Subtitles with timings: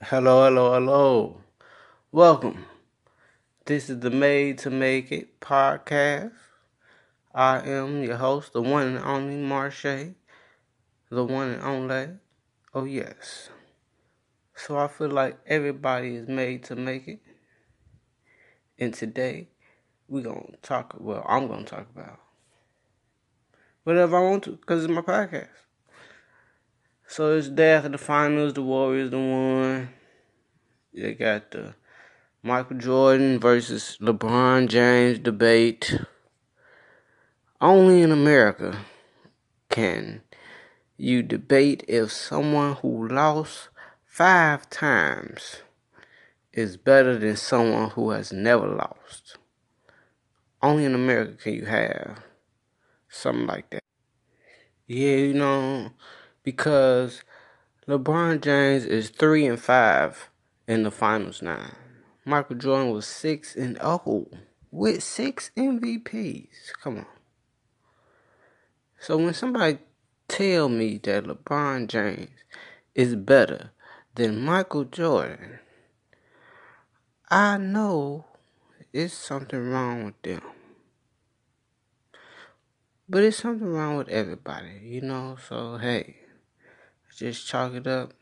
[0.00, 1.40] Hello, hello, hello.
[2.12, 2.66] Welcome.
[3.64, 6.30] This is the Made to Make It podcast.
[7.34, 10.14] I am your host, the one and only Marche,
[11.10, 12.10] the one and only.
[12.72, 13.48] Oh, yes.
[14.54, 17.20] So I feel like everybody is made to make it.
[18.78, 19.48] And today,
[20.06, 22.20] we're going to talk, well, I'm going to talk about
[23.82, 25.48] whatever I want to because it's my podcast.
[27.08, 29.88] So it's after the finals, the Warriors the one.
[30.98, 31.74] They got the
[32.42, 35.96] Michael Jordan versus LeBron James debate.
[37.60, 38.80] Only in America
[39.68, 40.22] can
[40.96, 43.68] you debate if someone who lost
[44.04, 45.58] five times
[46.52, 49.36] is better than someone who has never lost.
[50.60, 52.24] Only in America can you have
[53.08, 53.84] something like that.
[54.88, 55.90] Yeah, you know,
[56.42, 57.22] because
[57.86, 60.28] LeBron James is three and five
[60.68, 61.70] in the finals now.
[62.24, 64.28] Michael Jordan was six and oh
[64.70, 66.72] with six MVPs.
[66.82, 67.06] Come on.
[69.00, 69.78] So when somebody
[70.28, 72.28] tell me that LeBron James
[72.94, 73.70] is better
[74.14, 75.58] than Michael Jordan,
[77.30, 78.26] I know
[78.92, 80.42] it's something wrong with them.
[83.08, 85.38] But it's something wrong with everybody, you know?
[85.48, 86.16] So, hey,
[87.16, 88.12] just chalk it up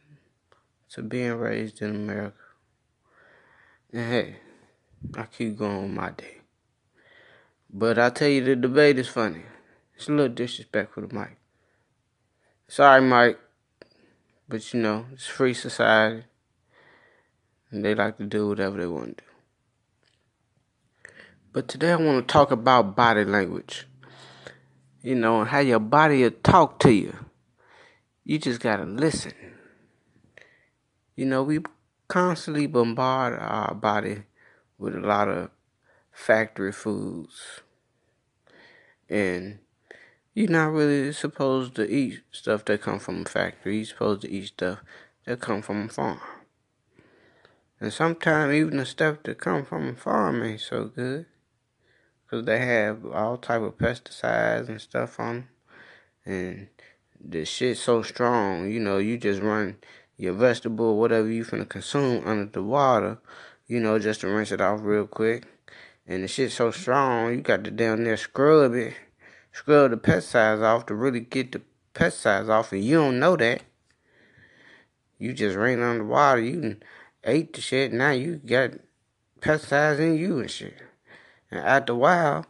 [0.91, 2.37] to being raised in America.
[3.93, 4.37] And hey,
[5.17, 6.39] I keep going my day.
[7.71, 9.43] But I tell you, the debate is funny.
[9.95, 11.39] It's a little disrespectful to Mike.
[12.69, 13.39] Sorry, Mike.
[14.49, 16.25] But you know, it's free society.
[17.71, 21.11] And they like to do whatever they want to do.
[21.53, 23.87] But today I want to talk about body language
[25.07, 27.15] you know, how your body will talk to you.
[28.25, 29.33] You just gotta listen.
[31.17, 31.61] You know, we
[32.09, 34.25] constantly bombard our body
[34.79, 35.51] with a lot of
[36.13, 37.63] factory foods.
[39.09, 39.61] And
[40.35, 43.79] you're not really supposed to eat stuff that come from a factory.
[43.79, 44.81] You're supposed to eat stuff
[45.25, 46.21] that come from a farm.
[47.81, 51.25] And sometimes even the stuff that come from a farm ain't so good
[52.25, 55.49] because they have all type of pesticides and stuff on them.
[56.27, 56.69] And
[57.19, 59.77] the shit so strong, you know, you just run
[60.17, 63.19] your vegetable, whatever you finna consume under the water,
[63.67, 65.45] you know, just to rinse it off real quick.
[66.07, 68.95] And the shit so strong, you got to down there scrub it,
[69.53, 71.63] scrub the pesticides off to really get the
[71.95, 73.63] pesticides off, and you don't know that.
[75.19, 76.77] You just ran under water, you
[77.25, 78.73] ate the shit, now you got
[79.41, 80.77] pesticides in you and shit.
[81.51, 82.47] And after a while,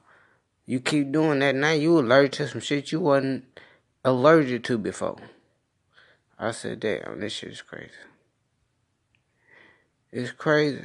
[0.67, 3.45] you keep doing that, now you allergic to some shit you wasn't
[4.05, 5.19] allergic to before.
[6.39, 7.91] I said, damn, this shit is crazy.
[10.13, 10.85] It's crazy.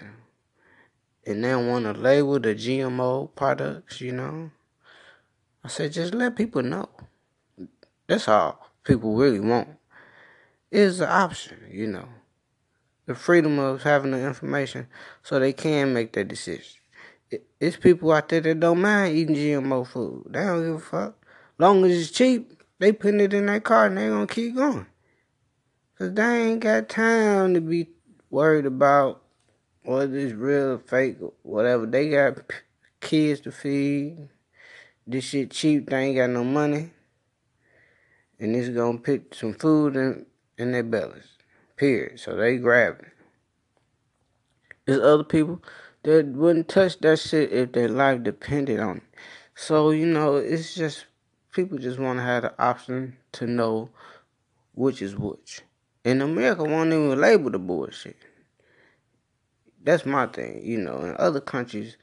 [1.25, 4.51] And they want to label the GMO products, you know.
[5.63, 6.90] I said, just let people know.
[8.07, 9.69] That's all people really want.
[10.72, 12.07] Is the option, you know.
[13.06, 14.88] The freedom of having the information
[15.22, 16.81] so they can make that decision
[17.59, 20.28] it's people out there that don't mind eating GMO food.
[20.29, 21.25] They don't give a fuck.
[21.57, 24.88] Long as it's cheap, they putting it in their car and they gonna keep going.
[26.01, 27.88] Cause they ain't got time to be
[28.31, 29.22] worried about
[29.84, 31.85] whether it's real or fake or whatever.
[31.85, 32.39] They got
[33.01, 34.28] kids to feed.
[35.06, 36.90] This shit cheap, they ain't got no money.
[38.40, 40.25] And it's gonna put some food in,
[40.57, 41.38] in their bellies.
[41.78, 42.19] Period.
[42.19, 43.11] So they grab it.
[44.88, 45.61] There's other people
[46.01, 49.03] that wouldn't touch that shit if their life depended on it.
[49.53, 51.06] So, you know, it's just
[51.51, 53.91] people just want to have the option to know
[54.73, 55.61] which is which.
[56.03, 58.17] In America, won't even label the bullshit.
[59.84, 60.97] That's my thing, you know.
[61.00, 61.97] In other countries,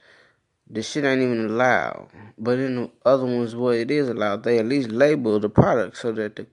[0.71, 2.09] the shit ain't even allowed.
[2.37, 5.97] But in the other ones where it is allowed, they at least label the product
[5.97, 6.47] so that the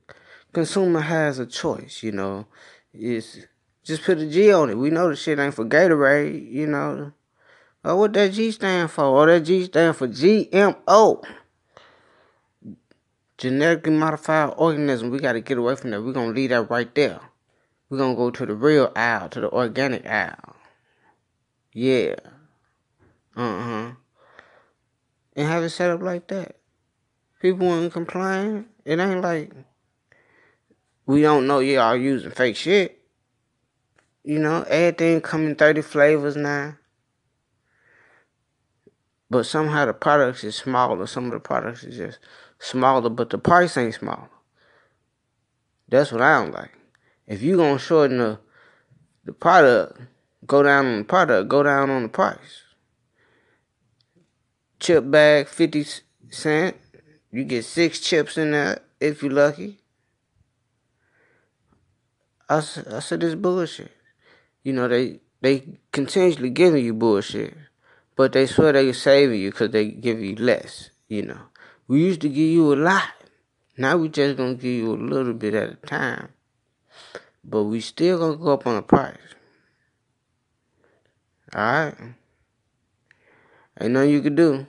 [0.53, 2.47] consumer has a choice, you know.
[2.93, 3.39] It's
[3.83, 4.77] just put a G on it.
[4.77, 7.11] We know the shit ain't for Gatorade, you know.
[7.83, 9.03] Oh, what that G stand for?
[9.03, 11.23] Oh, that G stand for GMO.
[13.37, 15.11] Genetically modified organism.
[15.11, 16.01] We gotta get away from that.
[16.01, 17.19] We're gonna leave that right there.
[17.95, 20.57] We're gonna go to the real aisle, to the organic aisle.
[21.71, 22.15] Yeah.
[23.37, 23.91] Uh-huh.
[25.37, 26.57] And have it set up like that.
[27.41, 28.65] People wouldn't complain.
[28.83, 29.53] It ain't like
[31.05, 32.99] we don't know y'all using fake shit.
[34.25, 36.75] You know, everything come in 30 flavors now.
[39.29, 41.07] But somehow the products is smaller.
[41.07, 42.19] Some of the products is just
[42.59, 44.29] smaller, but the price ain't smaller.
[45.87, 46.77] That's what I don't like.
[47.27, 48.39] If you gonna shorten the
[49.25, 49.99] the product
[50.45, 52.63] go down on the product, go down on the price.
[54.79, 55.85] Chip bag, 50
[56.29, 56.77] cent.
[57.31, 59.79] You get six chips in there if you're lucky.
[62.47, 63.91] I, I said, this bullshit.
[64.63, 67.55] You know, they they continuously giving you bullshit,
[68.15, 70.91] but they swear they saving you because they give you less.
[71.07, 71.39] You know,
[71.87, 73.09] we used to give you a lot.
[73.77, 76.29] Now we just gonna give you a little bit at a time,
[77.47, 79.17] but we still gonna go up on the price.
[81.53, 81.95] All right,
[83.79, 84.67] ain't nothing you can do.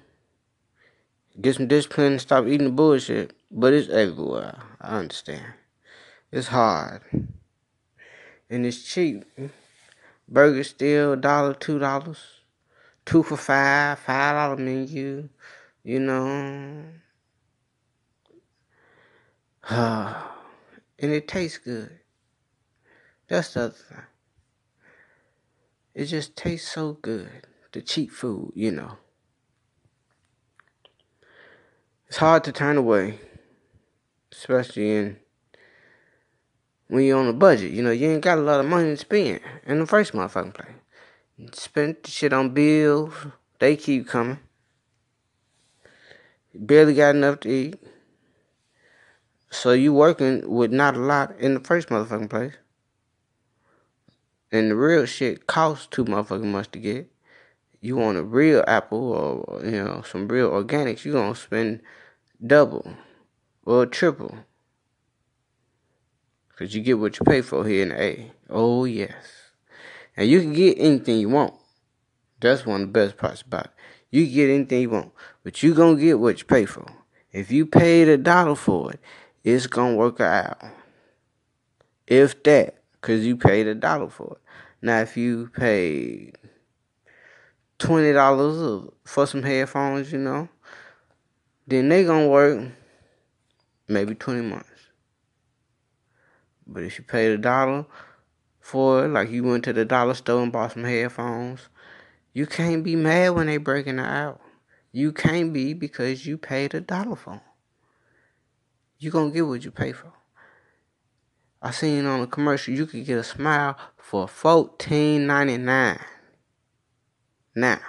[1.40, 3.32] Get some discipline and stop eating the bullshit.
[3.50, 4.58] But it's everywhere.
[4.81, 5.55] I understand.
[6.32, 7.02] It's hard
[8.50, 9.25] and it's cheap.
[10.28, 12.19] Burger still a dollar, two dollars,
[13.05, 15.28] two for five, five dollar menu.
[15.82, 16.84] You know,
[19.69, 20.25] and
[20.99, 21.99] it tastes good.
[23.28, 24.02] That's the other thing.
[25.94, 27.46] It just tastes so good.
[27.73, 28.99] The cheap food, you know.
[32.08, 33.19] It's hard to turn away,
[34.31, 35.17] especially in
[36.88, 37.73] when you're on a budget.
[37.73, 40.55] You know, you ain't got a lot of money to spend in the first motherfucking
[40.55, 40.76] place.
[41.37, 43.12] You spend the shit on bills,
[43.58, 44.38] they keep coming.
[46.52, 47.82] You barely got enough to eat.
[49.50, 52.55] So you working with not a lot in the first motherfucking place.
[54.53, 57.11] And the real shit costs too motherfucking much to get.
[57.81, 61.83] You want a real apple or you know, some real organics, you gonna spend
[62.45, 62.95] double
[63.65, 64.35] or triple.
[66.49, 68.33] Because you get what you pay for here in A.
[68.49, 69.13] Oh, yes.
[70.17, 71.53] And you can get anything you want.
[72.41, 73.71] That's one of the best parts about it.
[74.11, 75.13] You get anything you want,
[75.43, 76.87] but you to get what you pay for.
[77.33, 79.01] If you paid a dollar for it,
[79.45, 80.59] it's to work out.
[82.07, 82.75] If that,
[83.06, 84.43] because you paid a dollar for it.
[84.82, 86.37] Now, if you paid
[87.79, 90.49] $20 for some headphones, you know,
[91.69, 92.69] then they to work
[93.87, 94.69] maybe 20 months.
[96.67, 97.87] But if you paid a dollar
[98.58, 101.69] for it, like you went to the dollar store and bought some headphones,
[102.32, 104.41] you can't be mad when they breaking it out.
[104.91, 107.41] You can't be because you paid a dollar for them.
[108.99, 110.12] You gonna get what you pay for.
[111.62, 115.99] I seen on the commercial you could get a smile for fourteen ninety nine.
[117.55, 117.81] Now,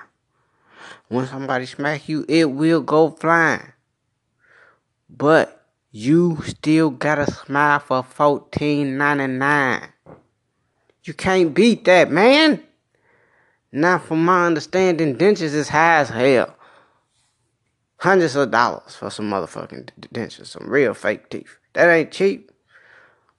[1.09, 3.73] when somebody smack you, it will go flying.
[5.09, 9.89] But you still gotta smile for fourteen ninety nine.
[11.03, 12.63] You can't beat that, man.
[13.71, 16.55] Now, from my understanding, dentures is high as hell.
[17.97, 21.57] Hundreds of dollars for some motherfucking dentures, some real fake teeth.
[21.73, 22.51] That ain't cheap.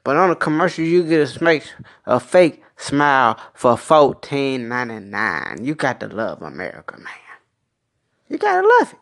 [0.04, 1.62] But on a commercial, you get a,
[2.06, 5.64] a fake smile for fourteen ninety nine.
[5.64, 7.12] You got to love America, man.
[8.28, 8.98] You gotta love it.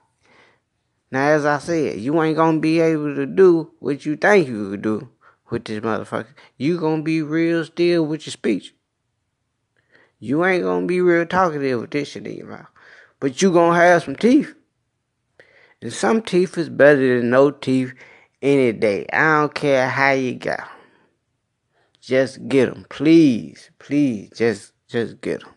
[1.10, 4.70] Now, as I said, you ain't gonna be able to do what you think you
[4.70, 5.08] could do
[5.50, 6.34] with this motherfucker.
[6.56, 8.74] You gonna be real still with your speech.
[10.18, 12.66] You ain't gonna be real talkative with this shit in your mouth.
[13.20, 14.54] But you gonna have some teeth.
[15.80, 17.94] And some teeth is better than no teeth
[18.42, 19.06] any day.
[19.12, 20.68] I don't care how you got
[22.06, 22.86] Just get them.
[22.88, 23.70] Please.
[23.80, 24.30] Please.
[24.36, 25.54] Just, just get them.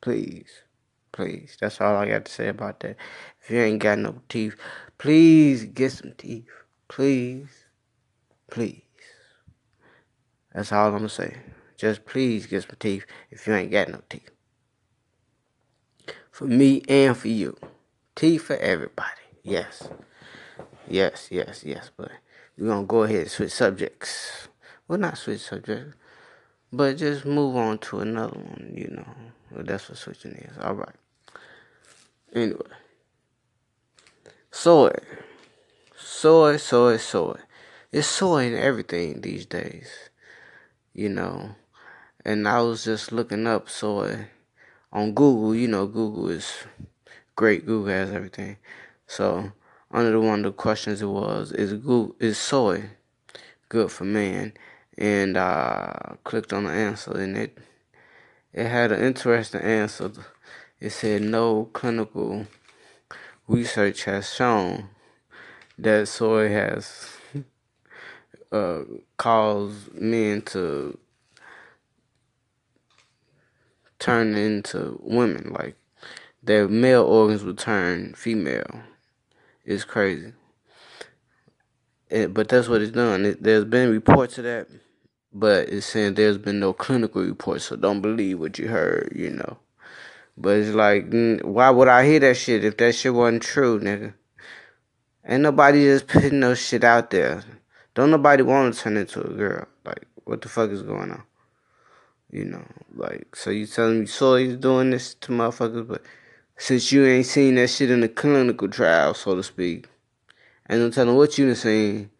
[0.00, 0.62] Please.
[1.10, 1.56] Please.
[1.60, 2.96] That's all I got to say about that.
[3.42, 4.54] If you ain't got no teeth,
[4.98, 6.46] please get some teeth.
[6.86, 7.48] Please.
[8.48, 8.82] Please.
[10.54, 11.36] That's all I'm gonna say.
[11.76, 14.30] Just please get some teeth if you ain't got no teeth.
[16.30, 17.56] For me and for you.
[18.14, 19.10] Teeth for everybody.
[19.42, 19.88] Yes.
[20.88, 21.90] Yes, yes, yes.
[21.96, 22.12] But
[22.56, 24.47] we're gonna go ahead and switch subjects.
[24.88, 25.94] Well not switch subjects.
[26.72, 29.08] But just move on to another one, you know.
[29.50, 30.58] Well, that's what switching is.
[30.58, 30.96] Alright.
[32.34, 32.60] Anyway.
[34.50, 34.92] Soy.
[35.96, 37.38] Soy, soy, soy.
[37.90, 40.10] It's soy in everything these days.
[40.92, 41.54] You know.
[42.24, 44.26] And I was just looking up soy
[44.92, 45.54] on Google.
[45.54, 46.52] You know, Google is
[47.34, 47.64] great.
[47.64, 48.58] Google has everything.
[49.06, 49.52] So,
[49.90, 52.90] under the one of the questions it was, is Google, is soy
[53.70, 54.52] good for man?
[54.98, 57.58] And I clicked on the answer and it
[58.52, 60.10] it had an interesting answer.
[60.80, 62.46] It said no clinical
[63.46, 64.88] research has shown
[65.78, 67.10] that soy has
[68.52, 68.80] uh,
[69.16, 70.98] caused men to
[74.00, 75.54] turn into women.
[75.58, 75.76] Like
[76.42, 78.82] their male organs will turn female.
[79.64, 80.32] It's crazy.
[82.10, 83.26] It, but that's what it's done.
[83.26, 84.68] It, there's been reports of that
[85.32, 89.30] but it's saying there's been no clinical report, so don't believe what you heard, you
[89.30, 89.58] know.
[90.36, 93.80] But it's like, mm, why would I hear that shit if that shit wasn't true,
[93.80, 94.14] nigga?
[95.26, 97.42] Ain't nobody just putting no shit out there.
[97.94, 99.66] Don't nobody want to turn into a girl.
[99.84, 101.22] Like, what the fuck is going on?
[102.30, 106.02] You know, like, so you telling me Soy's doing this to motherfuckers, but
[106.56, 109.86] since you ain't seen that shit in the clinical trial, so to speak,
[110.68, 112.10] ain't no telling what you done seen,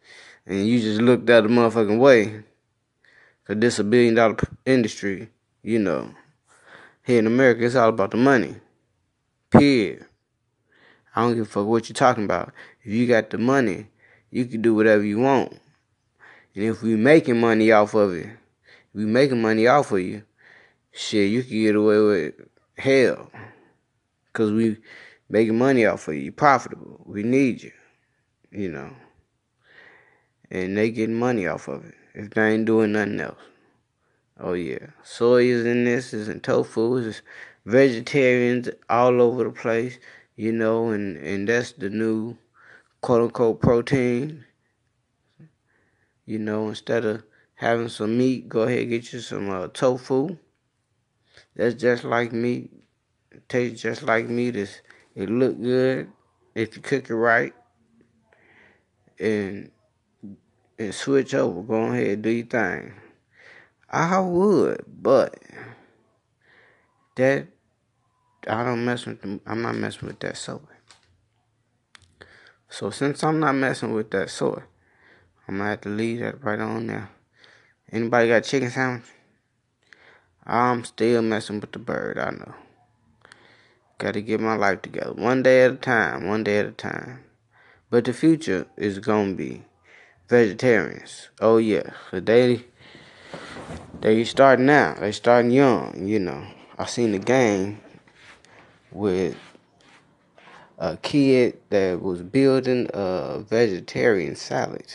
[0.46, 2.42] and you just looked out the motherfucking way,
[3.48, 4.36] cause this a billion dollar
[4.66, 5.30] industry,
[5.62, 6.14] you know.
[7.02, 8.56] Here in America, it's all about the money.
[9.50, 10.04] Period.
[11.16, 12.52] I don't give a fuck what you're talking about.
[12.82, 13.86] If you got the money,
[14.30, 15.58] you can do whatever you want.
[16.54, 18.28] And if we making money off of it,
[18.92, 20.22] we making money off of you,
[20.92, 22.34] shit, you can get away with
[22.76, 23.30] hell.
[24.34, 24.76] Cause we
[25.28, 26.30] making money off of you.
[26.30, 27.00] profitable.
[27.06, 27.72] We need you.
[28.50, 28.90] You know.
[30.50, 31.94] And they getting money off of it.
[32.18, 33.38] If they ain't doing nothing else.
[34.40, 37.22] Oh yeah, soy is in this, is in tofu, is
[37.64, 40.00] vegetarians all over the place,
[40.34, 42.36] you know, and and that's the new
[43.02, 44.44] quote unquote protein.
[46.26, 47.22] You know, instead of
[47.54, 50.38] having some meat, go ahead and get you some uh, tofu.
[51.54, 52.72] That's just like meat.
[53.30, 54.56] It tastes just like meat.
[54.56, 54.80] It's,
[55.14, 56.10] it look good
[56.56, 57.54] if you cook it right.
[59.20, 59.70] And
[60.78, 61.62] and switch over.
[61.62, 62.94] Go ahead, and do your thing.
[63.90, 65.38] I would, but
[67.16, 67.46] that
[68.46, 69.40] I don't mess with them.
[69.46, 70.58] I'm not messing with that soy.
[72.68, 74.62] So since I'm not messing with that soy,
[75.46, 77.10] I'm gonna have to leave that right on there.
[77.90, 79.04] Anybody got chicken sandwich?
[80.46, 82.18] I'm still messing with the bird.
[82.18, 82.54] I know.
[83.98, 86.70] Got to get my life together, one day at a time, one day at a
[86.70, 87.24] time.
[87.90, 89.64] But the future is gonna be
[90.28, 91.28] vegetarians.
[91.40, 92.64] Oh yeah, the they
[94.00, 94.94] they starting now.
[95.00, 96.46] They starting young, you know.
[96.78, 97.80] I seen the game
[98.92, 99.36] with
[100.78, 104.86] a kid that was building a vegetarian salad.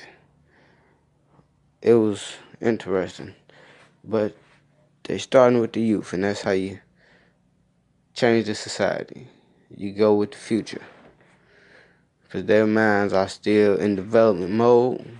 [1.81, 3.35] It was interesting.
[4.03, 4.35] But
[5.03, 6.79] they starting with the youth and that's how you
[8.13, 9.27] change the society.
[9.75, 10.83] You go with the future.
[12.23, 15.19] Because their minds are still in development mode.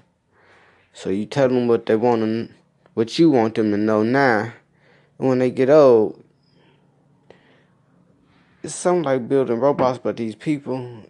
[0.94, 2.54] So you tell them what they want to
[2.94, 4.54] what you want them to know now.
[5.18, 6.24] And when they get old,
[8.62, 11.04] it's something like building robots, but these people,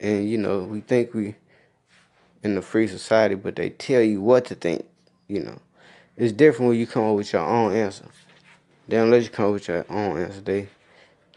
[0.00, 1.36] and you know, we think we
[2.42, 4.86] in the free society, but they tell you what to think.
[5.28, 5.60] You know,
[6.16, 8.06] it's different when you come up with your own answer.
[8.88, 10.40] They don't let you come up with your own answer.
[10.40, 10.68] They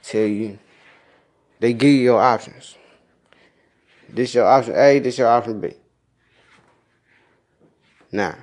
[0.02, 0.58] tell you,
[1.60, 2.76] they give you your options.
[4.10, 5.74] This your option A, this your option B.
[8.14, 8.38] Now,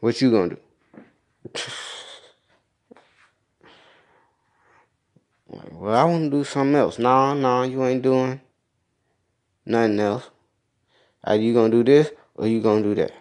[0.00, 0.58] what you gonna do?
[5.48, 6.98] well, I want to do something else.
[6.98, 8.42] Nah, nah, you ain't doing
[9.64, 10.28] nothing else.
[11.24, 13.12] Are you gonna do this or you gonna do that?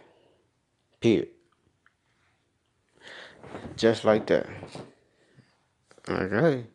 [1.00, 1.30] Period.
[3.78, 4.48] Just like that.
[6.10, 6.66] Okay.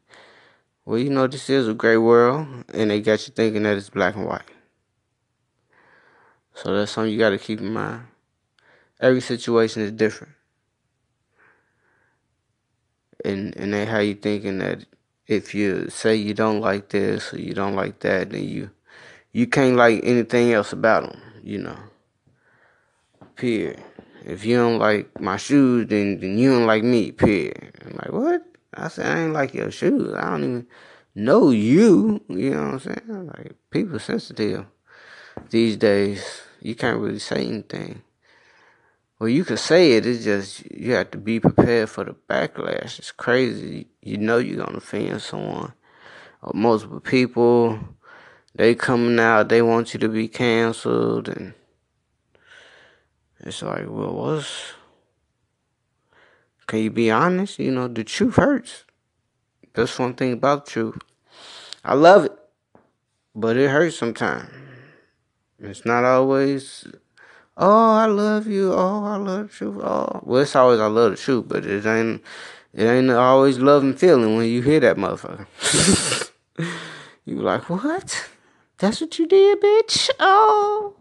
[0.87, 3.91] Well, you know, this is a great world, and they got you thinking that it's
[3.91, 4.41] black and white.
[6.55, 8.07] So that's something you got to keep in mind
[9.01, 10.35] every situation is different.
[13.25, 14.85] And and they how you thinking that
[15.27, 18.71] if you say you don't like this or you don't like that, then you
[19.33, 21.79] you can't like anything else about them, you know.
[23.35, 23.83] Period.
[24.25, 27.13] If you don't like my shoes, then then you don't like me.
[27.13, 27.73] Period.
[27.85, 28.43] I'm like, what?
[28.75, 30.13] I said I ain't like your shoes.
[30.15, 30.67] I don't even
[31.15, 32.21] know you.
[32.29, 33.27] You know what I'm saying?
[33.27, 34.67] Like people sensitive
[35.51, 36.43] these days.
[36.61, 38.03] You can't really say anything.
[39.19, 40.05] Well, you could say it.
[40.05, 42.99] It's just you have to be prepared for the backlash.
[42.99, 43.87] It's crazy.
[44.03, 45.73] You know you're gonna offend someone
[46.43, 47.79] or multiple people.
[48.55, 49.49] They coming out.
[49.49, 51.55] They want you to be canceled, and
[53.41, 54.75] it's like, well, what's?
[56.67, 57.59] Can you be honest?
[57.59, 58.85] You know, the truth hurts.
[59.73, 60.99] That's one thing about the truth.
[61.85, 62.33] I love it,
[63.35, 64.51] but it hurts sometimes.
[65.59, 66.87] It's not always
[67.57, 68.73] oh, I love you.
[68.73, 69.83] Oh, I love the truth.
[69.83, 72.23] Oh, well, it's always I love the truth, but it ain't
[72.73, 75.47] it ain't always loving feeling when you hear that motherfucker.
[77.25, 78.29] you like, what?
[78.79, 80.11] That's what you did, bitch.
[80.21, 80.95] Oh,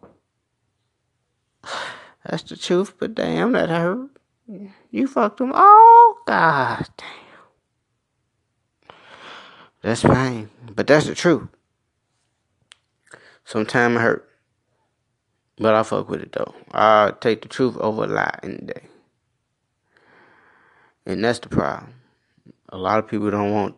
[2.26, 2.94] that's the truth.
[2.98, 4.10] But damn, that hurt.
[4.92, 5.52] You fucked him.
[5.54, 7.08] Oh, god damn.
[9.82, 11.48] That's pain, but that's the truth.
[13.44, 14.30] Sometimes it hurt.
[15.58, 16.54] But I fuck with it though.
[16.74, 18.84] I take the truth over a lie any day.
[21.06, 21.94] And that's the problem.
[22.70, 23.76] A lot of people don't want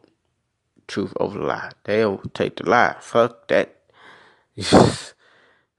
[0.87, 1.71] truth over lie.
[1.83, 2.95] They'll take the lie.
[2.99, 3.75] Fuck that.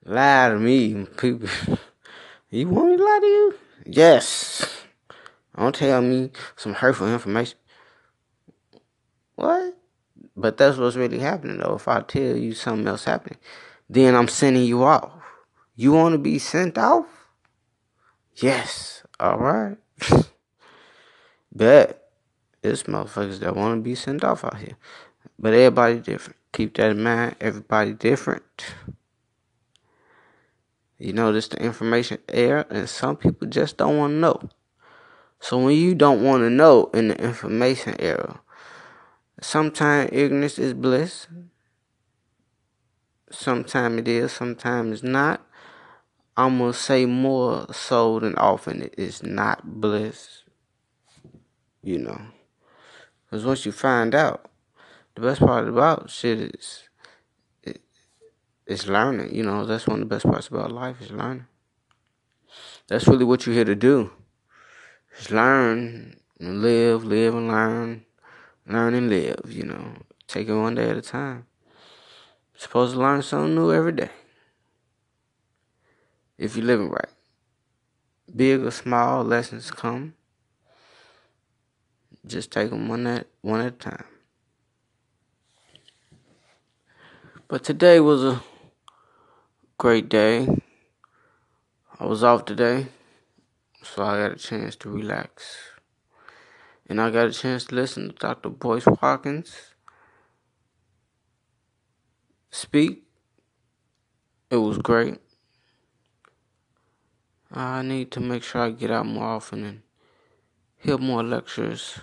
[0.04, 1.06] lie to me.
[1.16, 1.48] People
[2.50, 3.54] You want me to lie to you?
[3.84, 4.82] Yes.
[5.56, 7.58] Don't tell me some hurtful information.
[9.34, 9.76] What?
[10.34, 11.74] But that's what's really happening though.
[11.74, 13.38] If I tell you something else happening,
[13.90, 15.17] then I'm sending you off.
[15.80, 17.06] You want to be sent off?
[18.34, 19.04] Yes.
[19.20, 19.76] All right.
[21.54, 22.02] Bet.
[22.62, 24.76] There's motherfuckers that want to be sent off out here.
[25.38, 26.36] But everybody different.
[26.52, 27.36] Keep that in mind.
[27.40, 28.42] Everybody different.
[30.98, 34.48] You know, this the information era, and some people just don't want to know.
[35.38, 38.40] So when you don't want to know in the information era,
[39.40, 41.28] sometimes ignorance is bliss.
[43.30, 45.47] Sometimes it is, sometimes it's not.
[46.38, 50.44] I'm gonna say more so than often it is not bliss.
[51.82, 52.20] You know,
[53.24, 54.48] because once you find out,
[55.16, 56.88] the best part about shit is
[57.64, 57.80] it,
[58.68, 59.34] it's learning.
[59.34, 61.46] You know, that's one of the best parts about life is learning.
[62.86, 64.12] That's really what you're here to do.
[65.18, 68.04] Is learn and live, live and learn,
[68.64, 69.40] learn and live.
[69.48, 69.94] You know,
[70.28, 71.46] take it one day at a time.
[72.56, 74.10] supposed to learn something new every day
[76.38, 77.10] if you're living right.
[78.34, 80.14] Big or small lessons come.
[82.26, 84.04] Just take them one at one at a time.
[87.48, 88.42] But today was a
[89.78, 90.46] great day.
[91.98, 92.86] I was off today,
[93.82, 95.56] so I got a chance to relax.
[96.86, 98.50] And I got a chance to listen to Dr.
[98.50, 99.74] Boyce Watkins
[102.50, 103.04] speak.
[104.50, 105.18] It was great.
[107.50, 109.82] I need to make sure I get out more often and
[110.76, 111.98] hear more lectures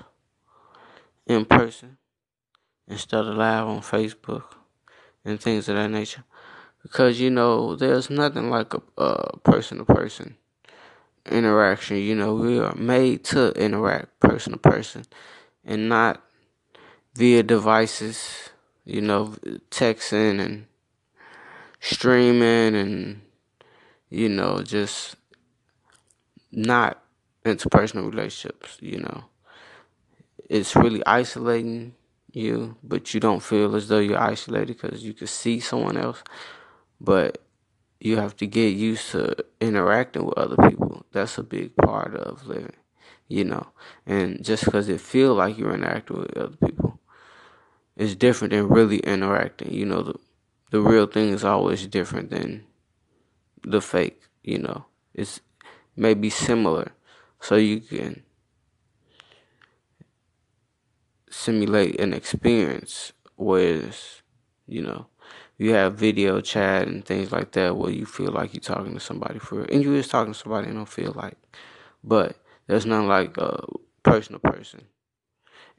[1.27, 1.97] in person
[2.87, 4.43] instead of live on Facebook
[5.23, 6.23] and things of that nature.
[6.81, 10.37] Because, you know, there's nothing like a person to person
[11.29, 11.97] interaction.
[11.97, 15.05] You know, we are made to interact person to person
[15.63, 16.21] and not
[17.15, 18.49] via devices,
[18.83, 19.35] you know,
[19.71, 20.65] texting and
[21.79, 23.21] streaming and,
[24.09, 25.15] you know, just
[26.55, 27.03] not
[27.45, 29.25] interpersonal relationships, you know.
[30.49, 31.95] It's really isolating
[32.31, 36.23] you, but you don't feel as though you're isolated because you can see someone else.
[37.01, 37.39] But
[37.99, 41.05] you have to get used to interacting with other people.
[41.13, 42.75] That's a big part of living,
[43.27, 43.67] you know.
[44.05, 46.99] And just because it feels like you're interacting with other people,
[47.95, 49.73] it's different than really interacting.
[49.73, 50.15] You know, the
[50.71, 52.65] the real thing is always different than
[53.63, 54.21] the fake.
[54.43, 55.41] You know, it's
[55.95, 56.91] may be similar.
[57.39, 58.23] So you can
[61.29, 64.21] simulate an experience whereas
[64.67, 65.05] you know
[65.57, 68.99] you have video chat and things like that where you feel like you're talking to
[68.99, 69.67] somebody for real.
[69.71, 71.37] and you is talking to somebody and don't feel like.
[72.03, 73.65] But there's nothing like a
[74.03, 74.85] person to person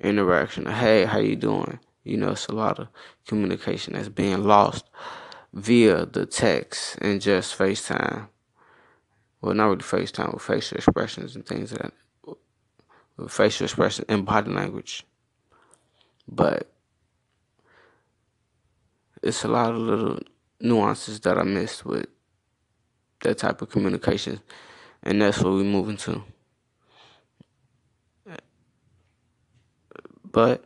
[0.00, 0.66] interaction.
[0.66, 1.78] Hey how you doing?
[2.04, 2.88] You know it's a lot of
[3.26, 4.88] communication that's being lost
[5.52, 8.28] via the text and just facetime
[9.46, 11.92] well, not really FaceTime, with facial expressions and things that,
[13.16, 15.04] with facial expressions and body language.
[16.26, 16.68] But
[19.22, 20.18] it's a lot of little
[20.60, 22.06] nuances that I missed with
[23.22, 24.40] that type of communication,
[25.04, 26.24] and that's what we're moving to.
[30.24, 30.64] But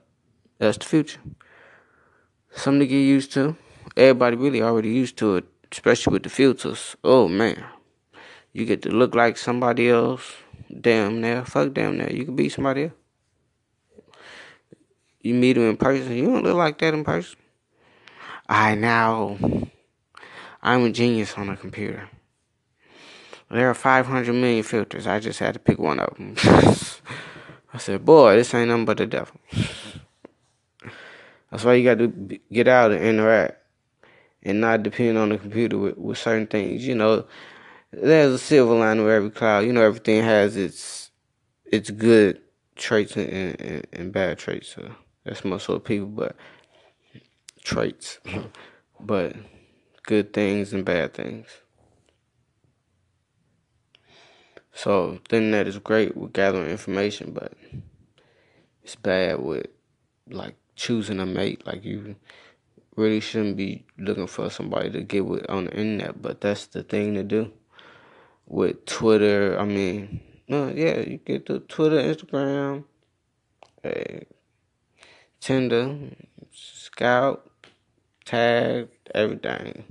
[0.59, 1.21] that's the future.
[2.53, 3.57] Something to get used to.
[3.95, 6.97] Everybody really already used to it, especially with the filters.
[7.05, 7.63] Oh man.
[8.53, 10.35] You get to look like somebody else.
[10.81, 11.45] Damn there.
[11.45, 12.13] Fuck damn there.
[12.13, 12.93] You can be somebody else.
[15.21, 16.13] You meet him in person.
[16.17, 17.39] You don't look like that in person.
[18.49, 19.37] I now.
[20.63, 22.09] I'm a genius on a computer.
[23.51, 25.07] There are 500 million filters.
[25.07, 26.37] I just had to pick one of them.
[27.73, 29.35] I said, boy, this ain't nothing but the devil.
[31.51, 33.61] That's why you got to get out and interact
[34.43, 36.87] and not depend on the computer with, with certain things.
[36.87, 37.27] You know,
[37.93, 39.61] there's a silver lining with every cloud.
[39.65, 41.11] You know, everything has its
[41.65, 42.41] its good
[42.77, 44.69] traits and, and, and bad traits.
[44.69, 44.91] So
[45.25, 46.37] that's most of people, but
[47.63, 48.19] traits,
[49.01, 49.37] but
[50.05, 51.47] good things and bad things.
[54.73, 57.53] So the internet is great with gathering information, but
[58.83, 59.67] it's bad with
[60.29, 61.67] like choosing a mate.
[61.67, 62.17] Like you,
[62.97, 66.83] really shouldn't be looking for somebody to get with on the internet, but that's the
[66.83, 67.53] thing to do.
[68.51, 72.83] With Twitter, I mean, no, yeah, you get the Twitter, Instagram,
[73.81, 74.27] hey,
[75.39, 75.97] Tinder,
[76.53, 77.49] Scout,
[78.25, 79.85] Tag, everything.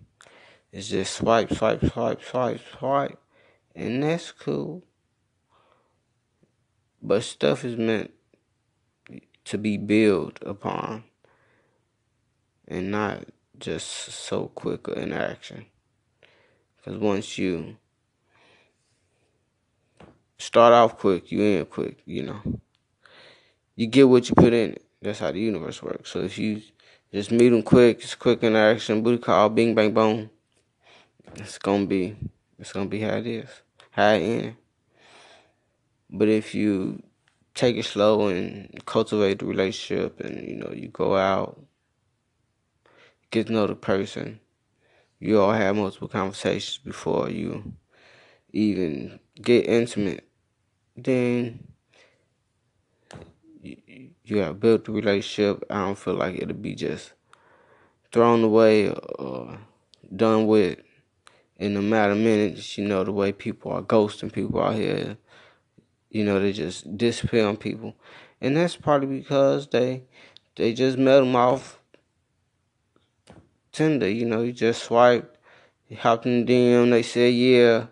[0.74, 3.18] It's just swipe, swipe, swipe, swipe, swipe,
[3.74, 4.84] and that's cool.
[7.02, 8.12] But stuff is meant
[9.46, 11.06] to be built upon
[12.68, 13.24] and not
[13.58, 15.68] just so quick an action.
[16.76, 17.78] Because once you
[20.40, 22.42] start off quick, you end quick, you know.
[23.76, 24.86] You get what you put in it.
[25.02, 26.10] That's how the universe works.
[26.12, 26.62] So if you
[27.14, 30.30] just meet them quick, it's quick interaction, booty call, bing, bang, boom,
[31.36, 32.16] it's gonna be,
[32.58, 33.50] it's gonna be how it is,
[33.92, 34.58] how it ends.
[36.10, 37.04] But if you
[37.54, 41.62] take it slow and cultivate the relationship and, you know, you go out,
[43.32, 44.40] get to know the person.
[45.20, 47.74] You all have multiple conversations before you
[48.52, 50.29] even get intimate.
[51.04, 51.68] Then
[53.62, 55.64] you, have built a relationship.
[55.70, 57.14] I don't feel like it'll be just
[58.12, 59.58] thrown away or
[60.16, 60.80] done with
[61.58, 62.78] in a matter of minutes.
[62.78, 65.18] You know, the way people are ghosting people out here.
[66.10, 67.96] You know, they just disappear on people.
[68.42, 70.04] And that's probably because they
[70.56, 71.80] they just met them off
[73.72, 74.10] Tinder.
[74.10, 75.38] You know, you just swipe,
[75.88, 77.88] you hopped in the DM, they said, yeah,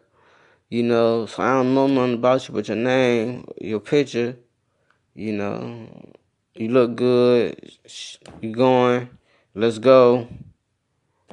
[0.70, 4.36] you know, so I don't know nothing about you but your name, your picture,
[5.14, 5.88] you know,
[6.56, 7.72] you look good,
[8.42, 9.10] you going,
[9.56, 10.28] let's go,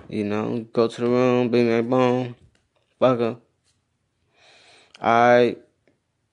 [0.08, 2.36] you know, go to the room, bing, bang, boom,
[2.98, 3.36] fuck her.
[5.02, 5.58] Alright,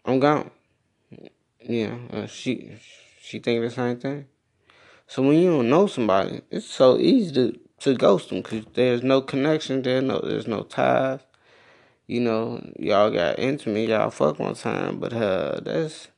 [0.06, 0.52] I'm gone.
[1.64, 2.78] Yeah, uh, she
[3.22, 4.26] she think the same thing.
[5.08, 9.04] So when you don't know somebody, it's so easy to to ghost them because there's
[9.04, 10.02] no connection there.
[10.02, 11.20] No, there's no ties.
[12.12, 16.10] You know, y'all got intimate, y'all fuck one time, but uh, that's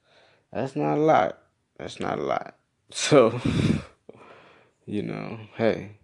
[0.51, 1.37] that's not a lot.
[1.77, 2.55] That's not a lot.
[2.89, 3.39] So,
[4.87, 5.97] you know, hey,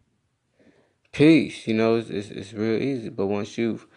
[1.11, 1.65] peace.
[1.65, 3.09] You know, it's, it's it's real easy.
[3.09, 3.87] But once you've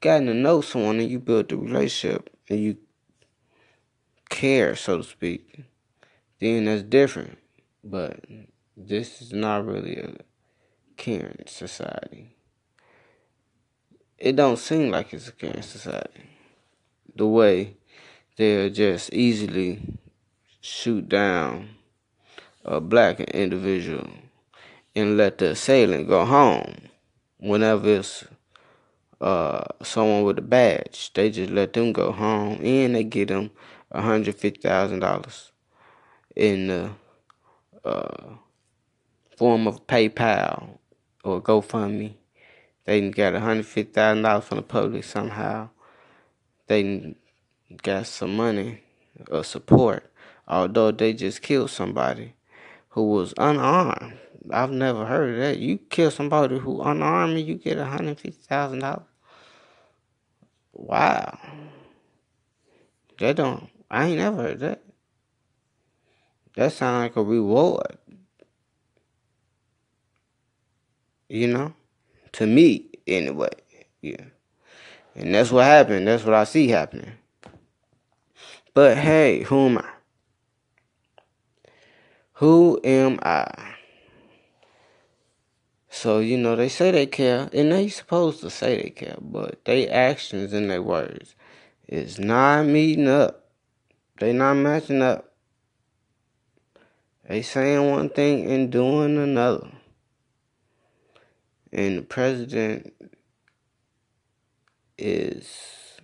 [0.00, 2.78] gotten to know someone and you build the relationship and you
[4.30, 5.60] care, so to speak,
[6.40, 7.36] then that's different.
[7.84, 8.24] But
[8.74, 10.14] this is not really a
[10.96, 12.36] caring society.
[14.22, 16.22] It don't seem like it's a caring society.
[17.16, 17.74] The way
[18.36, 19.80] they'll just easily
[20.60, 21.70] shoot down
[22.64, 24.08] a black individual
[24.94, 26.72] and let the assailant go home
[27.38, 28.24] whenever it's
[29.20, 31.12] uh, someone with a badge.
[31.14, 33.50] They just let them go home and they get them
[33.92, 35.50] $150,000
[36.36, 36.90] in the
[37.84, 38.34] uh,
[39.36, 40.78] form of PayPal
[41.24, 42.14] or GoFundMe.
[42.84, 45.70] They got $150,000 from the public somehow.
[46.66, 47.14] They
[47.82, 48.82] got some money
[49.30, 50.10] or support,
[50.48, 52.34] although they just killed somebody
[52.90, 54.18] who was unarmed.
[54.50, 55.58] I've never heard of that.
[55.58, 59.04] You kill somebody who unarmed and you get $150,000.
[60.72, 61.38] Wow.
[63.18, 64.82] They don't, I ain't never heard that.
[66.56, 67.98] That sounds like a reward.
[71.28, 71.74] You know?
[72.32, 73.50] To me, anyway.
[74.00, 74.24] Yeah.
[75.14, 76.06] And that's what happened.
[76.06, 77.12] That's what I see happening.
[78.74, 79.88] But hey, who am I?
[82.34, 83.74] Who am I?
[85.90, 89.62] So, you know, they say they care, and they supposed to say they care, but
[89.66, 91.36] they actions and their words
[91.86, 93.50] is not meeting up.
[94.18, 95.34] They not matching up.
[97.28, 99.68] They saying one thing and doing another
[101.72, 102.92] and the president
[104.98, 105.98] is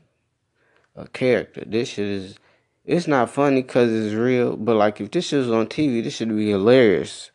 [0.96, 1.64] a character.
[1.66, 2.38] This shit is
[2.84, 6.16] it's not funny because it's real, but like if this shit was on TV, this
[6.16, 7.30] should be hilarious.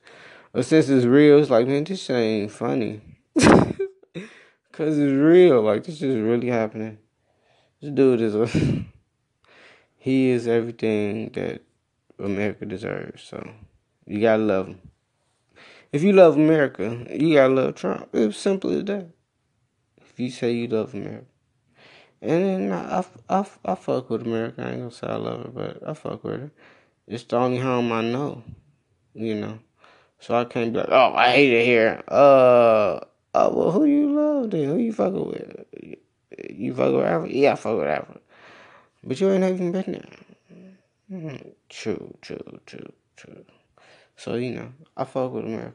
[0.52, 3.02] But since it's real, it's like man, this shit ain't funny.
[4.72, 6.98] Cause it's real, like this is really happening.
[7.80, 8.48] This dude is a
[9.98, 11.62] he is everything that
[12.18, 13.22] America deserves.
[13.22, 13.48] So
[14.08, 14.82] you gotta love him.
[15.94, 18.10] If you love America, you gotta love Trump.
[18.14, 19.10] It's simple as that.
[20.02, 21.28] If you say you love America.
[22.20, 24.64] And then I, I, I, fuck with America.
[24.64, 26.50] I ain't gonna say I love it, but I fuck with it.
[27.06, 28.44] It's the only home I know,
[29.14, 29.60] you know.
[30.20, 32.02] So I can't be like, oh, I hate it here.
[32.08, 33.00] Uh,
[33.36, 34.70] oh, well, who you love then?
[34.70, 35.66] Who you fucking with?
[36.50, 37.36] You fuck with Africa?
[37.36, 38.20] Yeah, I fuck with Africa.
[39.04, 41.20] But you ain't even been there.
[41.20, 41.50] Mm-hmm.
[41.70, 43.46] True, true, true, true.
[44.16, 45.74] So, you know, I fuck with America.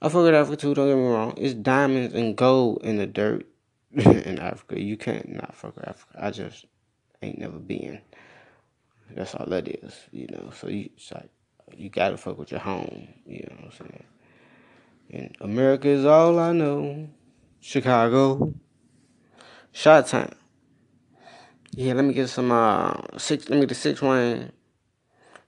[0.00, 1.34] I fuck with Africa too, don't get me wrong.
[1.36, 3.46] It's diamonds and gold in the dirt
[3.92, 4.80] in Africa.
[4.80, 6.18] You can't not fuck with Africa.
[6.20, 6.66] I just
[7.22, 8.00] ain't never been.
[9.14, 10.50] That's all that is, you know.
[10.54, 11.30] So you like
[11.76, 14.04] you gotta fuck with your home, you know what I'm saying?
[15.10, 17.08] And America is all I know.
[17.60, 18.54] Chicago.
[19.72, 20.32] Shot time.
[21.72, 24.50] Yeah, let me get some uh six let me get the six with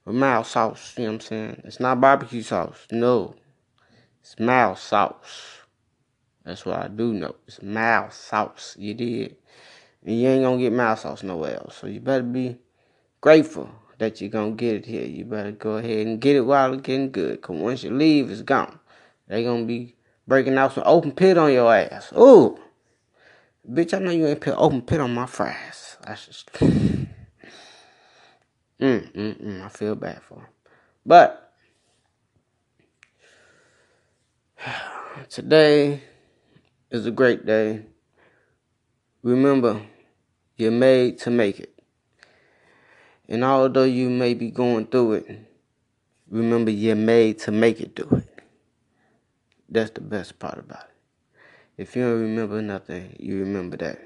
[0.06, 1.62] mild sauce, you know what I'm saying?
[1.64, 3.34] It's not barbecue sauce, no.
[4.20, 5.60] It's mild sauce.
[6.44, 7.36] That's what I do know.
[7.46, 8.76] It's mild sauce.
[8.78, 9.36] You did.
[10.04, 11.76] And you ain't gonna get mild sauce nowhere else.
[11.76, 12.58] So you better be
[13.20, 15.04] grateful that you're gonna get it here.
[15.04, 17.42] You better go ahead and get it while it's getting good.
[17.42, 18.78] Cause once you leave, it's gone.
[19.28, 19.94] They gonna be
[20.26, 22.12] breaking out some open pit on your ass.
[22.16, 22.58] Ooh.
[23.70, 25.98] Bitch, I know you ain't put open pit on my fries.
[26.06, 26.50] That's just
[28.80, 29.62] mm, mm, mm.
[29.64, 30.46] I feel bad for him.
[31.04, 31.50] But
[35.30, 36.02] Today
[36.90, 37.82] is a great day.
[39.22, 39.80] Remember,
[40.56, 41.74] you're made to make it.
[43.28, 45.40] And although you may be going through it,
[46.28, 48.42] remember you're made to make it through it.
[49.68, 51.82] That's the best part about it.
[51.82, 54.00] If you don't remember nothing, you remember that.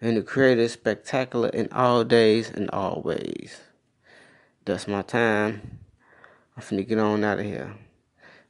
[0.00, 3.60] And the Creator is spectacular in all days and all ways.
[4.66, 5.80] That's my time.
[6.56, 7.74] I'm finna get on out of here.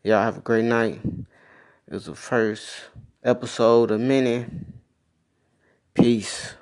[0.04, 1.00] Y'all have a great night.
[1.04, 2.70] It was the first
[3.24, 4.46] episode of many.
[5.92, 6.54] Peace.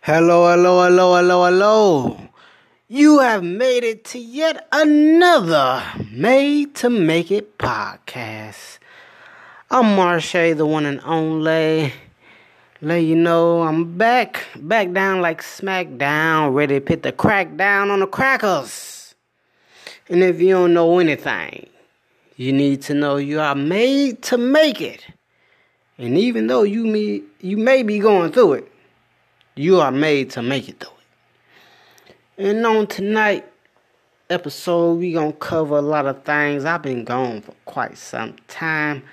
[0.00, 2.28] Hello, hello, hello, hello, hello.
[2.86, 8.78] You have made it to yet another Made to Make It podcast.
[9.72, 11.94] I'm Marshe, the one and only.
[12.84, 17.90] Let you know I'm back, back down like SmackDown, ready to put the crack down
[17.90, 19.14] on the crackers.
[20.10, 21.66] And if you don't know anything,
[22.36, 25.06] you need to know you are made to make it.
[25.96, 28.72] And even though you may, you may be going through it,
[29.54, 32.14] you are made to make it through it.
[32.36, 33.50] And on tonight
[34.28, 36.66] episode, we gonna cover a lot of things.
[36.66, 39.04] I've been gone for quite some time,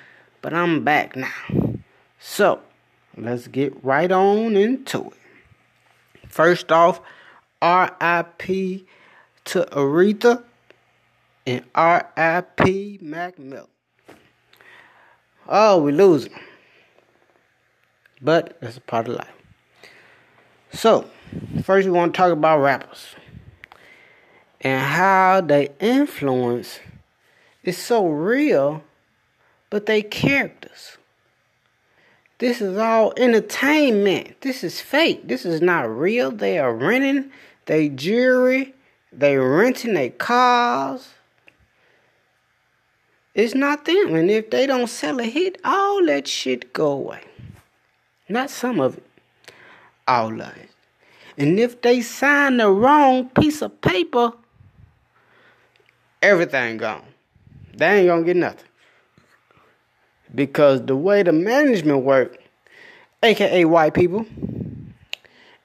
[0.41, 1.77] but I'm back now.
[2.19, 2.60] So
[3.17, 5.13] let's get right on into it.
[6.28, 7.02] First off,
[7.62, 8.86] R.I.P.
[9.45, 10.43] to Aretha
[11.45, 13.00] and R.I.P.
[13.02, 13.67] Mac Miller.
[15.47, 16.34] Oh, we losing.
[18.21, 19.28] But that's a part of life.
[20.74, 21.10] So,
[21.63, 23.15] first we want to talk about rappers
[24.62, 26.80] and how they influence
[27.63, 28.84] is so real,
[29.69, 30.97] but they characters.
[32.41, 34.41] This is all entertainment.
[34.41, 35.27] This is fake.
[35.27, 36.32] This is not real.
[36.32, 37.32] They are renting
[37.67, 38.73] they jewelry.
[39.13, 41.10] They renting their cars.
[43.36, 44.15] It's not them.
[44.15, 47.21] And if they don't sell a hit, all that shit go away.
[48.27, 49.06] Not some of it.
[50.08, 50.71] All of it.
[51.38, 54.34] And if they sign the wrong piece of paper,
[56.23, 57.06] everything gone.
[57.75, 58.70] They ain't gonna get nothing.
[60.33, 62.37] Because the way the management work,
[63.23, 64.25] aka white people,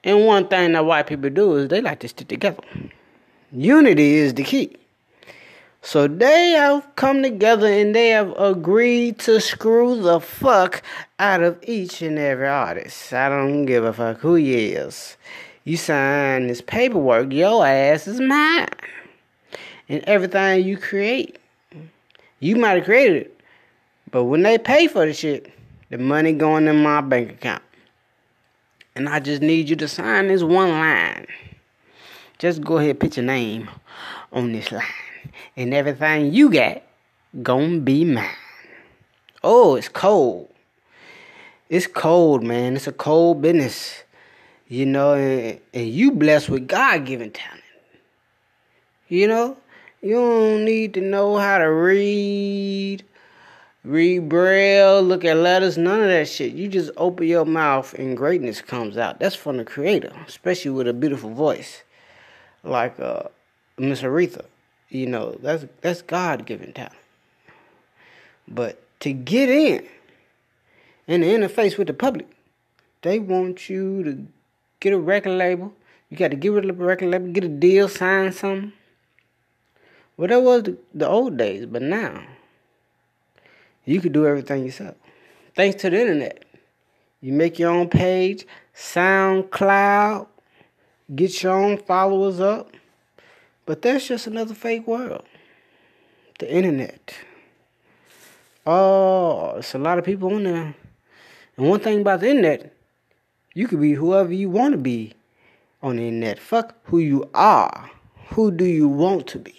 [0.03, 2.63] and one thing that white people do is they like to stick together.
[3.51, 4.75] Unity is the key.
[5.81, 10.81] So they have come together and they have agreed to screw the fuck
[11.17, 13.13] out of each and every artist.
[13.13, 15.15] I don't give a fuck who he is.
[15.63, 18.67] You sign this paperwork, your ass is mine.
[19.87, 21.37] And everything you create,
[22.39, 23.36] you might have created it.
[24.11, 25.51] But when they pay for the shit,
[25.89, 27.63] the money going in my bank account.
[28.95, 31.27] And I just need you to sign this one line.
[32.39, 33.69] Just go ahead put your name
[34.31, 34.83] on this line
[35.55, 36.81] and everything you got
[37.41, 38.29] gonna be mine.
[39.43, 40.49] Oh, it's cold.
[41.69, 42.75] It's cold, man.
[42.75, 44.03] It's a cold business.
[44.67, 47.63] You know, and, and you blessed with God given talent.
[49.07, 49.57] You know,
[50.01, 53.03] you don't need to know how to read,
[53.87, 56.53] read braille, look at letters, none of that shit.
[56.53, 59.19] You just open your mouth and greatness comes out.
[59.19, 61.83] That's from the creator, especially with a beautiful voice
[62.63, 63.23] like uh,
[63.77, 64.45] Miss Aretha.
[64.89, 66.93] You know, that's that's God given talent.
[68.47, 69.85] But to get in
[71.07, 72.27] and to interface with the public,
[73.01, 74.27] they want you to
[74.79, 75.73] get a record label.
[76.09, 78.73] You got to get rid of the record label, get a deal, sign something.
[80.15, 82.23] Well, that was the, the old days, but now
[83.87, 84.95] you can do everything yourself.
[85.55, 86.43] Thanks to the internet.
[87.21, 88.45] You make your own page,
[88.75, 90.27] SoundCloud,
[91.15, 92.71] get your own followers up.
[93.65, 95.23] But that's just another fake world.
[96.39, 97.15] The internet.
[98.65, 100.75] Oh, it's a lot of people on there.
[101.55, 102.73] And one thing about the internet,
[103.53, 105.13] you could be whoever you want to be
[105.81, 106.39] on the internet.
[106.39, 107.89] Fuck who you are.
[108.31, 109.55] Who do you want to be?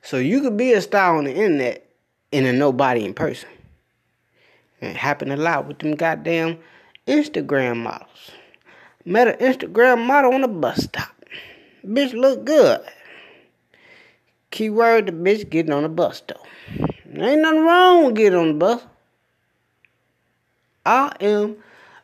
[0.00, 1.91] So you could be a star on the internet
[2.32, 3.48] and a nobody in person.
[4.80, 6.58] It happened a lot with them goddamn
[7.06, 8.32] Instagram models.
[9.04, 11.14] Met an Instagram model on a bus stop.
[11.84, 12.80] Bitch look good.
[14.50, 16.34] Keyword the bitch getting on the bus though.
[17.14, 18.82] Ain't nothing wrong with getting on the bus.
[20.84, 21.56] I am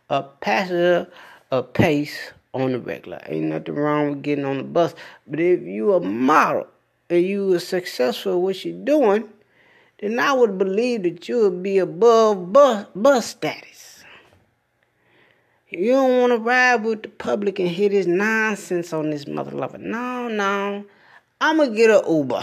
[0.09, 1.11] a passenger
[1.51, 3.21] of pace on the regular.
[3.27, 4.95] Ain't nothing wrong with getting on the bus.
[5.27, 6.67] But if you a model
[7.11, 9.29] and you are successful in what you're doing,
[10.01, 14.05] then I would believe that you would be above bus, bus status.
[15.71, 19.51] You don't want to ride with the public and hear this nonsense on this mother
[19.51, 19.77] lover.
[19.77, 20.85] No, no.
[21.41, 22.43] I'ma get a Uber.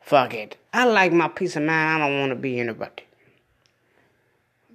[0.00, 0.56] Fuck it.
[0.72, 2.02] I like my peace of mind.
[2.02, 3.06] I don't want to be interrupted.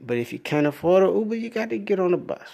[0.01, 2.47] But if you can't afford an Uber, you got to get on the bus.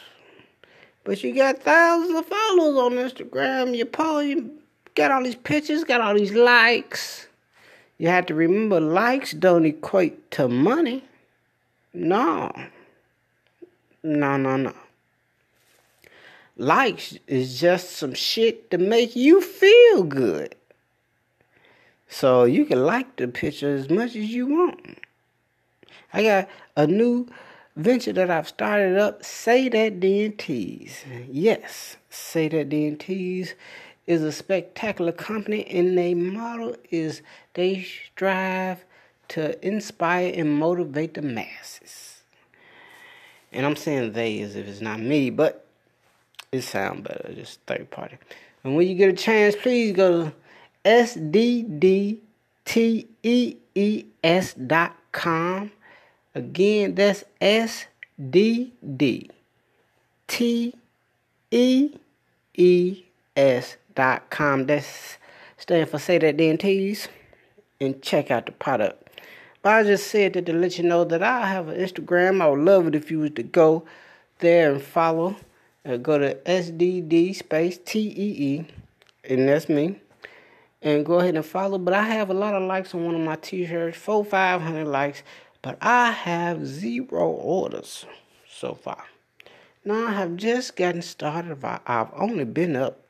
[1.04, 3.76] But you got thousands of followers on Instagram.
[3.76, 3.90] You
[4.22, 4.52] you
[4.96, 7.28] got all these pictures, got all these likes.
[7.98, 11.04] You have to remember likes don't equate to money.
[11.94, 12.52] No.
[14.02, 14.74] No, no, no.
[16.58, 20.56] Likes is just some shit to make you feel good.
[22.08, 25.00] So you can like the picture as much as you want.
[26.14, 27.28] I got a new
[27.76, 31.28] venture that I've started up, Say That DNTs.
[31.32, 33.54] Yes, Say That DNTs
[34.06, 37.22] is a spectacular company and their model is
[37.54, 38.86] they strive
[39.30, 42.22] to inspire and motivate the masses.
[43.52, 45.66] And I'm saying they as if it's not me, but
[46.52, 48.18] it sounds better, just third party.
[48.64, 50.34] And when you get a chance, please go to
[50.86, 52.22] sddtees.com.
[56.36, 57.86] Again, that's S
[63.94, 64.66] T dot com.
[64.66, 65.18] That's
[65.58, 67.08] stand for say that DNTs
[67.80, 69.22] and check out the product.
[69.62, 72.42] But I just said that to let you know that I have an Instagram.
[72.42, 73.86] I would love it if you was to go
[74.40, 75.36] there and follow.
[75.86, 78.66] Uh, go to SDD space T E E,
[79.30, 80.00] and that's me
[80.84, 81.78] and go ahead and follow.
[81.78, 84.86] But I have a lot of likes on one of my t-shirts, four, five hundred
[84.86, 85.24] likes,
[85.62, 88.06] but I have zero orders
[88.50, 89.06] so far.
[89.86, 91.58] Now I have just gotten started.
[91.64, 93.03] I've only been up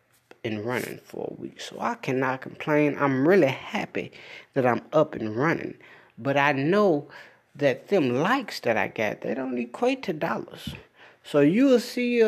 [0.44, 2.98] and running for a week, so I cannot complain.
[3.00, 4.12] I'm really happy
[4.54, 5.76] that I'm up and running,
[6.18, 7.08] but I know
[7.56, 10.76] that them likes that I got they don't equate to dollars.
[11.24, 12.24] So you will see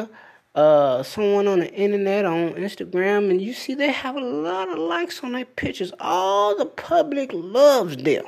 [0.56, 4.78] uh, someone on the internet on Instagram and you see they have a lot of
[4.78, 5.91] likes on their pictures.
[5.99, 8.25] All the public loves them.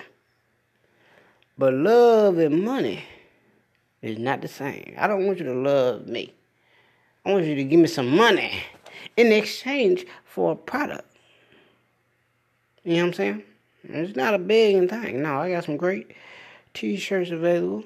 [1.57, 3.03] But love and money
[4.01, 4.93] is not the same.
[4.97, 6.33] I don't want you to love me.
[7.25, 8.63] I want you to give me some money
[9.17, 11.05] in exchange for a product.
[12.83, 13.43] You know what I'm saying?
[13.83, 15.21] It's not a big thing.
[15.21, 16.11] No, I got some great
[16.73, 17.83] t-shirts available.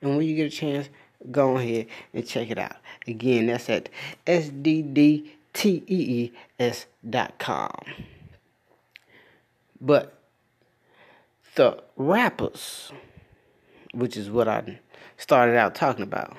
[0.00, 0.88] And when you get a chance,
[1.30, 2.76] go ahead and check it out.
[3.06, 3.88] Again, that's at
[4.26, 5.30] sddtees.com.
[9.80, 10.18] But
[11.54, 12.92] the rappers,
[13.92, 14.78] which is what I
[15.16, 16.36] started out talking about,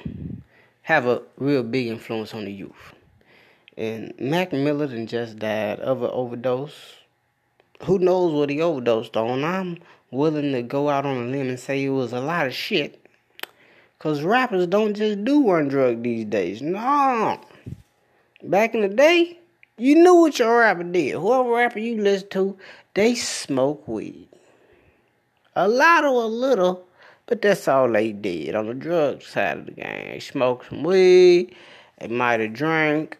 [0.83, 2.94] have a real big influence on the youth.
[3.77, 6.95] And Mac Miller and just died of an overdose.
[7.83, 9.43] Who knows what he overdosed on?
[9.43, 9.79] I'm
[10.11, 13.05] willing to go out on a limb and say it was a lot of shit
[14.05, 16.61] Cause rappers don't just do one drug these days.
[16.61, 17.39] No.
[18.43, 19.39] Back in the day,
[19.77, 21.13] you knew what your rapper did.
[21.13, 22.57] Whoever rapper you listen to,
[22.93, 24.27] they smoke weed.
[25.55, 26.85] A lot or a little,
[27.25, 30.09] but that's all they did on the drug side of the game.
[30.11, 31.55] They smoked some weed,
[31.99, 33.17] they might have drank,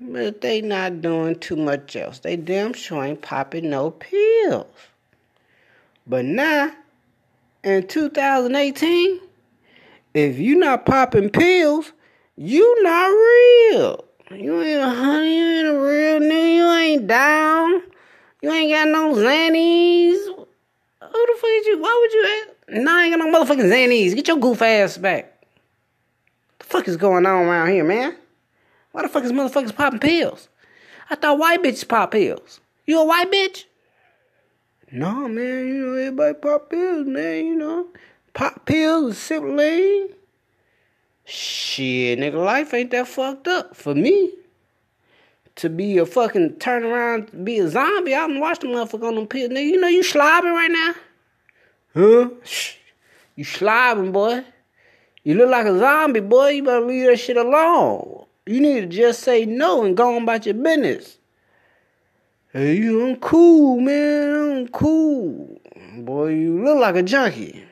[0.00, 2.20] but they not doing too much else.
[2.20, 4.66] They damn sure ain't popping no pills.
[6.06, 6.72] But now,
[7.64, 9.20] in 2018,
[10.14, 11.92] if you not popping pills,
[12.36, 14.04] you not real.
[14.30, 17.82] You ain't a honey, you ain't a real nigga, you ain't down.
[18.42, 20.18] You ain't got no zannies.
[20.26, 20.46] Who
[21.00, 21.78] the fuck is you?
[21.80, 22.82] Why would you ask?
[22.82, 24.14] Nah, I ain't got no motherfucking zannies.
[24.14, 25.44] Get your goof ass back.
[26.58, 28.16] The fuck is going on around here, man?
[28.96, 30.48] Why the fuck is motherfuckers popping pills?
[31.10, 32.60] I thought white bitches pop pills.
[32.86, 33.64] You a white bitch?
[34.90, 37.88] No, man, you know, everybody pop pills, man, you know
[38.32, 40.08] pop pills, sip lean.
[41.26, 44.32] Shit, nigga, life ain't that fucked up for me.
[45.56, 49.26] To be a fucking turn around, be a zombie, I'm watching the motherfucker on them
[49.26, 49.50] pills.
[49.50, 50.94] Nigga, you know you slobbing right now.
[51.94, 52.30] Huh?
[52.44, 52.76] Shh.
[53.34, 54.42] You slobbing, boy.
[55.22, 56.48] You look like a zombie, boy.
[56.48, 58.24] You better leave that shit alone.
[58.48, 61.18] You need to just say no and go on about your business.
[62.52, 64.58] Hey, you, I'm cool, man.
[64.58, 65.60] I'm cool.
[65.98, 67.64] Boy, you look like a junkie.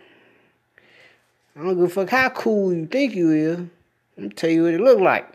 [1.57, 3.61] I don't give a fuck how cool you think you is.
[4.19, 5.33] I'm tell you what it look like.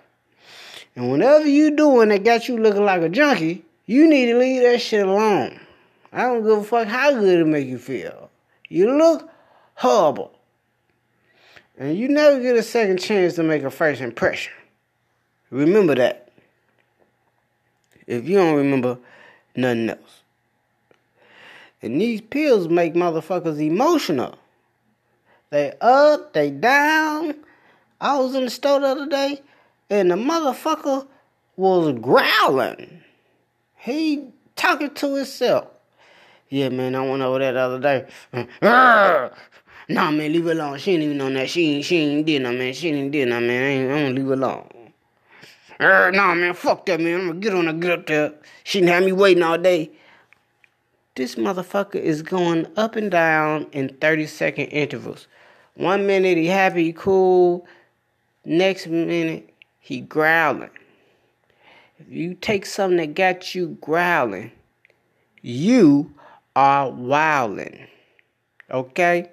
[0.98, 4.62] And whatever you doing that got you looking like a junkie, you need to leave
[4.64, 5.58] that shit alone.
[6.12, 8.30] I don't give a fuck how good it make you feel.
[8.68, 9.30] You look
[9.76, 10.34] horrible.
[11.78, 14.52] And you never get a second chance to make a first impression.
[15.52, 16.30] Remember that.
[18.08, 18.97] If you don't remember
[19.56, 20.22] nothing else.
[21.82, 24.38] And these pills make motherfuckers emotional.
[25.50, 27.36] They up, they down.
[28.02, 29.41] I was in the store the other day
[29.89, 31.08] and the motherfucker
[31.56, 33.02] was growling.
[33.76, 34.26] He
[34.56, 35.68] talking to himself.
[36.50, 39.30] Yeah, man, I went over there the other day.
[39.91, 40.78] Nah, man, leave it alone.
[40.78, 41.50] She ain't even on that.
[41.50, 42.74] She ain't, she ain't did nothing, man.
[42.76, 43.64] She ain't did nothing, man.
[43.64, 44.70] I ain't, gonna leave it alone.
[45.80, 47.22] Uh, nah, man, fuck that, man.
[47.22, 48.34] I'm gonna get on the get up there.
[48.64, 49.92] She didn't have me waiting all day.
[51.16, 55.28] This motherfucker is going up and down in 30 second intervals.
[55.76, 57.66] One minute he happy, cool.
[58.44, 60.70] Next minute he growling.
[61.98, 64.52] If you take something that got you growling,
[65.42, 66.14] you
[66.56, 67.88] are wilding.
[68.72, 69.30] Okay?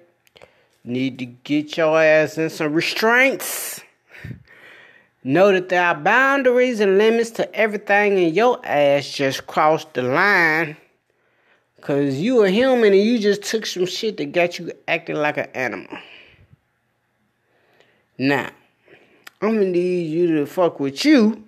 [0.83, 3.81] Need to get your ass in some restraints.
[5.27, 10.01] Know that there are boundaries and limits to everything, and your ass just crossed the
[10.01, 10.77] line.
[11.81, 15.35] Cause you a human and you just took some shit that got you acting like
[15.35, 15.97] an animal.
[18.17, 18.51] Now,
[19.41, 21.43] I'm gonna need you to fuck with you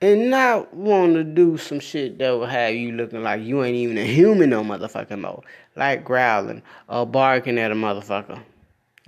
[0.00, 3.74] and not want to do some shit that will have you looking like you ain't
[3.74, 5.42] even a human no motherfucker no.
[5.74, 8.40] Like growling or barking at a motherfucker.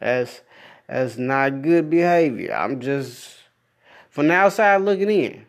[0.00, 0.40] That's
[0.88, 2.52] that's not good behavior.
[2.52, 3.43] I'm just
[4.14, 5.44] from the outside looking in.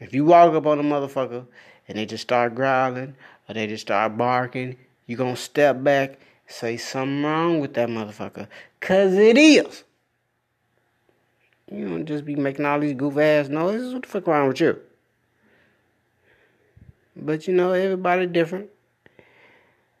[0.00, 1.44] If you walk up on a motherfucker
[1.86, 3.14] and they just start growling
[3.46, 8.48] or they just start barking, you gonna step back, say something wrong with that motherfucker.
[8.80, 9.84] Cause it is.
[11.70, 13.92] You don't just be making all these goof ass noises.
[13.92, 14.80] What the fuck wrong with you?
[17.14, 18.70] But you know, everybody different.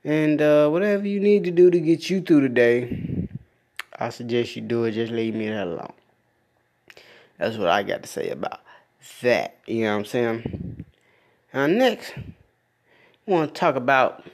[0.02, 3.28] And uh, whatever you need to do to get you through the day,
[3.98, 4.92] I suggest you do it.
[4.92, 5.92] Just leave me that alone.
[7.38, 8.60] That's what I got to say about
[9.22, 9.56] that.
[9.66, 10.84] You know what I'm saying?
[11.52, 14.24] Now, next, I want to talk about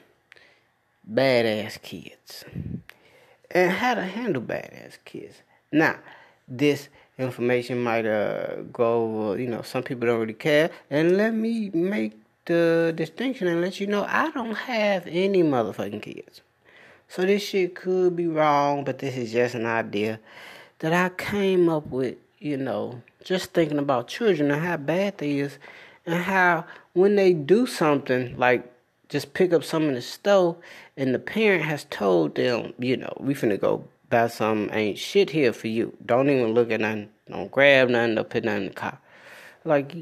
[1.10, 2.44] badass kids
[3.50, 5.42] and how to handle badass kids.
[5.70, 5.96] Now,
[6.48, 6.88] this
[7.18, 10.70] information might uh, go over, you know, some people don't really care.
[10.90, 12.12] And let me make
[12.44, 16.40] the distinction and let you know I don't have any motherfucking kids.
[17.08, 20.18] So this shit could be wrong, but this is just an idea
[20.78, 25.38] that I came up with you know, just thinking about children and how bad they
[25.38, 25.58] is
[26.04, 28.68] and how when they do something like
[29.08, 30.56] just pick up something in the store
[30.96, 35.30] and the parent has told them, you know, we finna go buy some ain't shit
[35.30, 35.96] here for you.
[36.04, 37.10] Don't even look at nothing.
[37.30, 38.98] Don't grab nothing, don't put nothing in the car.
[39.64, 39.94] Like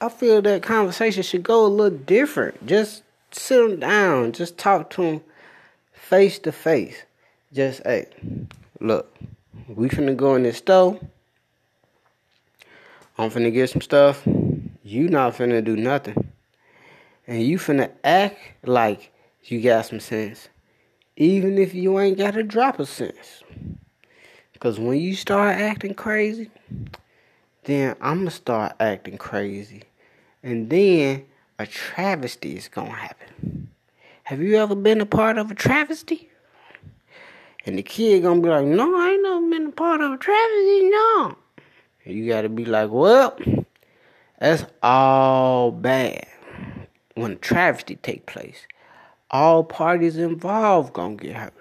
[0.00, 2.66] I feel that conversation should go a little different.
[2.66, 4.32] Just sit them down.
[4.32, 5.20] Just talk to them
[5.92, 7.02] face to face.
[7.52, 8.06] Just hey,
[8.80, 9.14] look,
[9.68, 10.98] we finna go in this store.
[13.22, 14.26] I'm finna get some stuff.
[14.82, 16.32] You not finna do nothing.
[17.28, 19.12] And you finna act like
[19.44, 20.48] you got some sense.
[21.16, 23.44] Even if you ain't got a drop of sense.
[24.52, 26.50] Because when you start acting crazy,
[27.62, 29.84] then I'm going to start acting crazy.
[30.42, 31.24] And then
[31.60, 33.68] a travesty is to happen.
[34.24, 36.28] Have you ever been a part of a travesty?
[37.66, 40.16] And the kid to be like, no, I ain't never been a part of a
[40.16, 41.36] travesty, no.
[42.04, 43.38] You got to be like, well,
[44.38, 46.26] that's all bad.
[47.14, 48.66] When travesty take place,
[49.30, 51.54] all parties involved gonna get hurt.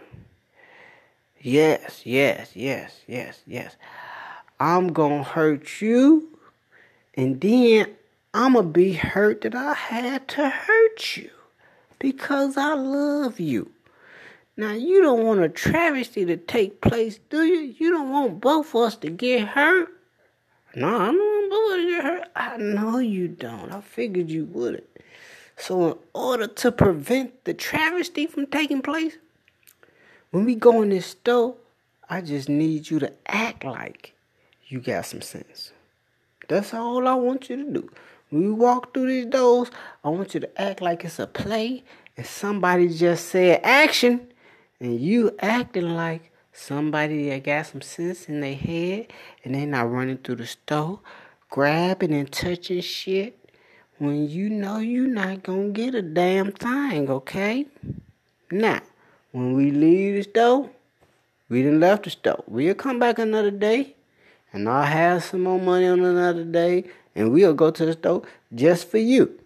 [1.40, 3.76] Yes, yes, yes, yes, yes.
[4.60, 6.38] I'm gonna hurt you,
[7.16, 7.88] and then
[8.34, 11.30] I'm gonna be hurt that I had to hurt you
[12.00, 13.72] because I love you.
[14.56, 17.74] Now, you don't want a travesty to take place, do you?
[17.78, 19.90] You don't want both of us to get hurt.
[20.76, 22.28] No, I don't get hurt.
[22.36, 23.72] I know you don't.
[23.72, 24.88] I figured you wouldn't.
[25.58, 29.18] So, in order to prevent the travesty from taking place,
[30.32, 31.56] when we go in this store,
[32.10, 34.14] I just need you to act like
[34.68, 35.74] you got some sense.
[36.48, 37.90] That's all I want you to do.
[38.30, 39.70] When we walk through these doors,
[40.04, 41.84] I want you to act like it's a play
[42.16, 44.32] and somebody just said action
[44.80, 46.31] and you acting like
[46.62, 49.08] somebody that got some sense in their head
[49.44, 51.00] and they not running through the store,
[51.50, 53.38] grabbing and touching shit
[53.98, 57.66] when you know you not gonna get a damn thing, okay?
[58.52, 58.82] Now,
[59.32, 60.70] when we leave the store,
[61.50, 62.44] we done left the store.
[62.48, 63.96] We'll come back another day
[64.54, 66.86] and I'll have some more money on another day
[67.16, 69.40] and we'll go to the store just for you.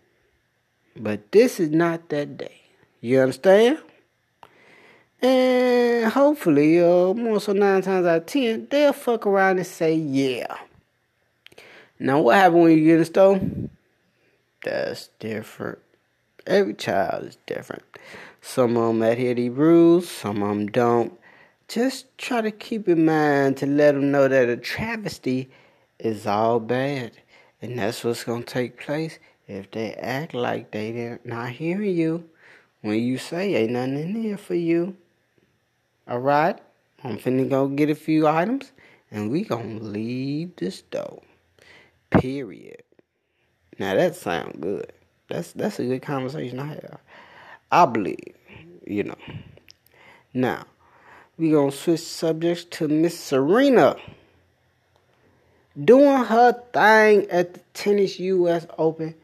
[0.97, 2.61] But this is not that day.
[3.01, 3.79] You understand?
[5.25, 9.95] And hopefully, uh, more so nine times out of ten, they'll fuck around and say,
[9.95, 10.55] yeah.
[11.97, 13.41] Now, what happens when you get in the store?
[14.63, 15.79] That's different.
[16.45, 17.81] Every child is different.
[18.39, 21.19] Some of them adhere to rules, some of them don't.
[21.67, 25.49] Just try to keep in mind to let them know that a travesty
[25.97, 27.13] is all bad.
[27.63, 29.17] And that's what's going to take place
[29.47, 32.29] if they act like they're not hearing you
[32.81, 34.95] when you say ain't nothing in there for you.
[36.09, 36.59] Alright?
[37.03, 38.71] I'm finna go get a few items
[39.11, 41.21] and we gonna leave the store.
[42.11, 42.83] Period.
[43.79, 44.91] Now that sounds good.
[45.29, 46.99] That's that's a good conversation I have.
[47.71, 48.35] I believe,
[48.85, 49.17] you know.
[50.33, 50.65] Now,
[51.37, 53.95] we gonna switch subjects to Miss Serena.
[55.83, 59.15] Doing her thing at the Tennis US Open.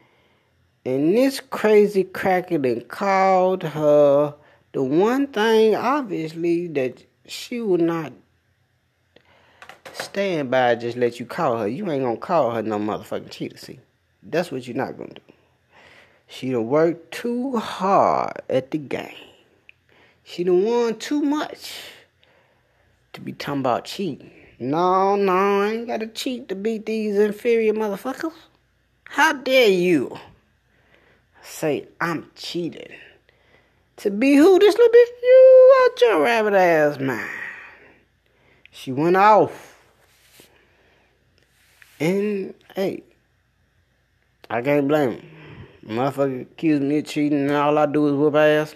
[0.84, 4.34] And this crazy cracker then called her
[4.72, 8.12] the one thing, obviously, that she will not
[9.92, 11.68] stand by just let you call her.
[11.68, 13.80] You ain't gonna call her no motherfucking cheater, see.
[14.22, 15.32] That's what you're not gonna do.
[16.26, 19.14] She done worked too hard at the game.
[20.24, 21.74] She done won too much
[23.12, 24.30] to be talking about cheating.
[24.58, 28.32] No, no, I ain't gotta cheat to beat these inferior motherfuckers.
[29.04, 30.18] How dare you
[31.42, 32.92] say I'm cheating?
[34.02, 35.22] To be who this little bitch?
[35.22, 37.30] You out your rabbit ass mind.
[38.72, 39.78] She went off.
[42.00, 43.04] And hey,
[44.50, 45.26] I can't blame him.
[45.86, 48.74] Motherfucker accused me of cheating and all I do is whoop ass.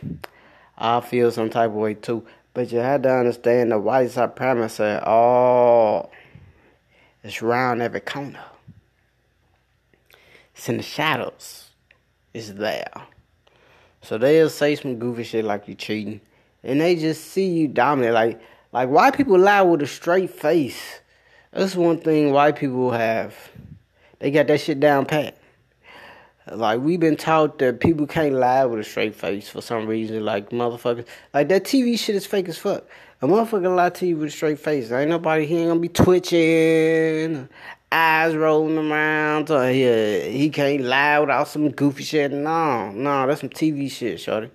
[0.79, 2.25] I feel some type of way too.
[2.55, 5.01] But you had to understand the white supremacy.
[5.05, 6.09] Oh,
[7.25, 8.45] it's around every corner.
[10.55, 11.71] It's in the shadows.
[12.33, 12.93] It's there.
[14.03, 16.21] So they'll say some goofy shit like you cheating,
[16.63, 18.15] and they just see you dominant.
[18.15, 18.41] Like
[18.73, 21.01] like white people lie with a straight face.
[21.53, 23.35] That's one thing white people have.
[24.19, 25.39] They got that shit down pat.
[26.51, 30.25] Like we've been taught that people can't lie with a straight face for some reason.
[30.25, 32.85] Like motherfuckers, like that TV shit is fake as fuck.
[33.23, 34.93] A motherfucker lie to you with a straight face.
[34.93, 37.49] Ain't nobody here gonna be twitching
[37.97, 39.49] eyes rolling around.
[39.49, 42.33] So he, he can't lie without some goofy shit.
[42.33, 44.51] No, no, that's some TV shit, shorty.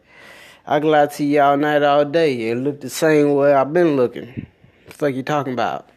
[0.66, 3.74] I can lie to you all night, all day, and look the same way I've
[3.74, 4.46] been looking.
[4.88, 5.90] The fuck you talking about?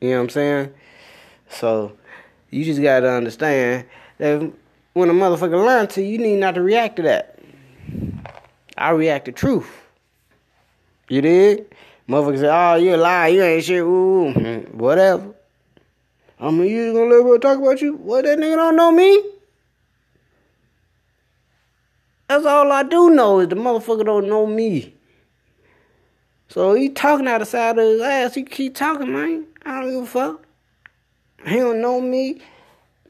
[0.00, 0.74] You know what I'm saying?
[1.48, 1.96] So,
[2.50, 3.86] you just gotta understand
[4.18, 4.52] that
[4.92, 7.38] when a motherfucker lie to you, you need not to react to that.
[8.76, 9.70] I react to truth.
[11.08, 11.74] You did?
[12.08, 14.76] Motherfucker say, oh, you a lie, you ain't shit, ooh, mm-hmm.
[14.76, 15.33] whatever.
[16.40, 17.94] I mean, you gonna let her talk about you?
[17.94, 19.22] What, that nigga don't know me?
[22.28, 24.94] That's all I do know is the motherfucker don't know me.
[26.48, 28.34] So he talking out the side of his ass.
[28.34, 29.46] He keep talking, man.
[29.64, 30.42] I don't give a fuck.
[31.46, 32.40] He don't know me.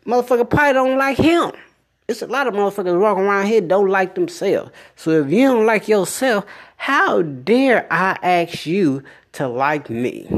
[0.06, 1.52] Motherfucker probably don't like him.
[2.06, 4.70] It's a lot of motherfuckers walking around here don't like themselves.
[4.96, 6.44] So if you don't like yourself,
[6.76, 9.02] how dare I ask you
[9.32, 10.28] to like me?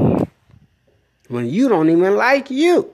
[1.27, 2.93] When you don't even like you.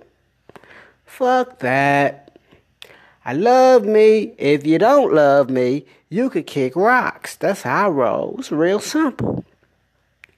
[1.05, 2.38] Fuck that.
[3.25, 4.34] I love me.
[4.38, 7.36] If you don't love me, you could kick rocks.
[7.36, 8.36] That's how I roll.
[8.39, 9.45] It's real simple.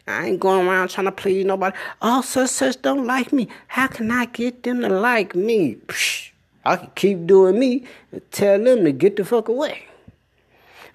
[0.08, 1.76] I ain't going around trying to please nobody.
[2.02, 3.48] Oh, such such don't like me.
[3.68, 5.78] How can I get them to like me?
[5.88, 6.30] Psh,
[6.64, 9.88] I can keep doing me and tell them to get the fuck away.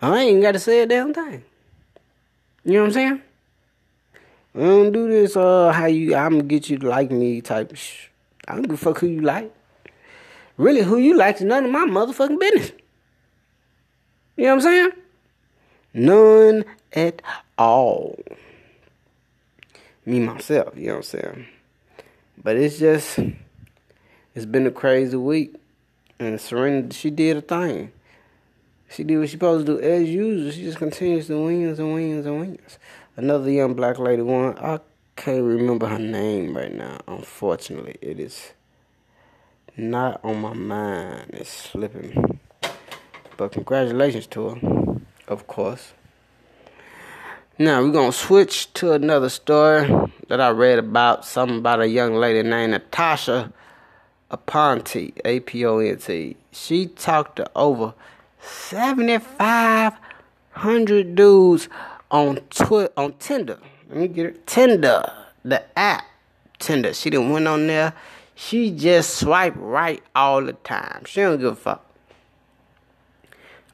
[0.01, 1.43] I ain't got to say a damn thing.
[2.65, 3.23] You know what I'm saying?
[4.55, 7.75] I don't do this, uh, how you, I'm gonna get you to like me type
[7.77, 8.09] sh-
[8.49, 9.55] I don't give a fuck who you like.
[10.57, 12.73] Really, who you like is none of my motherfucking business.
[14.37, 14.91] You know what I'm saying?
[15.95, 17.23] None at
[17.57, 18.19] all.
[20.05, 21.47] Me, myself, you know what I'm saying?
[22.43, 23.19] But it's just,
[24.35, 25.55] it's been a crazy week.
[26.19, 27.93] And Serena, she did a thing.
[28.91, 30.51] She did what she supposed to do as usual.
[30.51, 32.79] She just continues to wins and wins and wins.
[33.17, 34.57] Another young black lady won.
[34.59, 34.79] I
[35.17, 36.99] can't remember her name right now.
[37.09, 38.53] Unfortunately, it is
[39.77, 41.31] not on my mind.
[41.33, 42.39] It's slipping.
[43.37, 45.93] But congratulations to her, of course.
[47.59, 49.93] Now we're gonna switch to another story
[50.29, 51.25] that I read about.
[51.25, 53.53] Something about a young lady named Natasha
[54.31, 56.37] Aponte, A P O N T.
[56.53, 57.93] She talked to over
[58.41, 59.95] seventy five
[60.53, 61.69] hundred dudes
[62.11, 63.59] on Twi- on Tinder.
[63.89, 64.47] Let me get it.
[64.47, 65.13] Tinder,
[65.45, 66.05] the app
[66.59, 66.95] Tinder.
[66.95, 67.95] She didn't went on there.
[68.35, 71.05] She just swipe right all the time.
[71.05, 71.87] She don't give a fuck.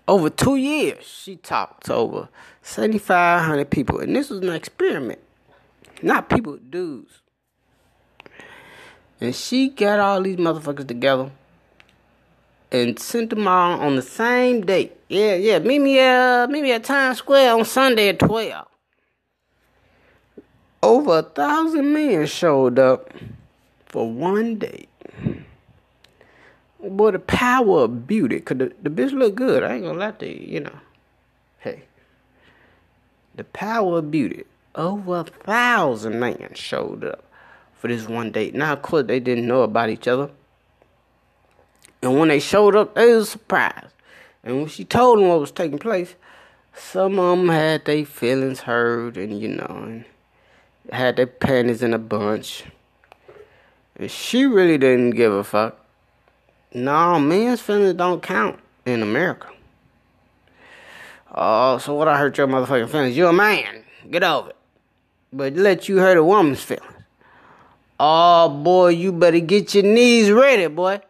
[0.08, 2.28] Over two years, she talked to over
[2.62, 3.98] 7,500 people.
[3.98, 5.18] And this was an experiment.
[6.02, 7.20] Not people, dudes.
[9.20, 11.30] And she got all these motherfuckers together
[12.72, 14.96] and sent them all on the same date.
[15.08, 15.58] Yeah, yeah.
[15.58, 18.66] Meet me, uh, meet me at Times Square on Sunday at 12.
[20.82, 23.10] Over a thousand men showed up
[23.86, 24.88] for one date.
[26.80, 28.40] Boy, the power of beauty.
[28.40, 29.62] Cause the, the bitch look good.
[29.62, 30.78] I ain't gonna lie to you, you know.
[31.58, 31.82] Hey.
[33.34, 34.44] The power of beauty.
[34.74, 37.24] Over a thousand men showed up
[37.74, 38.54] for this one date.
[38.54, 40.30] Now, of course, they didn't know about each other.
[42.02, 43.92] And when they showed up, they was surprised.
[44.44, 46.14] And when she told them what was taking place,
[46.74, 50.04] some of them had their feelings hurt and, you know, and
[50.92, 52.64] had their panties in a bunch.
[53.96, 55.78] And she really didn't give a fuck.
[56.72, 59.48] No, men's feelings don't count in America.
[61.34, 63.16] Oh, so what I hurt your motherfucking feelings?
[63.16, 63.84] You're a man.
[64.10, 64.56] Get over it.
[65.32, 66.92] But let you hurt a woman's feelings.
[67.98, 71.00] Oh boy, you better get your knees ready, boy.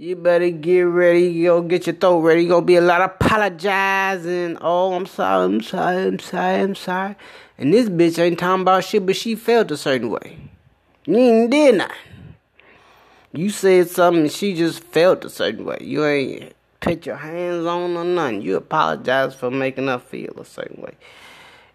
[0.00, 1.26] You better get ready.
[1.26, 2.46] You go get your throat ready.
[2.46, 4.56] Gonna be a lot of apologizing.
[4.62, 7.16] Oh, I'm sorry, I'm sorry, I'm sorry, I'm sorry.
[7.58, 10.38] And this bitch ain't talking about shit, but she felt a certain way.
[11.04, 11.96] You ain't did nothing.
[13.34, 15.76] You said something and she just felt a certain way.
[15.82, 18.40] You ain't put your hands on or nothing.
[18.40, 20.94] You apologize for making her feel a certain way.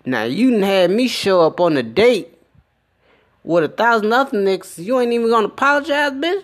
[0.04, 2.36] Now you didn't have me show up on a date
[3.44, 4.84] with a thousand other niggas.
[4.84, 6.42] You ain't even gonna apologize, bitch.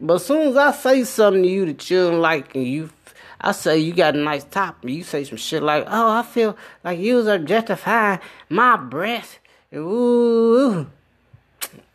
[0.00, 2.90] But as soon as I say something to you that you don't like and you
[3.40, 6.22] I say you got a nice top and you say some shit like, oh, I
[6.22, 9.38] feel like you was objectifying my breast.
[9.74, 10.86] Ooh.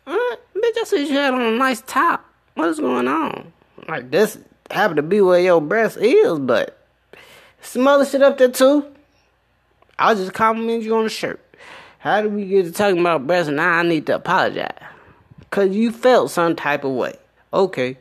[0.06, 0.12] Uh,
[0.54, 2.24] bitch, I said you had on a nice top.
[2.54, 3.52] What's going on?
[3.88, 4.38] Like this
[4.70, 6.78] happen to be where your breast is, but
[7.60, 8.86] some other shit up there too.
[9.98, 11.44] I'll just compliment you on the shirt.
[11.98, 14.72] How do we get to talking about breasts and I need to apologize?
[15.50, 17.14] Cause you felt some type of way.
[17.52, 17.98] Okay.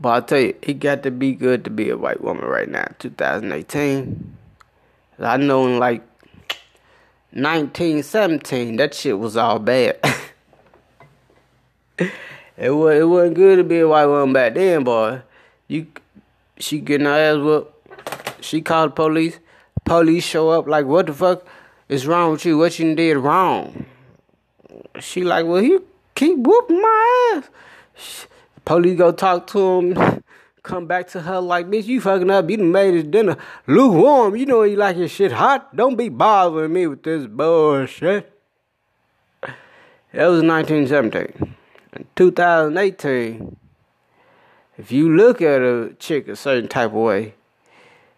[0.00, 2.68] But I'll tell you, it got to be good to be a white woman right
[2.68, 4.36] now, 2018.
[5.18, 6.02] I know in like
[7.32, 9.98] 1917, that shit was all bad.
[11.98, 15.22] it was it wasn't good to be a white woman back then, boy.
[15.68, 15.86] You,
[16.58, 18.44] she getting her ass whooped.
[18.44, 19.38] She called the police.
[19.84, 21.46] Police show up like, what the fuck
[21.88, 22.58] is wrong with you?
[22.58, 23.86] What you did wrong?
[25.00, 25.78] She like, well, he
[26.22, 28.26] keep whooping my ass.
[28.64, 30.24] Police go talk to him.
[30.62, 32.48] Come back to her like, bitch, you fucking up.
[32.48, 34.36] You done made his dinner lukewarm.
[34.36, 35.74] You know you like your shit hot.
[35.74, 38.32] Don't be bothering me with this bullshit.
[39.42, 41.56] That was 1917.
[41.94, 43.56] In 2018,
[44.78, 47.34] if you look at a chick a certain type of way,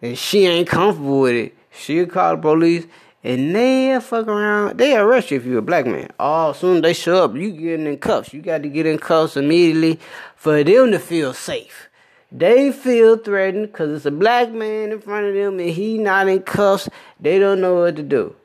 [0.02, 2.86] and she ain't comfortable with it, she'll call the police
[3.24, 4.76] and they'll fuck around.
[4.76, 6.10] They arrest you if you're a black man.
[6.20, 8.34] Oh, soon they show up, you getting in cuffs.
[8.34, 9.98] You got to get in cuffs immediately
[10.36, 11.88] for them to feel safe.
[12.30, 16.28] They feel threatened because it's a black man in front of them and he not
[16.28, 16.88] in cuffs.
[17.18, 18.36] They don't know what to do.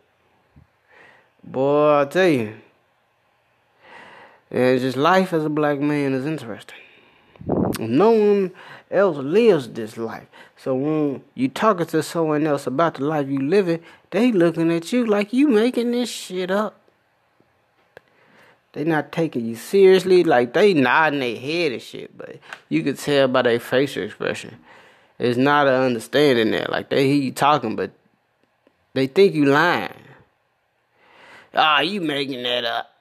[1.44, 2.56] Boy, I tell you.
[4.52, 6.78] And just life as a black man is interesting.
[7.80, 8.52] No one
[8.90, 10.28] else lives this life.
[10.62, 13.80] So when you talking to someone else about the life you living,
[14.12, 16.76] they looking at you like you making this shit up.
[18.74, 23.00] They not taking you seriously, like they nodding their head and shit, but you could
[23.00, 24.58] tell by their facial expression.
[25.18, 26.68] It's not an understanding there.
[26.70, 27.92] Like they hear you talking, but
[28.94, 29.94] they think you lying.
[31.54, 32.94] Ah, oh, you making that up.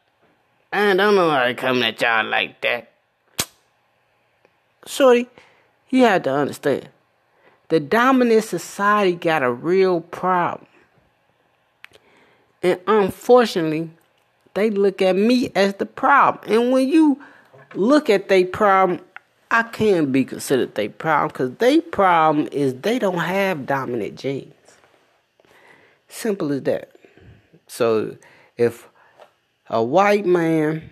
[0.73, 2.93] I don't know how they coming at y'all like that.
[4.87, 5.27] Shorty,
[5.91, 6.89] you have to understand.
[7.69, 10.66] The dominant society got a real problem.
[12.62, 13.91] And unfortunately,
[14.55, 16.51] they look at me as the problem.
[16.51, 17.21] And when you
[17.75, 19.01] look at their problem,
[19.51, 24.55] I can't be considered their problem because their problem is they don't have dominant genes.
[26.09, 26.91] Simple as that.
[27.66, 28.16] So
[28.57, 28.89] if
[29.69, 30.91] a white man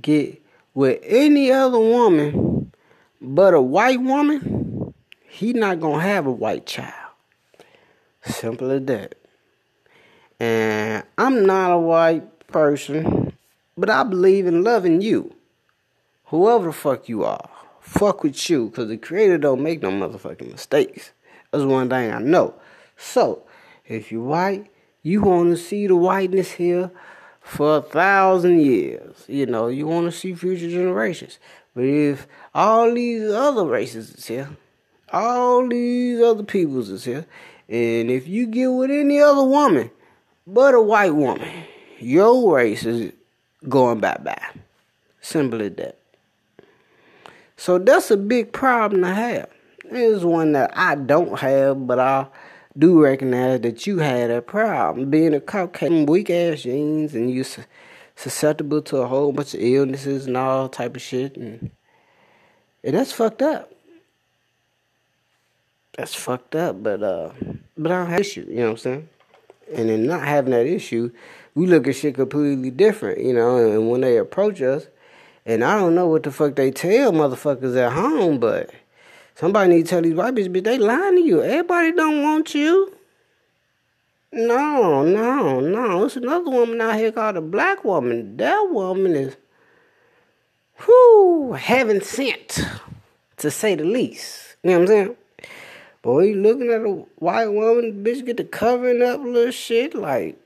[0.00, 0.40] get
[0.74, 2.72] with any other woman
[3.20, 4.53] but a white woman,
[5.34, 7.10] he not gonna have a white child.
[8.22, 9.16] Simple as that.
[10.38, 13.32] And I'm not a white person,
[13.76, 15.34] but I believe in loving you.
[16.26, 17.50] Whoever the fuck you are.
[17.80, 21.10] Fuck with you, cause the creator don't make no motherfucking mistakes.
[21.50, 22.54] That's one thing I know.
[22.96, 23.42] So,
[23.86, 24.70] if you're white,
[25.02, 26.92] you wanna see the whiteness here
[27.40, 29.24] for a thousand years.
[29.26, 31.40] You know, you wanna see future generations.
[31.74, 34.48] But if all these other races is here,
[35.14, 37.26] all these other peoples is here,
[37.68, 39.90] and if you get with any other woman
[40.46, 41.48] but a white woman,
[41.98, 43.12] your race is
[43.68, 44.42] going bye bye.
[45.20, 45.98] Simple as that.
[47.56, 49.48] So that's a big problem to have.
[49.84, 52.26] It's one that I don't have, but I
[52.76, 55.10] do recognize that you had a problem.
[55.10, 57.44] Being a Caucasian, weak ass genes, and you
[58.16, 61.70] susceptible to a whole bunch of illnesses and all type of shit, and
[62.82, 63.73] and that's fucked up.
[65.96, 67.30] That's fucked up, but uh,
[67.78, 68.46] but I don't have issue.
[68.48, 69.08] You know what I'm saying?
[69.72, 71.10] And then not having that issue,
[71.54, 73.20] we look at shit completely different.
[73.20, 74.88] You know, and when they approach us,
[75.46, 78.70] and I don't know what the fuck they tell motherfuckers at home, but
[79.34, 81.42] somebody need to tell these white bitches, bitch, they lying to you.
[81.42, 82.96] Everybody don't want you.
[84.32, 86.04] No, no, no.
[86.06, 88.36] It's another woman out here called a black woman.
[88.36, 89.36] That woman is,
[90.88, 92.60] whoo, heaven sent,
[93.36, 94.56] to say the least.
[94.64, 95.16] You know what I'm saying?
[96.04, 100.38] Boy, you looking at a white woman, bitch, get the covering up little shit, like,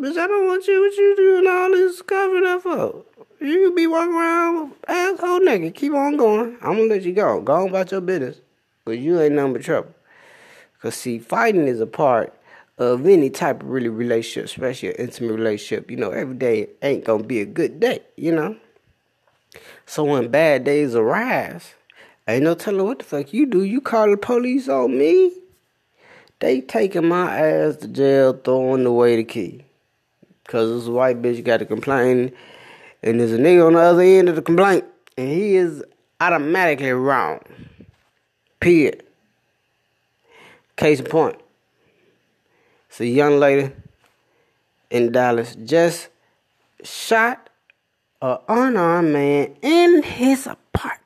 [0.00, 3.04] bitch, I don't want you, what you doing all this covering up for?
[3.38, 5.74] You be walking around asshole naked.
[5.74, 6.56] Keep on going.
[6.62, 7.42] I'm gonna let you go.
[7.42, 8.40] Go on about your business.
[8.86, 9.94] But you ain't nothing but trouble.
[10.80, 12.32] Cause see, fighting is a part
[12.78, 15.90] of any type of really relationship, especially an intimate relationship.
[15.90, 18.56] You know, every day ain't gonna be a good day, you know?
[19.84, 21.74] So when bad days arise,
[22.28, 23.62] ain't no telling what the fuck you do.
[23.62, 25.32] You call the police on me,
[26.40, 29.64] they taking my ass to jail, throwing away the key.
[30.46, 32.32] Cause this white bitch got to complain,
[33.02, 34.84] and there's a nigga on the other end of the complaint,
[35.16, 35.82] and he is
[36.20, 37.40] automatically wrong.
[38.60, 39.02] Period.
[40.76, 41.36] Case in point.
[42.88, 43.72] It's a young lady
[44.90, 46.08] in Dallas just
[46.84, 47.50] shot
[48.22, 51.00] an unarmed man in his apartment.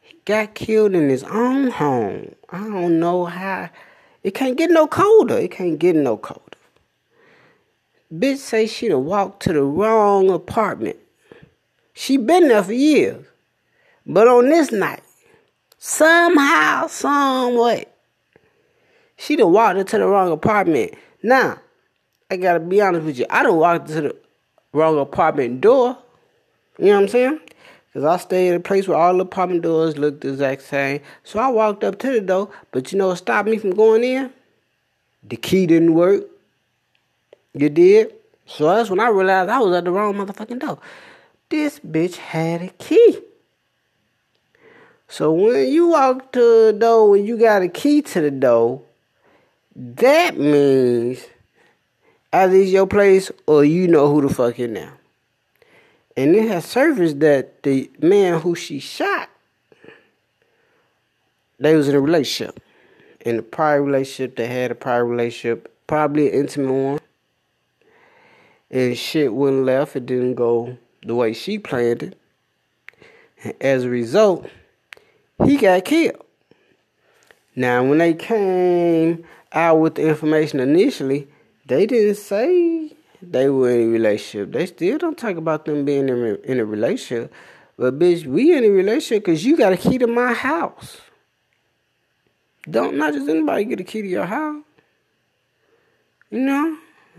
[0.00, 2.34] He got killed in his own home.
[2.50, 3.70] I don't know how.
[4.22, 5.38] It can't get no colder.
[5.38, 6.40] It can't get no colder.
[8.12, 10.96] Bitch say she'd have walked to the wrong apartment.
[11.94, 13.26] She been there for years.
[14.04, 15.02] But on this night,
[15.78, 17.86] somehow, some way,
[19.16, 20.94] she done walked into the wrong apartment.
[21.22, 21.58] Now,
[22.30, 23.26] I gotta be honest with you.
[23.30, 24.16] I done walked to the
[24.72, 25.96] wrong apartment door.
[26.78, 27.40] You know what I'm saying?
[27.92, 31.02] Because I stayed in a place where all the apartment doors look the exact same.
[31.24, 34.02] So I walked up to the door, but you know what stopped me from going
[34.02, 34.32] in?
[35.24, 36.24] The key didn't work.
[37.52, 38.14] You did?
[38.46, 40.78] So that's when I realized I was at the wrong motherfucking door.
[41.50, 43.18] This bitch had a key.
[45.06, 48.80] So when you walk to the door, and you got a key to the door,
[49.76, 51.26] that means
[52.32, 54.94] either it's your place or you know who the fuck in there.
[56.16, 59.30] And it has surfaced that the man who she shot,
[61.58, 62.60] they was in a relationship.
[63.20, 67.00] In a prior relationship, they had a prior relationship, probably an intimate one.
[68.70, 69.96] And shit went left.
[69.96, 72.18] It didn't go the way she planned it.
[73.44, 74.48] And as a result,
[75.44, 76.24] he got killed.
[77.54, 81.28] Now, when they came out with the information initially,
[81.66, 82.92] they didn't say
[83.22, 84.52] they were in a relationship.
[84.52, 87.32] They still don't talk about them being in a, in a relationship.
[87.78, 90.98] But bitch, we in a relationship because you got a key to my house.
[92.68, 94.62] Don't not just anybody get a key to your house.
[96.30, 96.78] You know?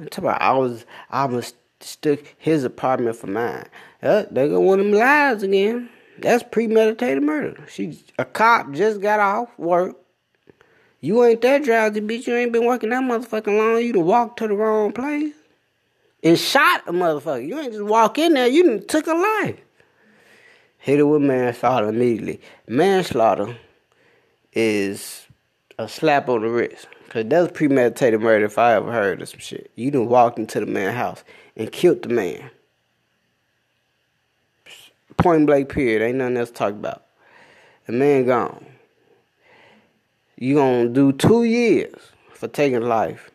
[0.10, 3.66] Talk about I was I was stuck his apartment for mine.
[4.01, 5.89] Uh, they go one of them lies again.
[6.20, 7.66] That's premeditated murder.
[7.68, 9.97] She a cop just got off work
[11.04, 12.28] you ain't that drowsy, bitch.
[12.28, 13.84] You ain't been working that motherfucking long.
[13.84, 15.34] You to walk to the wrong place
[16.24, 17.45] and shot a motherfucker.
[17.45, 18.47] You ain't just walk in there.
[18.47, 19.59] You took a life.
[20.78, 22.41] Hit it with manslaughter immediately.
[22.67, 23.57] Manslaughter
[24.53, 25.26] is
[25.78, 26.88] a slap on the wrist.
[27.09, 29.71] Cause that's premeditated murder if I ever heard of some shit.
[29.76, 31.24] You done walked into the man's house
[31.55, 32.49] and killed the man.
[35.17, 36.01] Point blank period.
[36.01, 37.03] Ain't nothing else to talk about.
[37.86, 38.65] The man gone
[40.43, 41.95] you gonna do two years
[42.34, 43.32] for taking life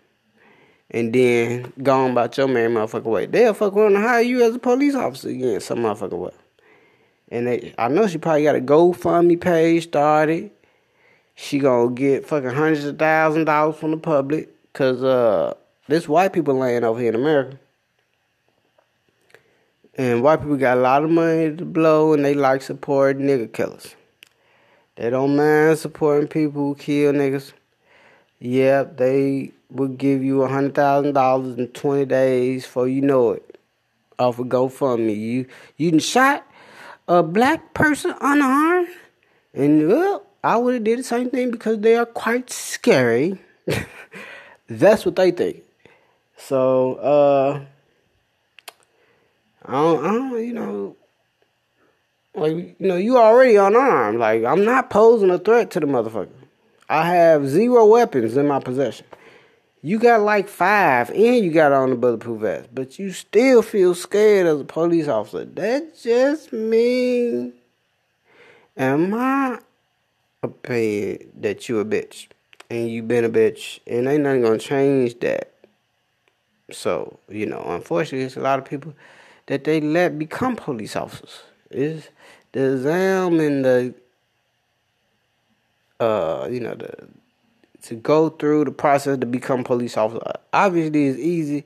[0.91, 3.27] and then going about your man motherfucker way.
[3.27, 6.33] They'll fuck around and hire you as a police officer again, some motherfucker way.
[7.31, 10.51] And they, I know she probably got a GoFundMe page started.
[11.35, 15.55] she gonna get fucking hundreds of thousand dollars from the public because uh,
[15.87, 17.59] this white people laying over here in America.
[19.97, 23.53] And white people got a lot of money to blow and they like supporting nigga
[23.53, 23.95] killers.
[24.97, 27.53] They don't mind supporting people who kill niggas.
[28.41, 33.33] Yep, they will give you a hundred thousand dollars in twenty days before you know
[33.33, 33.59] it.
[34.19, 35.17] Off of GoFundMe.
[35.17, 35.47] You
[35.77, 36.47] you can shot
[37.07, 38.89] a black person unarmed
[39.55, 43.39] and well I would have did the same thing because they are quite scary.
[44.69, 45.63] That's what they think.
[46.37, 47.61] So, uh,
[49.67, 50.97] I don't, I don't, you know,
[52.35, 54.21] like, you know, you already unarmed.
[54.21, 56.29] Like, I'm not posing a threat to the motherfucker.
[56.89, 59.07] I have zero weapons in my possession.
[59.81, 63.95] You got like five, and you got on the bulletproof vest, but you still feel
[63.95, 65.45] scared as a police officer.
[65.45, 67.55] That just means,
[68.77, 69.61] am I
[70.43, 72.29] opinion that you a bitch
[72.71, 75.53] and you been a bitch and ain't nothing gonna change that.
[76.71, 78.95] So, you know, unfortunately it's a lot of people
[79.47, 81.43] that they let become police officers.
[81.71, 82.09] Is
[82.53, 83.95] the exam and the
[86.01, 87.09] uh, you know, the
[87.83, 91.65] to go through the process to become police officer obviously is easy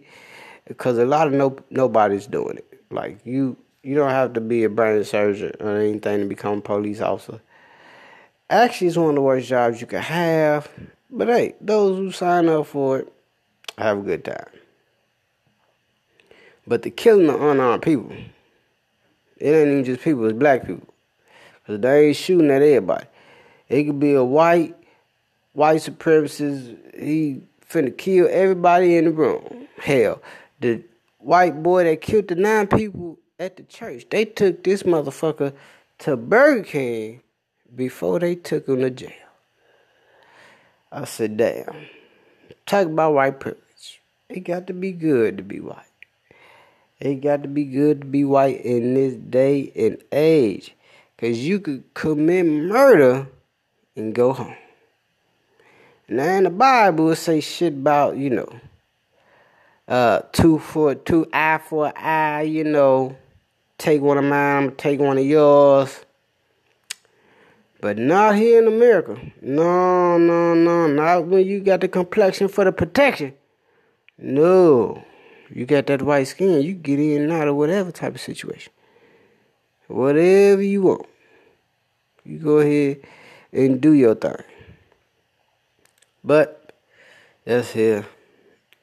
[0.66, 2.82] because a lot of no nobody's doing it.
[2.90, 6.60] Like you you don't have to be a brain surgeon or anything to become a
[6.60, 7.40] police officer
[8.52, 10.68] Actually, it's one of the worst jobs you can have.
[11.10, 13.12] But hey, those who sign up for it
[13.78, 14.44] have a good time.
[16.66, 18.12] But the killing of unarmed people,
[19.38, 20.86] it ain't even just people, it's black people.
[21.54, 23.06] Because they ain't shooting at everybody.
[23.70, 24.76] It could be a white,
[25.53, 29.68] white supremacist, he finna kill everybody in the room.
[29.78, 30.22] Hell,
[30.61, 30.82] the
[31.18, 35.53] white boy that killed the nine people at the church, they took this motherfucker
[35.98, 37.22] to Burger King
[37.74, 39.12] before they took him to jail.
[40.90, 41.86] I said, damn.
[42.66, 44.00] Talk about white privilege.
[44.28, 45.86] It got to be good to be white.
[47.00, 50.74] It got to be good to be white in this day and age.
[51.16, 53.26] Because you could commit murder
[53.96, 54.57] and go home.
[56.09, 58.48] Now in the Bible it say shit about, you know,
[59.88, 63.16] uh, two for two eye for eye, you know,
[63.78, 66.05] take one of mine, take one of yours.
[67.80, 69.18] But not here in America.
[69.40, 70.86] No, no, no.
[70.86, 73.34] Not when you got the complexion for the protection.
[74.16, 75.05] No.
[75.50, 78.72] You got that white skin, you get in and out of whatever type of situation.
[79.88, 81.07] Whatever you want.
[82.24, 83.00] You go ahead
[83.53, 84.36] and do your thing.
[86.24, 86.72] But
[87.44, 88.06] that's here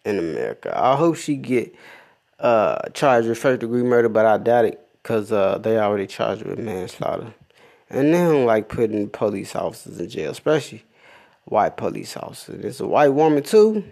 [0.03, 0.77] in America.
[0.77, 1.73] I hope she get
[2.39, 6.43] uh, charged with first degree murder, but I doubt it because uh, they already charged
[6.43, 7.33] with manslaughter.
[7.89, 10.83] And they don't like putting police officers in jail, especially
[11.45, 12.63] white police officers.
[12.63, 13.83] It's a white woman too.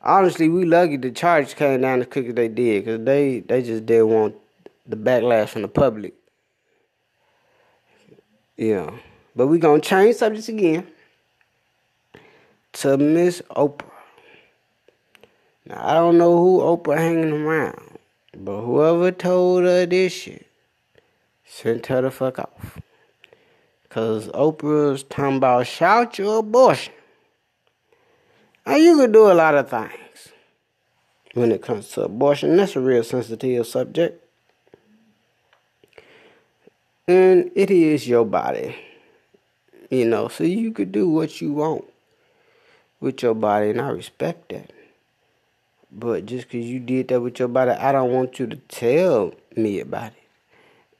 [0.00, 3.62] Honestly, we lucky the charge came down as quick as they did, cause they they
[3.62, 4.36] just didn't want
[4.86, 6.14] the backlash from the public.
[8.56, 8.90] Yeah,
[9.36, 10.86] but we gonna change subjects again
[12.72, 13.86] to Miss Oprah.
[15.66, 17.98] Now I don't know who Oprah hanging around,
[18.36, 20.46] but whoever told her this shit
[21.52, 22.78] Sent her the fuck off.
[23.88, 26.92] Cause Oprah's talking about shout your abortion.
[28.64, 30.28] And you can do a lot of things
[31.34, 32.56] when it comes to abortion.
[32.56, 34.24] That's a real sensitive subject.
[37.08, 38.76] And it is your body.
[39.90, 41.89] You know, so you could do what you want
[43.00, 44.72] with your body, and I respect that.
[45.90, 49.34] But just because you did that with your body, I don't want you to tell
[49.56, 50.20] me about it.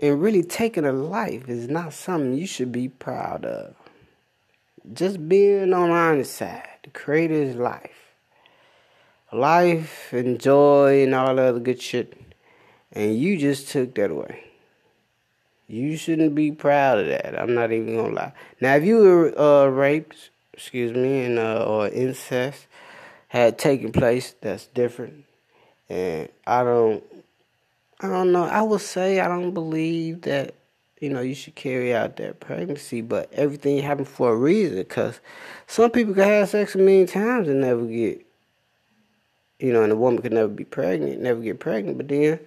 [0.00, 3.74] And really taking a life is not something you should be proud of.
[4.92, 8.14] Just being on the honest side, the creator's life.
[9.32, 12.20] Life and joy and all the other good shit.
[12.92, 14.44] And you just took that away.
[15.68, 17.38] You shouldn't be proud of that.
[17.40, 18.32] I'm not even gonna lie.
[18.60, 20.30] Now, if you were uh, raped,
[20.60, 22.66] excuse me, and uh, or incest
[23.28, 25.24] had taken place, that's different.
[25.88, 27.02] And I don't
[28.02, 28.44] I don't know.
[28.44, 30.54] I would say I don't believe that
[31.00, 34.76] you know you should carry out that pregnancy, but everything happened for a reason.
[34.76, 35.20] Because
[35.66, 38.24] some people can have sex a million times and never get,
[39.58, 41.96] you know, and a woman could never be pregnant, never get pregnant.
[41.96, 42.38] But then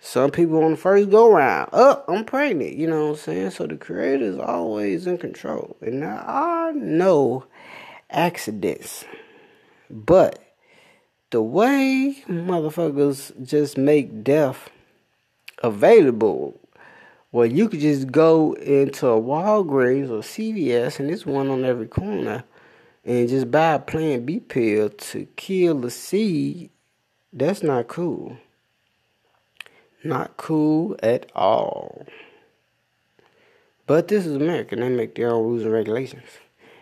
[0.00, 2.74] some people on the first go round, oh, I'm pregnant.
[2.74, 3.50] You know what I'm saying?
[3.50, 7.44] So the creator is always in control, and there are no
[8.10, 9.04] accidents,
[9.90, 10.38] but
[11.30, 14.70] the way motherfuckers just make death
[15.62, 16.58] available
[17.30, 21.86] Well, you could just go into a Walgreens or CVS, and there's one on every
[21.86, 22.44] corner,
[23.04, 26.70] and just buy a Plan B pill to kill the seed.
[27.30, 28.38] That's not cool.
[30.04, 32.06] Not cool at all.
[33.86, 36.28] But this is America, and they make their own rules and regulations.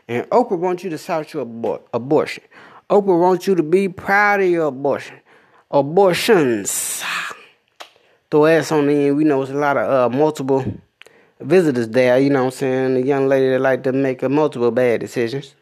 [0.08, 2.44] And Oprah wants you to shout your abor- abortion.
[2.90, 5.20] Oprah wants you to be proud of your abortion.
[5.70, 7.02] Abortions
[8.30, 9.16] throw ass on the end.
[9.16, 10.64] We know it's a lot of uh, multiple
[11.40, 12.18] visitors there.
[12.18, 12.94] You know what I'm saying?
[12.94, 15.54] The young lady that like to make a multiple bad decisions.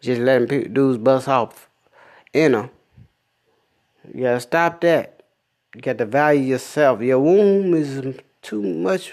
[0.00, 1.68] Just letting dudes bust off
[2.32, 2.70] in them.
[4.12, 5.13] You gotta stop that.
[5.74, 7.00] You got to value yourself.
[7.00, 9.12] Your womb is too much.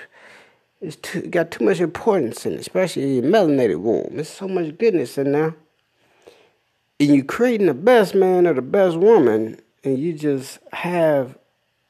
[0.80, 4.12] It's too got too much importance in it, especially your melanated womb.
[4.14, 5.56] There's so much goodness in there.
[7.00, 11.38] And you're creating the best man or the best woman, and you just have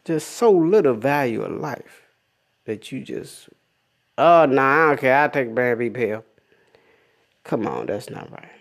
[0.05, 2.03] just so little value of life
[2.65, 3.49] that you just,
[4.17, 5.17] oh, no, nah, I don't care.
[5.17, 6.23] I'll take Plan pill.
[7.43, 8.51] Come on, that's not right.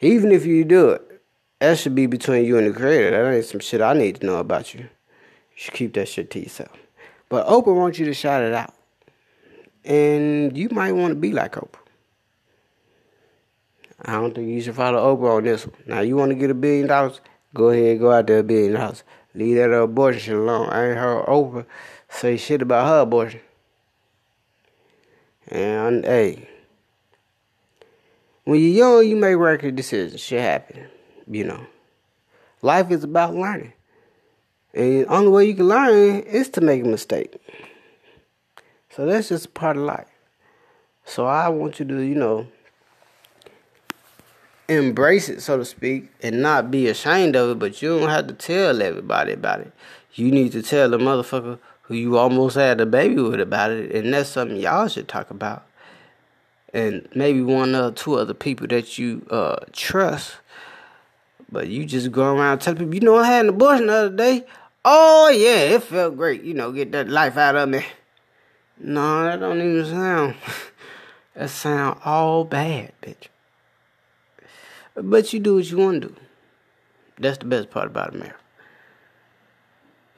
[0.00, 1.17] Even if you do it,
[1.60, 3.10] that should be between you and the creator.
[3.10, 4.80] That ain't some shit I need to know about you.
[4.80, 4.88] You
[5.54, 6.72] should keep that shit to yourself.
[7.28, 8.74] But Oprah wants you to shout it out.
[9.84, 11.78] And you might want to be like Oprah.
[14.02, 15.74] I don't think you should follow Oprah on this one.
[15.86, 17.20] Now, you want to get a billion dollars?
[17.54, 19.02] Go ahead, go out there a billion dollars.
[19.34, 20.68] Leave that abortion shit alone.
[20.70, 21.66] I ain't heard Oprah
[22.08, 23.40] say shit about her abortion.
[25.48, 26.48] And hey,
[28.44, 30.20] when you're young, you make record decisions.
[30.20, 30.86] Shit happen,
[31.30, 31.66] you know.
[32.62, 33.72] Life is about learning,
[34.74, 37.36] and the only way you can learn is to make a mistake.
[38.90, 40.08] So that's just part of life.
[41.04, 42.48] So I want you to, you know,
[44.68, 48.26] embrace it, so to speak, and not be ashamed of it, but you don't have
[48.26, 49.72] to tell everybody about it.
[50.14, 53.92] You need to tell the motherfucker who you almost had a baby with about it,
[53.92, 55.64] and that's something y'all should talk about.
[56.74, 60.34] And maybe one or two other people that you uh, trust.
[61.50, 64.16] But you just go around telling people, you know, I had an abortion the other
[64.16, 64.44] day.
[64.84, 66.42] Oh yeah, it felt great.
[66.42, 67.84] You know, get that life out of me.
[68.78, 70.34] No, that don't even sound.
[71.34, 73.28] that sound all bad, bitch.
[74.94, 76.16] But you do what you want to do.
[77.18, 78.36] That's the best part about America.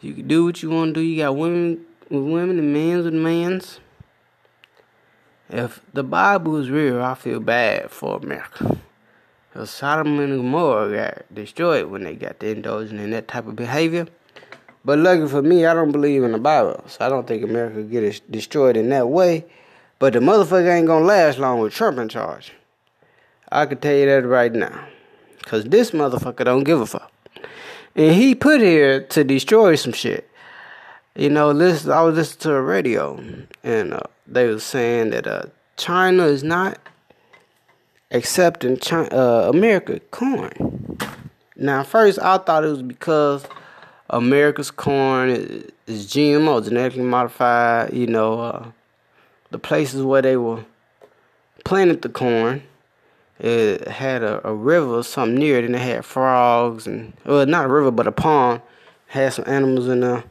[0.01, 1.07] You can do what you want to do.
[1.07, 3.81] You got women with women and men's with men's.
[5.49, 8.79] If the Bible is real, I feel bad for America.
[9.65, 14.07] Sodom and Gomorrah got destroyed when they got the indulging in that type of behavior.
[14.85, 16.85] But lucky for me, I don't believe in the Bible.
[16.87, 19.45] So I don't think America get destroyed in that way.
[19.99, 22.53] But the motherfucker ain't gonna last long with Trump in charge.
[23.53, 24.87] I can tell you that right now.
[25.39, 27.13] Because this motherfucker don't give a fuck.
[27.97, 30.31] And he put here to destroy some shit.
[31.17, 33.21] You know, this I was listening to a radio,
[33.65, 35.47] and uh, they was saying that uh,
[35.77, 36.79] China is not
[38.11, 40.99] accepting China, uh, America corn.
[41.57, 43.45] Now, first I thought it was because
[44.09, 47.93] America's corn is, is GMO, genetically modified.
[47.93, 48.71] You know, uh,
[49.51, 50.65] the places where they were
[51.65, 52.63] planted the corn
[53.41, 57.47] it had a, a river or something near it, and it had frogs and well,
[57.47, 58.61] not a river but a pond.
[59.07, 60.25] Had some animals in there,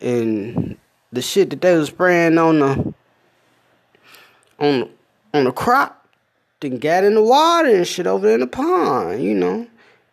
[0.00, 0.76] and
[1.12, 2.94] the shit that they was spraying on the
[4.58, 4.88] on the,
[5.34, 6.01] on the crop,
[6.62, 9.66] then got in the water and shit over in the pond, you know.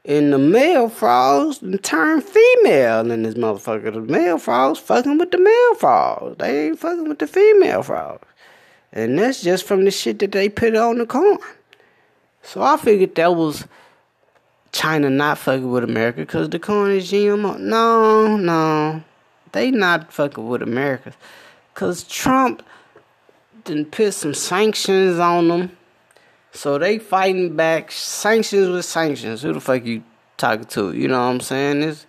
[0.06, 3.94] And the male frogs turned female in this motherfucker.
[3.94, 6.38] The male frogs fucking with the male frogs.
[6.38, 8.28] They ain't fucking with the female frogs.
[8.92, 11.38] And that's just from the shit that they put on the corn.
[12.42, 13.66] So I figured that was
[14.72, 17.60] China not fucking with America because the corn is GMO.
[17.60, 19.04] No, no.
[19.52, 21.14] They not fucking with America.
[21.74, 22.64] Because Trump
[23.66, 25.78] didn't put some sanctions on them.
[26.52, 29.42] So they fighting back sanctions with sanctions.
[29.42, 30.04] Who the fuck you
[30.38, 30.94] talking to?
[30.94, 31.84] You know what I'm saying?
[31.84, 32.06] It's,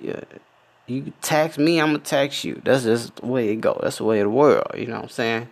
[0.00, 0.20] yeah,
[0.86, 2.60] you tax me, I'm gonna tax you.
[2.64, 3.78] That's just the way it go.
[3.82, 4.66] That's the way of the world.
[4.76, 5.48] You know what I'm saying?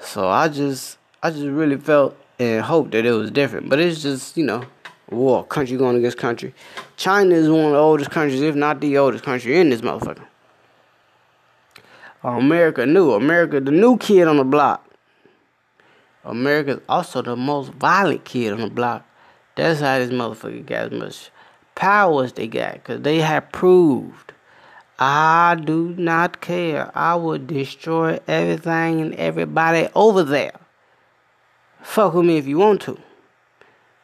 [0.00, 3.68] So I just I just really felt and hoped that it was different.
[3.68, 4.64] But it's just, you know,
[5.10, 6.54] war, country going against country.
[6.96, 10.24] China is one of the oldest countries, if not the oldest country in this motherfucker.
[12.24, 13.12] America new.
[13.12, 14.86] America the new kid on the block.
[16.30, 19.06] America's also the most violent kid on the block.
[19.56, 21.30] That's how this motherfucker got as much
[21.74, 22.74] power as they got.
[22.74, 24.32] Because they have proved
[25.00, 26.92] I do not care.
[26.94, 30.52] I will destroy everything and everybody over there.
[31.80, 32.98] Fuck with me if you want to.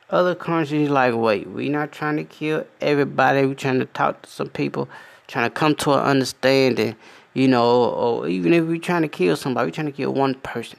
[0.08, 3.44] Other countries like, wait, we not trying to kill everybody.
[3.44, 4.88] We trying to talk to some people,
[5.26, 6.96] trying to come to an understanding.
[7.34, 10.36] You know, or even if we're trying to kill somebody, we're trying to kill one
[10.36, 10.78] person.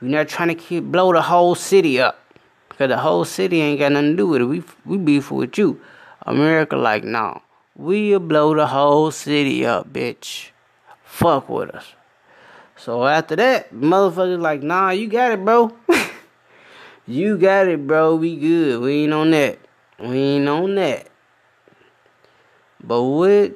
[0.00, 2.20] We're not trying to kill, blow the whole city up.
[2.68, 4.44] Because the whole city ain't got nothing to do with it.
[4.44, 5.80] We, we beef with you.
[6.26, 7.40] America, like, no.
[7.74, 10.50] We'll blow the whole city up, bitch.
[11.04, 11.94] Fuck with us.
[12.76, 15.74] So after that, motherfuckers like, nah, you got it, bro.
[17.06, 18.16] you got it, bro.
[18.16, 18.80] We good.
[18.82, 19.58] We ain't on that.
[19.98, 21.08] We ain't on that.
[22.82, 23.54] But with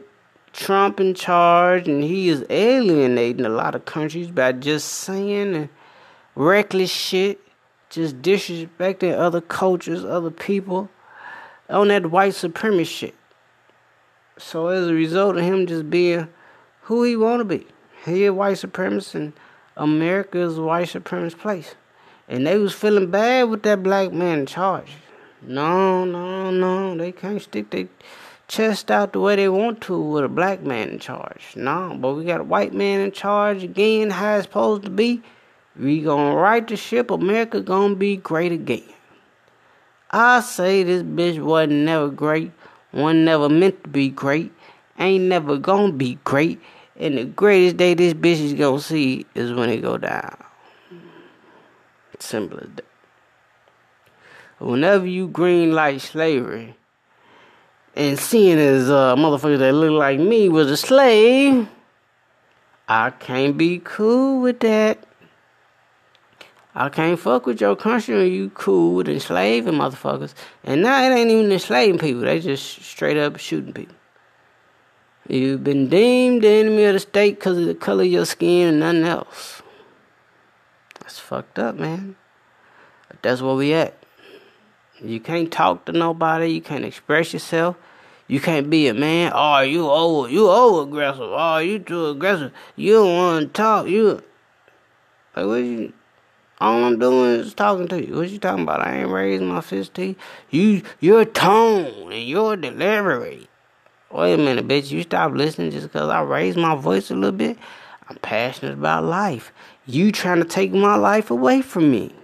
[0.53, 5.69] Trump in charge, and he is alienating a lot of countries by just saying
[6.41, 7.39] reckless shit,
[7.91, 10.89] just disrespecting other cultures, other people,
[11.69, 13.15] on that white supremacist shit.
[14.39, 16.29] So as a result of him just being
[16.83, 17.67] who he want to be,
[18.07, 19.33] he a white supremacist, and
[19.77, 21.75] America is a white supremacist place.
[22.27, 24.93] And they was feeling bad with that black man in charge.
[25.43, 27.89] No, no, no, they can't stick their
[28.49, 31.55] chest out the way they want to with a black man in charge.
[31.55, 35.23] No, but we got a white man in charge again, how it's supposed to be.
[35.81, 37.11] We gonna right the ship.
[37.11, 38.85] America gonna be great again.
[40.11, 42.53] I say this bitch wasn't never great.
[42.91, 44.53] One never meant to be great.
[44.99, 46.61] Ain't never gonna be great.
[46.97, 50.37] And the greatest day this bitch is gonna see is when it go down.
[52.19, 52.85] Simple as that.
[54.59, 56.77] Whenever you green light slavery,
[57.97, 61.67] and seeing as uh, motherfuckers that look like me was a slave,
[62.87, 65.07] I can't be cool with that.
[66.75, 70.35] I can't fuck with your country when you cool with enslaving motherfuckers.
[70.63, 73.97] And now it ain't even enslaving people, they just straight up shooting people.
[75.29, 78.69] You've been deemed the enemy of the state because of the color of your skin
[78.69, 79.63] and nothing else.
[81.01, 82.17] That's fucked up, man.
[83.09, 83.97] But that's where we at.
[85.03, 86.49] You can't talk to nobody.
[86.49, 87.77] You can't express yourself.
[88.27, 89.33] You can't be a man.
[89.35, 91.23] Oh, you over, you over aggressive.
[91.23, 92.53] Oh, you too aggressive.
[92.77, 93.89] You don't want to talk.
[93.89, 94.23] You
[95.35, 95.93] like what you?
[96.61, 98.17] All I'm doing is talking to you.
[98.17, 98.87] What you talking about?
[98.87, 100.17] I ain't raising my fist to you.
[100.51, 103.49] You, your tone and your delivery.
[104.11, 104.91] Wait a minute, bitch.
[104.91, 107.57] You stop listening just because I raised my voice a little bit.
[108.09, 109.55] I'm passionate about life.
[109.87, 112.15] You trying to take my life away from me.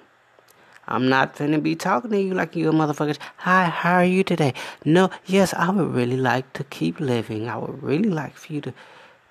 [0.87, 3.19] I'm not finna be talking to you like you motherfuckers.
[3.39, 4.53] Hi, how are you today?
[4.85, 7.49] No, yes, I would really like to keep living.
[7.49, 8.75] I would really like for you to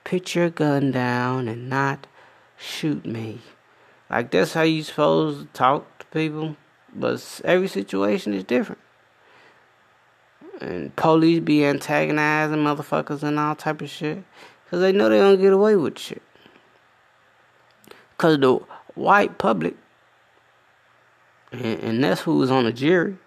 [0.03, 2.07] put your gun down and not
[2.57, 3.41] shoot me.
[4.15, 6.55] Like that's how you supposed to talk to people,
[6.95, 8.79] but every situation is different.
[10.61, 14.23] And police be antagonizing motherfuckers and all type of shit,
[14.69, 16.21] cause they know they don't get away with shit.
[18.17, 18.53] Cause the
[18.93, 19.75] white public,
[21.51, 23.17] and, and that's who's on the jury,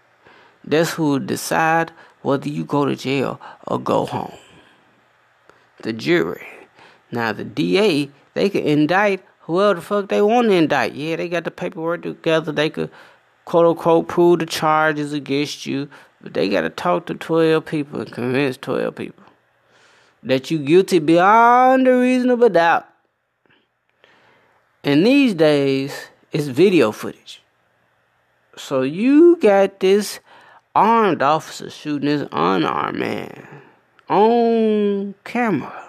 [0.64, 4.38] that's who decide whether you go to jail or go home.
[5.82, 6.46] The jury.
[7.12, 10.94] Now the DA, they can indict whoever the fuck they want to indict.
[10.94, 12.52] Yeah, they got the paperwork together.
[12.52, 12.90] They could
[13.46, 15.88] quote unquote prove the charges against you,
[16.20, 19.24] but they got to talk to 12 people and convince 12 people
[20.22, 22.86] that you guilty beyond a reasonable doubt.
[24.84, 27.42] And these days, it's video footage.
[28.56, 30.20] So you got this
[30.74, 33.48] armed officer shooting this unarmed man
[34.10, 35.84] on camera.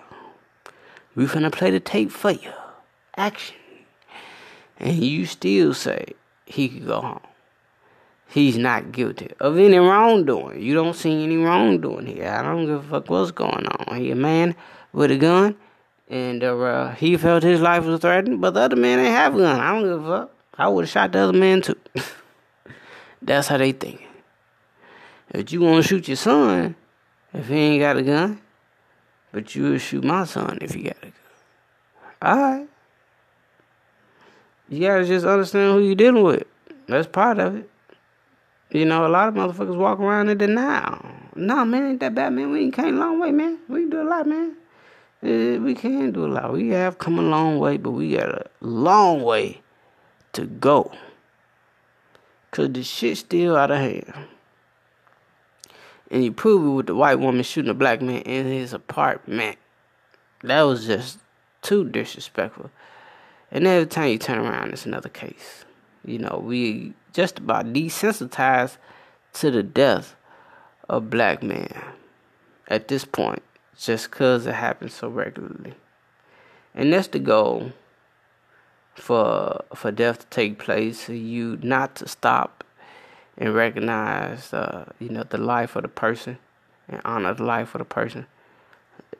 [1.15, 2.53] We finna play the tape for you
[3.19, 3.55] action.
[4.77, 6.13] And you still say
[6.45, 7.19] he could go home.
[8.29, 10.61] He's not guilty of any wrongdoing.
[10.61, 12.29] You don't see any wrongdoing here.
[12.29, 13.97] I don't give a fuck what's going on.
[13.97, 14.55] He a man
[14.93, 15.55] with a gun,
[16.07, 19.39] and uh, he felt his life was threatened, but the other man ain't have a
[19.39, 19.59] gun.
[19.59, 20.31] I don't give a fuck.
[20.57, 21.75] I would have shot the other man too.
[23.21, 24.05] That's how they think.
[25.31, 26.75] If you want to shoot your son,
[27.33, 28.41] if he ain't got a gun,
[29.31, 31.13] but you will shoot my son if he got a gun.
[32.21, 32.68] All right.
[34.69, 36.43] You gotta just understand who you're dealing with.
[36.87, 37.69] That's part of it.
[38.71, 41.03] You know, a lot of motherfuckers walk around in denial.
[41.35, 42.51] No, man, ain't that bad, man.
[42.51, 43.57] We ain't came a long way, man.
[43.67, 44.55] We can do a lot, man.
[45.23, 46.53] Eh, we can do a lot.
[46.53, 49.61] We have come a long way, but we got a long way
[50.33, 50.91] to go.
[52.51, 54.13] Cause the shit's still out of hand.
[56.11, 59.57] And you prove it with the white woman shooting a black man in his apartment.
[60.43, 61.19] That was just
[61.61, 62.71] too disrespectful.
[63.51, 65.65] And every time you turn around, it's another case.
[66.05, 68.77] You know, we just about desensitized
[69.33, 70.15] to the death
[70.87, 71.73] of black men
[72.67, 73.41] at this point,
[73.77, 75.73] just because it happens so regularly.
[76.75, 77.71] And that's the goal
[78.95, 82.63] for for death to take place, you not to stop
[83.37, 86.37] and recognize, uh, you know, the life of the person
[86.87, 88.27] and honor the life of the person.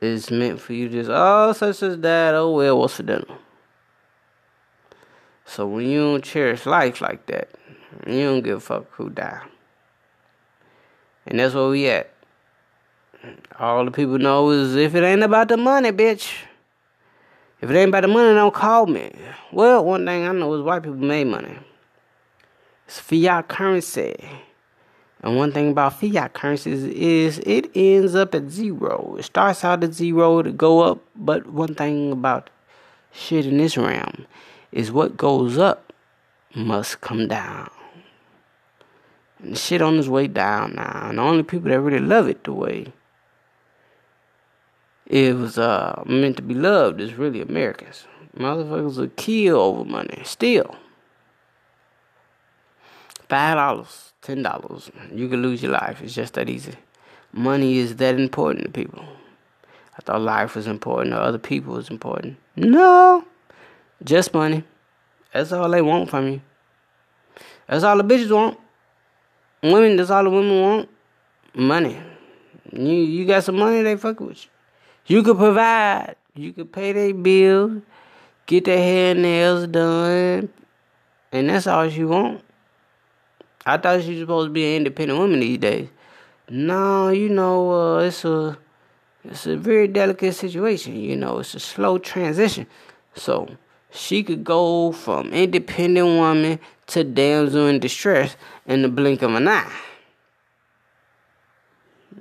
[0.00, 3.24] is meant for you to just, oh, such as that, oh, well, what's for dinner?
[5.50, 7.48] So when you don't cherish life like that,
[8.06, 9.42] you don't give a fuck who die.
[11.26, 12.14] And that's where we at.
[13.58, 16.32] All the people know is if it ain't about the money, bitch.
[17.60, 19.10] If it ain't about the money, don't call me.
[19.50, 21.58] Well, one thing I know is white people made money.
[22.86, 24.14] It's fiat currency.
[25.20, 29.16] And one thing about fiat currencies is it ends up at zero.
[29.18, 32.50] It starts out at zero to go up, but one thing about
[33.10, 34.26] shit in this realm
[34.72, 35.92] is what goes up
[36.54, 37.70] must come down.
[39.42, 41.08] And shit on its way down now.
[41.08, 42.92] And the only people that really love it the way
[45.06, 48.06] it was uh, meant to be loved is really Americans.
[48.36, 50.22] Motherfuckers will kill over money.
[50.24, 50.76] Still.
[53.28, 54.90] Five dollars, ten dollars.
[55.12, 56.00] You can lose your life.
[56.00, 56.74] It's just that easy.
[57.32, 59.04] Money is that important to people.
[59.98, 62.36] I thought life was important or other people was important.
[62.56, 63.24] No.
[64.02, 64.64] Just money.
[65.32, 66.40] That's all they want from you.
[67.66, 68.58] That's all the bitches want.
[69.62, 70.88] Women, that's all the women want.
[71.54, 72.00] Money.
[72.72, 75.16] You you got some money, they fuck with you.
[75.16, 76.16] You could provide.
[76.34, 77.82] You could pay their bills,
[78.46, 80.48] get their hair and nails done,
[81.32, 82.42] and that's all she want.
[83.66, 85.88] I thought she was supposed to be an independent woman these days.
[86.48, 88.56] No, you know, uh, it's a
[89.24, 90.96] it's a very delicate situation.
[90.96, 92.66] You know, it's a slow transition.
[93.14, 93.48] So
[93.92, 96.58] she could go from independent woman
[96.88, 98.36] to damsel in distress
[98.66, 99.72] in the blink of an eye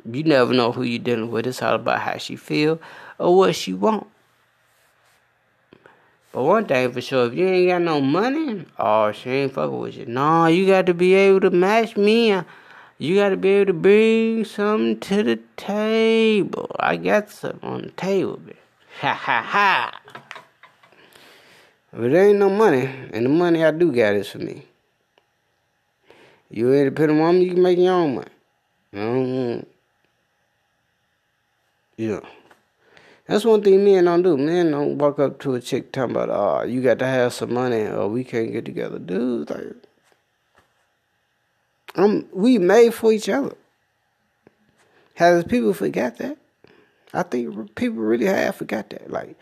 [0.05, 1.47] you never know who you're dealing with.
[1.47, 2.79] It's all about how she feel
[3.17, 4.07] or what she want.
[6.31, 9.79] But one thing for sure, if you ain't got no money, oh, she ain't fucking
[9.79, 10.05] with you.
[10.05, 12.39] No, you got to be able to match me.
[12.99, 16.75] You got to be able to bring something to the table.
[16.79, 18.55] I got something on the table, bitch.
[19.01, 19.99] Ha ha ha.
[21.91, 24.65] But there ain't no money, and the money I do got is for me.
[26.49, 28.27] You independent woman, you can make your own money.
[28.93, 29.63] I
[31.97, 32.21] yeah.
[33.27, 34.37] That's one thing men don't do.
[34.37, 37.53] Men don't walk up to a chick talking about, oh, you got to have some
[37.53, 38.97] money or we can't get together.
[38.97, 39.75] Dude, like,
[41.95, 43.55] um, we made for each other.
[45.15, 46.37] Has people forgot that?
[47.13, 49.11] I think people really have forgot that.
[49.11, 49.35] Like,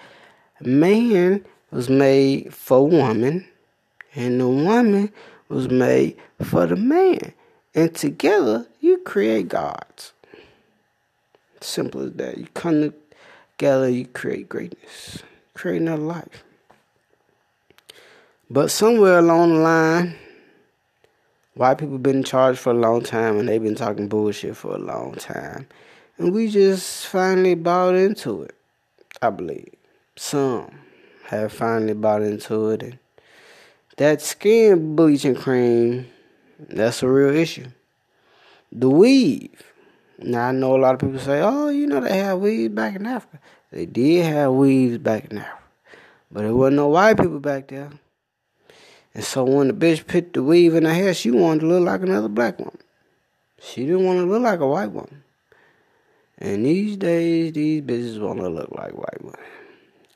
[0.60, 3.48] man was made for woman,
[4.16, 5.12] and the woman
[5.50, 7.34] was made for the man.
[7.76, 10.14] And together, you create gods.
[11.62, 12.38] Simple as that.
[12.38, 12.94] You come
[13.58, 15.24] together, you create greatness,
[15.54, 16.44] create another life.
[18.50, 20.16] But somewhere along the line,
[21.56, 24.76] white people been in charge for a long time and they've been talking bullshit for
[24.76, 25.68] a long time.
[26.18, 28.56] And we just finally bought into it,
[29.22, 29.74] I believe.
[30.16, 30.72] Some
[31.28, 32.84] have finally bought into it.
[32.84, 33.00] And
[33.98, 36.08] that skin bleaching cream,
[36.58, 37.68] that's a real issue.
[38.72, 39.74] The weave,
[40.20, 42.96] now I know a lot of people say, "Oh, you know they had weaves back
[42.96, 43.40] in Africa."
[43.72, 45.64] They did have weaves back in Africa,
[46.32, 47.92] but there wasn't no white people back there.
[49.14, 51.84] And so when the bitch put the weave in her hair, she wanted to look
[51.84, 52.78] like another black woman.
[53.60, 55.24] She didn't want to look like a white woman.
[56.38, 59.40] And these days, these bitches want to look like white women.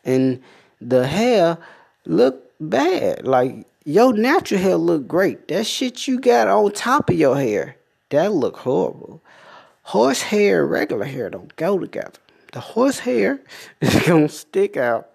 [0.06, 0.42] And
[0.82, 1.58] the hair
[2.06, 3.26] look bad.
[3.26, 5.48] Like your natural hair look great.
[5.48, 7.78] That shit you got on top of your hair,
[8.10, 9.22] that look horrible.
[9.84, 12.20] Horse hair and regular hair don't go together.
[12.54, 13.42] The horse hair
[13.82, 15.10] is gonna stick out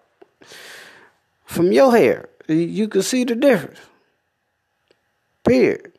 [1.45, 2.29] from your hair.
[2.49, 3.79] You can see the difference.
[5.45, 5.93] Period.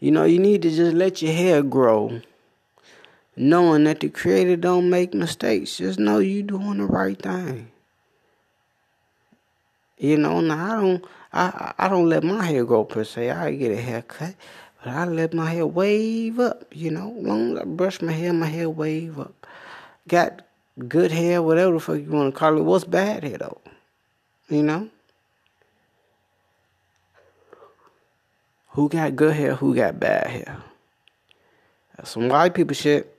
[0.00, 2.20] You know, you need to just let your hair grow,
[3.38, 5.76] knowing that the creator don't make mistakes.
[5.76, 7.70] Just know you doing the right thing.
[9.98, 13.30] You know, now I don't I I don't let my hair grow per se.
[13.30, 14.34] I get a haircut.
[14.78, 17.14] But I let my hair wave up, you know.
[17.18, 19.46] Long as I brush my hair, my hair wave up.
[20.06, 20.42] Got
[20.86, 22.62] good hair, whatever the fuck you want to call it.
[22.62, 23.60] What's bad hair though?
[24.48, 24.88] You know?
[28.70, 29.56] Who got good hair?
[29.56, 30.62] Who got bad hair?
[31.96, 33.17] That's some white people shit.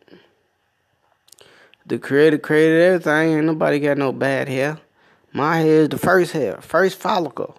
[1.89, 3.33] The creator created everything.
[3.37, 4.79] Ain't nobody got no bad hair.
[5.33, 7.57] My hair is the first hair, first follicle.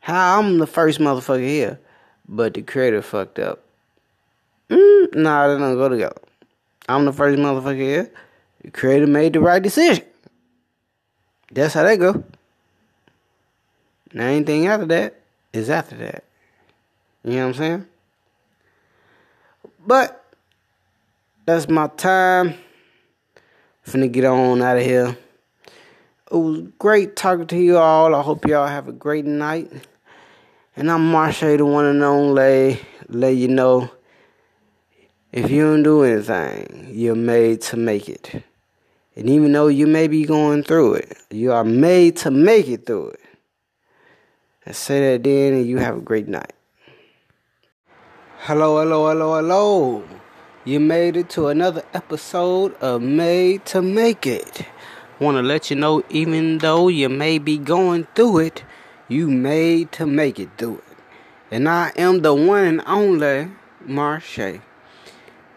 [0.00, 1.78] How I'm the first motherfucker here
[2.28, 3.62] but the creator fucked up.
[4.70, 6.20] Mm, nah, they don't go together.
[6.88, 8.10] I'm the first motherfucker here.
[8.62, 10.04] The creator made the right decision.
[11.52, 12.24] That's how they go.
[14.12, 15.20] Now anything after that
[15.52, 16.24] is after that.
[17.24, 17.86] You know what I'm saying?
[19.86, 20.24] But
[21.44, 22.54] that's my time.
[23.86, 25.16] Finna get on out of here.
[26.32, 28.16] It was great talking to you all.
[28.16, 29.70] I hope y'all have a great night.
[30.74, 32.80] And I'm Marshe, the one and only.
[33.08, 33.88] Let you know
[35.30, 38.42] if you don't do anything, you're made to make it.
[39.14, 42.86] And even though you may be going through it, you are made to make it
[42.86, 43.20] through it.
[44.64, 46.52] And say that then, and you have a great night.
[48.38, 50.04] Hello, hello, hello, hello.
[50.66, 54.66] You made it to another episode of Made to Make It.
[55.20, 58.64] Want to let you know, even though you may be going through it,
[59.06, 60.96] you made to make it through it.
[61.52, 64.58] And I am the one and only Marche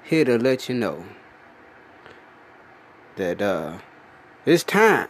[0.03, 1.03] here to let you know
[3.15, 3.80] that uh,
[4.45, 5.10] it's time.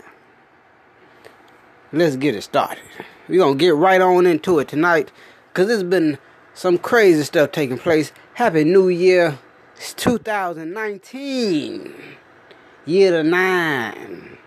[1.91, 2.85] Let's get it started.
[3.27, 5.11] We're going to get right on into it tonight
[5.49, 6.19] because there's been
[6.53, 8.13] some crazy stuff taking place.
[8.35, 9.38] Happy New Year
[9.80, 11.93] it's 2019.
[12.85, 14.38] Year to nine.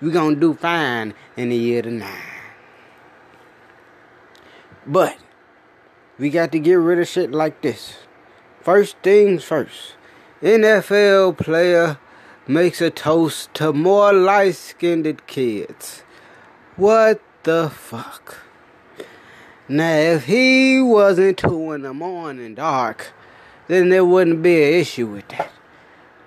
[0.00, 2.08] We're to do fine in the year to nine.
[4.86, 5.18] But
[6.18, 7.98] we got to get rid of shit like this.
[8.62, 9.96] First things first.
[10.40, 11.98] NFL player
[12.48, 16.04] makes a toast to more light skinned kids.
[16.76, 18.38] What the fuck?
[19.68, 23.12] Now, if he wasn't two in the morning dark,
[23.70, 25.48] then there wouldn't be an issue with that.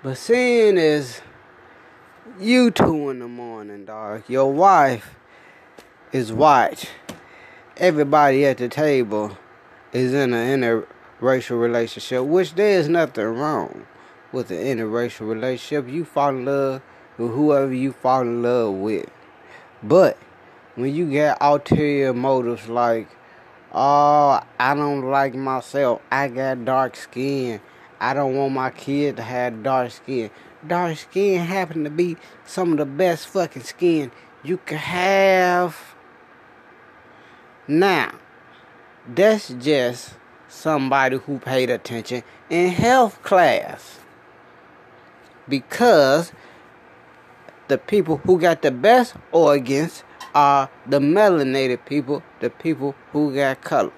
[0.02, 1.20] But seeing as
[2.40, 5.14] you two in the morning, dark, your wife
[6.10, 6.90] is white,
[7.76, 9.36] everybody at the table
[9.92, 13.86] is in an interracial relationship, which there is nothing wrong
[14.32, 15.86] with an interracial relationship.
[15.86, 16.80] You fall in love
[17.18, 19.10] with whoever you fall in love with.
[19.82, 20.16] But
[20.76, 23.08] when you get ulterior motives like
[23.76, 26.00] Oh, I don't like myself.
[26.08, 27.60] I got dark skin.
[27.98, 30.30] I don't want my kid to have dark skin.
[30.64, 34.12] Dark skin happen to be some of the best fucking skin
[34.44, 35.96] you can have.
[37.66, 38.12] Now,
[39.12, 40.14] that's just
[40.46, 43.98] somebody who paid attention in health class.
[45.48, 46.32] Because
[47.66, 50.04] the people who got the best organs
[50.34, 53.92] are the melanated people, the people who got color,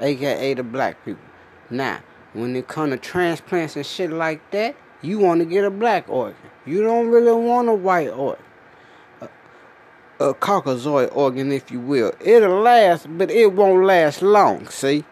[0.00, 1.22] aka the black people.
[1.70, 2.00] Now,
[2.32, 6.08] when it comes to transplants and shit like that, you want to get a black
[6.08, 6.36] organ.
[6.66, 8.44] You don't really want a white organ.
[9.20, 9.28] A,
[10.20, 12.12] a caucasoid organ, if you will.
[12.20, 15.04] It'll last, but it won't last long, see?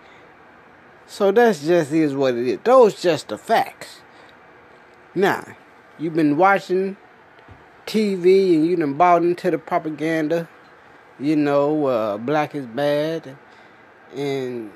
[1.06, 2.58] So that's just is what it is.
[2.64, 4.00] Those just the facts.
[5.14, 5.44] Now,
[5.98, 6.96] you've been watching
[7.86, 10.48] TV and you done bought into the propaganda
[11.22, 13.36] you know, uh, black is bad,
[14.14, 14.72] and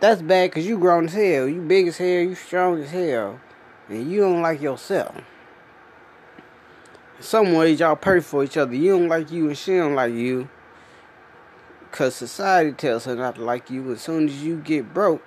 [0.00, 3.40] that's bad because you grown as hell, you big as hell, you strong as hell,
[3.88, 5.16] and you don't like yourself.
[7.16, 8.74] In some ways, y'all perfect for each other.
[8.74, 10.50] You don't like you, and she don't like you,
[11.90, 13.92] cause society tells her not to like you.
[13.92, 15.22] As soon as you get broke,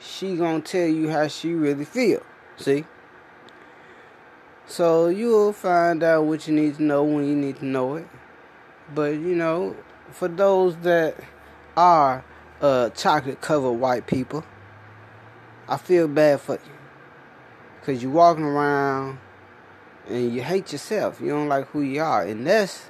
[0.00, 2.22] she gonna tell you how she really feel.
[2.56, 2.86] See.
[4.66, 8.06] So you'll find out what you need to know when you need to know it.
[8.92, 9.76] But you know,
[10.10, 11.16] for those that
[11.76, 12.24] are
[12.60, 14.44] uh, chocolate covered white people,
[15.68, 16.72] I feel bad for you.
[17.84, 19.18] Cause you're walking around
[20.08, 21.20] and you hate yourself.
[21.20, 22.22] You don't like who you are.
[22.24, 22.86] And that's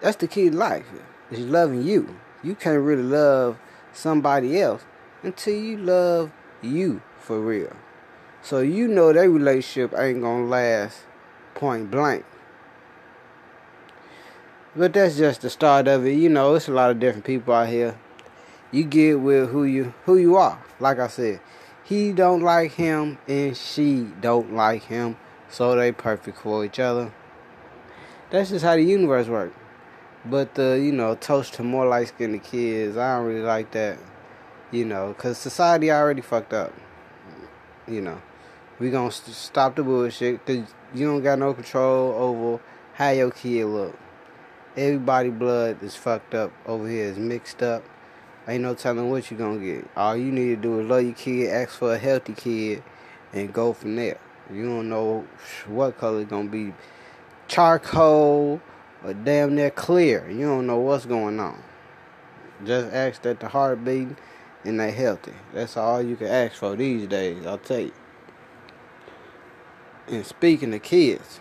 [0.00, 0.86] that's the key to life.
[1.30, 2.16] Is loving you.
[2.42, 3.58] You can't really love
[3.92, 4.82] somebody else
[5.22, 6.32] until you love
[6.62, 7.76] you for real.
[8.42, 10.98] So you know that relationship ain't gonna last
[11.54, 12.24] point blank.
[14.76, 16.12] But that's just the start of it.
[16.12, 17.98] You know, it's a lot of different people out here.
[18.70, 20.62] You get with who you who you are.
[20.78, 21.40] Like I said,
[21.84, 25.16] he don't like him and she don't like him,
[25.48, 27.12] so they perfect for each other.
[28.30, 29.56] That's just how the universe works.
[30.26, 33.98] But the you know toast to more light skinned kids, I don't really like that.
[34.70, 36.74] You know, cause society already fucked up.
[37.86, 38.20] You know,
[38.78, 40.58] we gonna st- stop the bullshit, cause
[40.94, 42.62] you don't got no control over
[42.92, 43.98] how your kid look.
[44.78, 47.08] Everybody blood is fucked up over here.
[47.08, 47.82] It's mixed up.
[48.46, 49.90] Ain't no telling what you're gonna get.
[49.96, 52.84] All you need to do is love your kid, ask for a healthy kid,
[53.32, 54.18] and go from there.
[54.48, 55.26] You don't know
[55.66, 56.74] what color gonna be.
[57.48, 58.60] Charcoal
[59.02, 60.30] or damn near clear.
[60.30, 61.60] You don't know what's going on.
[62.64, 64.16] Just ask that the heart beating
[64.64, 65.34] and they healthy.
[65.52, 67.92] That's all you can ask for these days, I'll tell you.
[70.06, 71.40] And speaking of kids,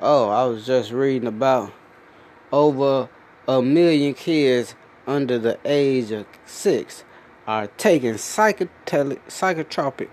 [0.00, 1.72] oh, I was just reading about
[2.52, 3.08] over
[3.48, 4.74] a million kids
[5.06, 7.04] under the age of six
[7.46, 10.08] are taking psychotropic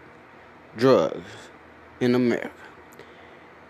[0.77, 1.29] drugs
[1.99, 2.51] in America.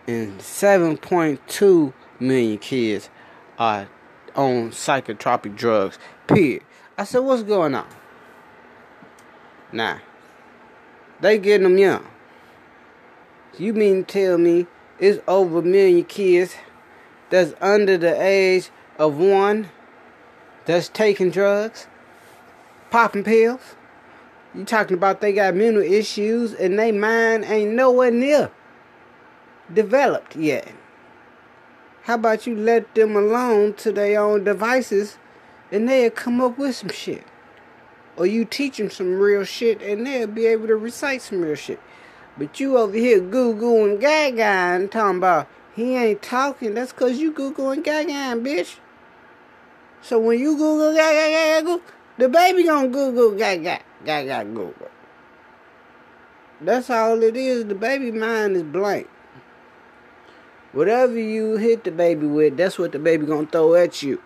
[0.06, 3.10] And 7.2 million kids
[3.58, 3.88] are
[4.36, 5.98] on psychotropic drugs.
[6.28, 6.64] Period.
[6.98, 7.88] I said, what's going on?
[9.72, 10.00] Nah.
[11.22, 12.06] They getting them young.
[13.58, 14.68] You mean tell me
[15.00, 16.56] it's over a million kids
[17.34, 18.70] that's under the age
[19.00, 19.68] of one
[20.66, 21.88] that's taking drugs,
[22.92, 23.76] popping pills?
[24.54, 28.52] You talking about they got mental issues and they mind ain't nowhere near
[29.74, 30.72] developed yet.
[32.04, 35.18] How about you let them alone to their own devices
[35.72, 37.24] and they'll come up with some shit?
[38.16, 41.56] Or you teach them some real shit and they'll be able to recite some real
[41.56, 41.80] shit.
[42.38, 46.74] But you over here goo and gaga and talking about he ain't talking.
[46.74, 48.78] That's cause you goo and gaga, bitch.
[50.02, 51.82] So when you Google gaga gaga,
[52.18, 54.90] the baby gonna Google gaga gaga Google.
[56.62, 57.66] That's all it is.
[57.66, 59.10] The baby mind is blank.
[60.72, 64.22] Whatever you hit the baby with, that's what the baby gonna throw at you.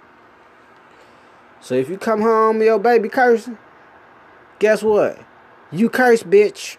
[1.59, 3.57] So if you come home your baby cursing,
[4.59, 5.19] guess what?
[5.71, 6.77] You curse, bitch.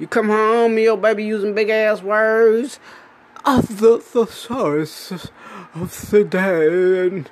[0.00, 2.80] You come home and your baby using big ass words
[3.44, 5.28] of the thesaurus
[5.74, 7.30] of the dead.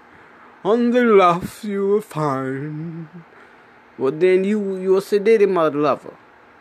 [0.63, 3.09] On the left you will find.
[3.97, 6.15] Well then you you a sedated mother lover.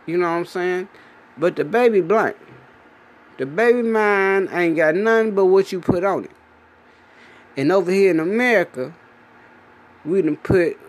[0.05, 0.87] You know what I'm saying?
[1.37, 2.37] But the baby blank.
[3.37, 6.31] The baby mind ain't got nothing but what you put on it.
[7.57, 8.93] And over here in America,
[10.05, 10.79] we done put,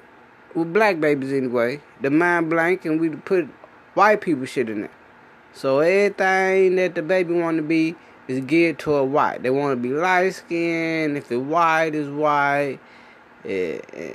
[0.55, 3.49] with black babies anyway, the mind blank and we done put
[3.95, 4.91] white people shit in there.
[5.59, 7.97] So everything that the baby want to be
[8.29, 9.43] is geared toward white.
[9.43, 11.17] They want to be light skinned.
[11.17, 12.79] If the white is white,
[13.45, 14.15] eh, eh,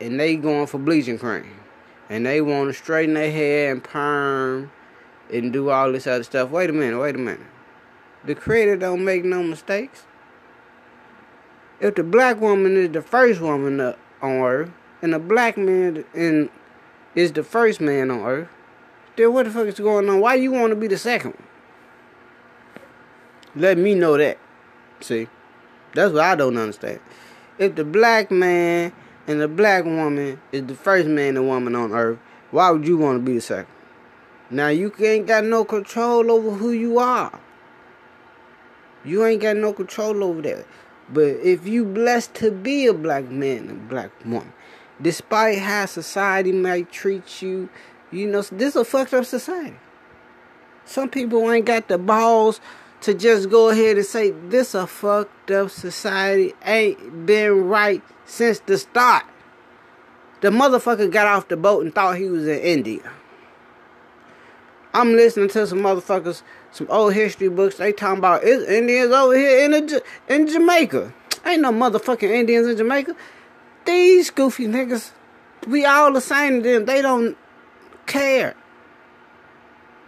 [0.00, 1.60] and they going for bleaching cream.
[2.08, 4.72] And they want to straighten their hair and perm
[5.32, 6.50] and do all this other stuff.
[6.50, 7.46] Wait a minute, wait a minute.
[8.24, 10.02] The creator don't make no mistakes.
[11.78, 14.70] If the black woman is the first woman on earth,
[15.02, 16.50] and the black man in,
[17.14, 18.48] is the first man on earth,
[19.20, 20.20] then what the fuck is going on?
[20.20, 21.42] Why you want to be the second one?
[23.54, 24.38] Let me know that.
[25.00, 25.28] See?
[25.94, 27.00] That's what I don't understand.
[27.58, 28.92] If the black man
[29.26, 32.18] and the black woman is the first man and woman on earth,
[32.50, 33.72] why would you want to be the second?
[34.50, 37.38] Now you ain't got no control over who you are.
[39.04, 40.66] You ain't got no control over that.
[41.12, 44.52] But if you blessed to be a black man and black woman,
[45.00, 47.68] despite how society might treat you,
[48.12, 49.76] you know, this is a fucked up society.
[50.84, 52.60] Some people ain't got the balls
[53.02, 58.60] to just go ahead and say this a fucked up society ain't been right since
[58.60, 59.24] the start.
[60.40, 63.12] The motherfucker got off the boat and thought he was in India.
[64.92, 66.42] I'm listening to some motherfuckers,
[66.72, 67.76] some old history books.
[67.76, 71.12] They talking about it's Indians over here in the, in Jamaica.
[71.46, 73.14] Ain't no motherfucking Indians in Jamaica.
[73.84, 75.12] These goofy niggas,
[75.66, 76.84] we all the same to them.
[76.86, 77.36] They don't
[78.10, 78.54] care.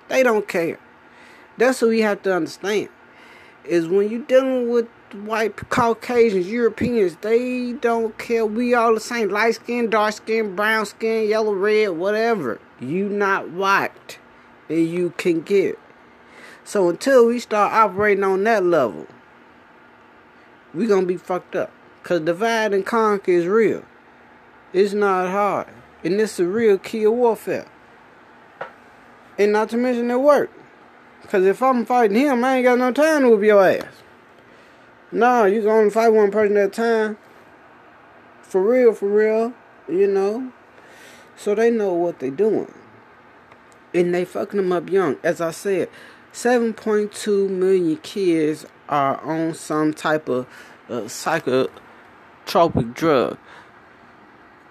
[0.09, 0.79] They don't care.
[1.57, 2.89] That's what we have to understand.
[3.65, 4.89] Is when you're dealing with
[5.25, 8.45] white Caucasians, Europeans, they don't care.
[8.45, 9.29] We all the same.
[9.29, 12.61] Light skin, dark skin, brown skin, yellow, red, whatever.
[12.81, 14.19] You not white
[14.69, 15.79] and you can get.
[16.65, 19.07] So until we start operating on that level,
[20.75, 21.71] we gonna be fucked up.
[22.03, 23.85] Cause divide and conquer is real.
[24.73, 25.69] It's not hard.
[26.03, 27.67] And it's a real key of warfare.
[29.43, 30.51] And not to mention it work.
[31.29, 33.87] Cause if I'm fighting him, I ain't got no time to whoop your ass.
[35.11, 37.17] No, you gonna fight one person at a time.
[38.43, 39.55] For real, for real.
[39.89, 40.53] You know.
[41.37, 42.73] So they know what they doing
[43.95, 45.17] and they fucking them up young.
[45.23, 45.89] As I said,
[46.33, 50.47] 7.2 million kids are on some type of
[50.89, 53.39] uh, psychotropic drug.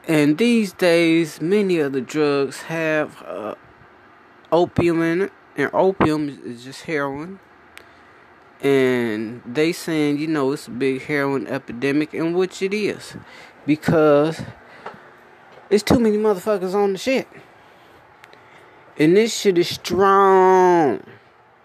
[0.08, 3.56] And these days, many of the drugs have uh,
[4.52, 7.40] opium in it, and opium is just heroin.
[8.62, 13.16] And they saying, you know, it's a big heroin epidemic, and which it is,
[13.66, 14.42] because
[15.70, 17.28] it's too many motherfuckers on the shit.
[19.00, 21.04] And this shit is strong.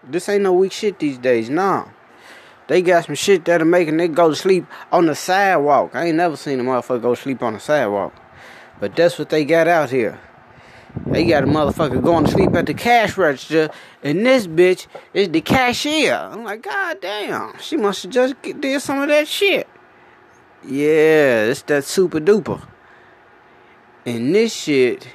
[0.03, 1.85] This ain't no weak shit these days, nah.
[2.67, 5.91] They got some shit that'll make a nigga go to sleep on the sidewalk.
[5.93, 8.13] I ain't never seen a motherfucker go sleep on the sidewalk.
[8.79, 10.19] But that's what they got out here.
[11.05, 13.69] They got a motherfucker going to sleep at the cash register,
[14.03, 16.13] and this bitch is the cashier.
[16.13, 19.67] I'm like, God damn, she must have just did some of that shit.
[20.65, 22.67] Yeah, it's that super duper.
[24.05, 25.07] And this shit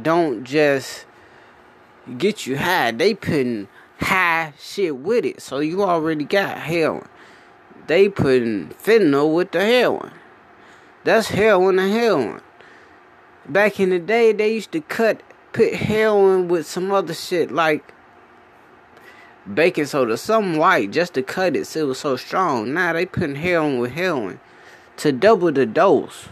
[0.00, 1.06] don't just
[2.16, 2.90] get you high.
[2.90, 3.68] They putting
[4.00, 7.08] high shit with it, so you already got heroin.
[7.86, 10.12] They putting fentanyl with the heroin.
[11.04, 12.40] That's heroin and heroin.
[13.48, 15.22] Back in the day, they used to cut
[15.52, 17.94] put heroin with some other shit like
[19.52, 22.74] baking soda, something white, just to cut it so it was so strong.
[22.74, 24.40] Now they putting heroin with heroin
[24.98, 26.28] to double the dose,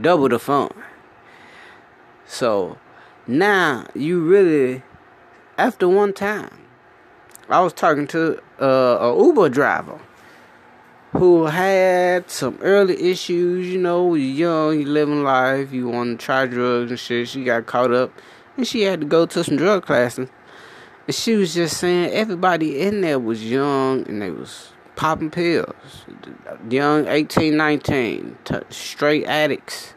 [0.00, 0.72] double the fun.
[2.26, 2.78] So
[3.26, 4.82] now you really,
[5.58, 6.58] after one time,
[7.50, 8.64] I was talking to uh,
[9.00, 10.00] a Uber driver
[11.16, 13.68] who had some early issues.
[13.68, 17.28] You know, you're young, you living life, you want to try drugs and shit.
[17.28, 18.12] She got caught up,
[18.56, 20.28] and she had to go to some drug classes.
[21.06, 25.74] And she was just saying everybody in there was young and they was popping pills.
[26.70, 29.92] Young 18, 19, t- straight addicts,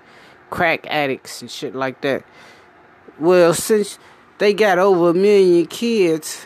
[0.49, 2.23] crack addicts and shit like that.
[3.19, 3.99] Well, since
[4.37, 6.45] they got over a million kids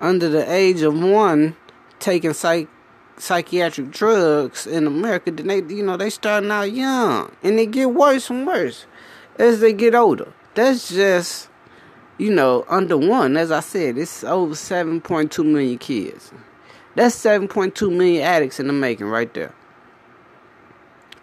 [0.00, 1.56] under the age of one
[1.98, 2.68] taking psych
[3.18, 7.92] psychiatric drugs in America, then they you know they starting out young and they get
[7.92, 8.86] worse and worse
[9.38, 10.32] as they get older.
[10.54, 11.48] That's just
[12.18, 13.36] you know under one.
[13.36, 16.32] As I said, it's over seven point two million kids.
[16.94, 19.54] That's seven point two million addicts in the making right there.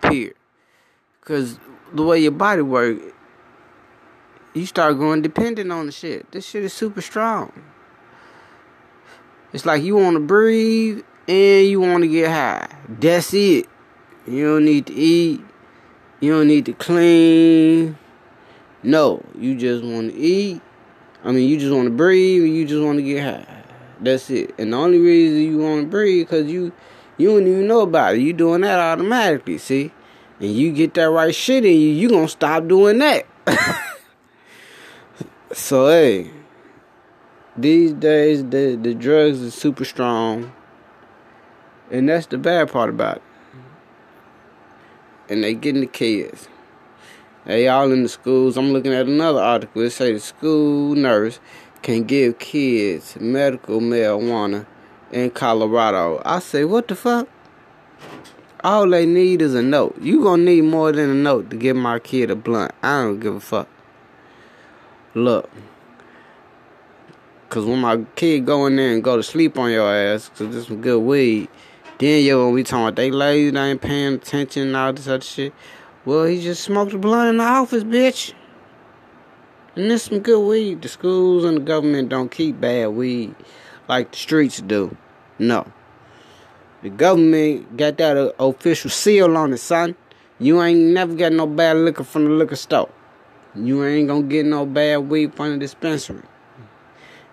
[0.09, 0.34] Here,
[1.19, 1.59] Because
[1.93, 3.01] the way your body works,
[4.53, 6.31] you start going dependent on the shit.
[6.31, 7.51] This shit is super strong.
[9.51, 12.68] It's like you want to breathe and you want to get high.
[12.88, 13.68] That's it.
[14.27, 15.41] You don't need to eat.
[16.19, 17.97] You don't need to clean.
[18.84, 20.61] No, you just want to eat.
[21.23, 23.64] I mean, you just want to breathe you just want to get high.
[23.99, 24.53] That's it.
[24.60, 26.72] And the only reason you want to breathe because you
[27.18, 28.22] you don't even know about it.
[28.22, 29.91] You doing that automatically, see?
[30.39, 33.26] And you get that right shit in you, you gonna stop doing that.
[35.53, 36.30] so hey,
[37.57, 40.52] these days the the drugs are super strong.
[41.91, 43.23] And that's the bad part about it.
[43.51, 45.33] Mm-hmm.
[45.33, 46.47] And they getting the kids.
[47.45, 48.57] They all in the schools.
[48.57, 49.83] I'm looking at another article.
[49.83, 51.39] It say the school nurse
[51.83, 54.65] can give kids medical marijuana
[55.11, 56.21] in Colorado.
[56.25, 57.27] I say, what the fuck?
[58.63, 59.95] All they need is a note.
[60.01, 62.71] You gonna need more than a note to give my kid a blunt.
[62.81, 63.67] I don't give a fuck.
[65.13, 65.47] Look.
[67.49, 70.53] Cause when my kid go in there and go to sleep on your ass, cause
[70.53, 71.47] this some good weed,
[71.97, 75.07] then yo, when we talking about they lazy, they ain't paying attention and all this
[75.07, 75.53] other shit.
[76.03, 78.34] Well, he just smoked a blunt in the office, bitch.
[79.76, 80.81] And this some good weed.
[80.81, 83.35] The schools and the government don't keep bad weed
[83.88, 84.95] like the streets do.
[85.39, 85.72] No.
[86.81, 89.95] The government got that uh, official seal on it, son.
[90.38, 92.89] You ain't never got no bad liquor from the liquor store.
[93.55, 96.23] You ain't gonna get no bad weed from the dispensary.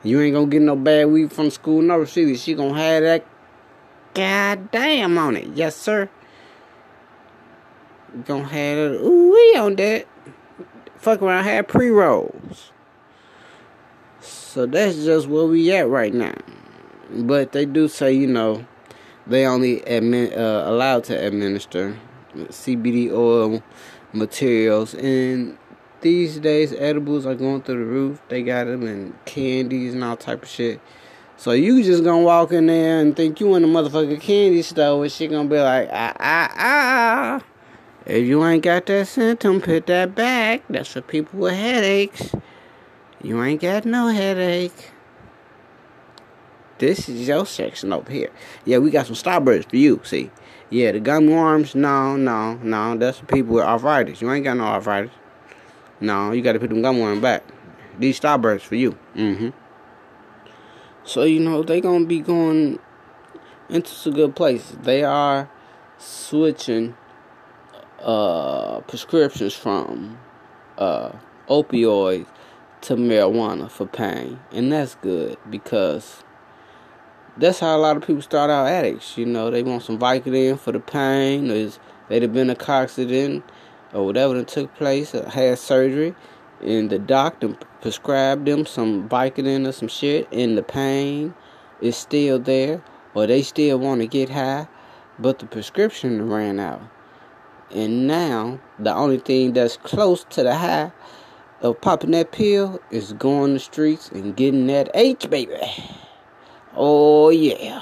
[0.05, 2.37] You ain't gonna get no bad weed from the school nurse either.
[2.37, 3.27] She gonna have that
[4.15, 5.49] God damn on it.
[5.55, 6.09] Yes, sir.
[8.25, 9.01] Gonna have it.
[9.01, 10.07] Ooh, we on that.
[10.97, 12.73] Fuck around, have pre rolls.
[14.21, 16.35] So that's just where we at right now.
[17.11, 18.67] But they do say, you know,
[19.27, 21.97] they only admin, uh, allowed to administer
[22.35, 23.63] CBD oil
[24.13, 24.95] materials.
[24.95, 25.57] And
[26.03, 28.23] these days, edibles are going through the roof.
[28.29, 30.81] They got them in candies and all type of shit.
[31.43, 35.03] So you just gonna walk in there and think you in the motherfucking candy store
[35.03, 37.45] and she gonna be like, ah, ah, ah.
[38.07, 40.63] If you ain't got that symptom, put that back.
[40.71, 42.33] That's for people with headaches.
[43.25, 44.93] You ain't got no headache.
[46.79, 48.31] This is your section over here.
[48.65, 50.31] Yeah, we got some Starbursts for you, see.
[50.71, 52.97] Yeah, the gummy worms, no, no, no.
[52.97, 54.23] That's for people with arthritis.
[54.23, 55.11] You ain't got no arthritis.
[55.99, 57.43] No, you gotta put them gummy worms back.
[57.99, 58.97] These Starbursts for you.
[59.17, 59.49] Mm-hmm.
[61.05, 62.79] So, you know, they to be going
[63.69, 64.77] into some good places.
[64.83, 65.51] They are
[65.99, 66.97] switching
[68.01, 70.19] uh, prescriptions from
[70.79, 71.13] uh,
[71.49, 72.27] opioids
[72.83, 74.41] to marijuana for pain.
[74.53, 76.23] And that's good because
[77.37, 79.17] that's how a lot of people start out addicts.
[79.17, 81.71] You know, they want some Vicodin for the pain, or
[82.09, 83.45] they'd have been a accident
[83.93, 86.15] or whatever that took place, or had surgery,
[86.63, 91.35] and the doctor prescribed them some Vicodin or some shit, and the pain
[91.81, 92.83] is still there,
[93.15, 94.69] or they still want to get high,
[95.19, 96.83] but the prescription ran out.
[97.71, 100.93] And now, the only thing that's close to the high
[101.63, 105.57] of popping that pill is going the streets and getting that H, baby.
[106.77, 107.81] Oh, yeah.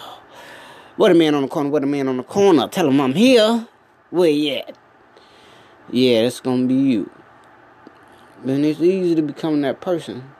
[0.97, 2.69] What a man on the corner, what a man on the corner.
[2.69, 3.67] Tell him I'm here.
[4.11, 4.77] Where you at?
[5.91, 7.11] Yeah, it's gonna be you.
[8.45, 10.33] Then it's easy to become that person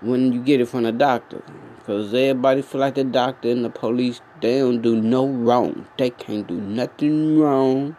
[0.00, 1.42] when you get it from the doctor.
[1.78, 5.86] Because everybody feel like the doctor and the police, they don't do no wrong.
[5.98, 7.96] They can't do nothing wrong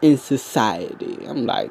[0.00, 1.18] in society.
[1.26, 1.70] I'm like,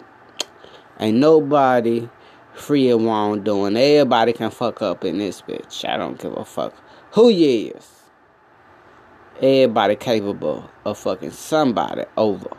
[1.00, 2.10] ain't nobody
[2.54, 3.78] free of wrongdoing.
[3.78, 5.88] Everybody can fuck up in this bitch.
[5.88, 6.76] I don't give a fuck
[7.12, 7.90] who you is.
[9.42, 12.50] Everybody capable of fucking somebody over.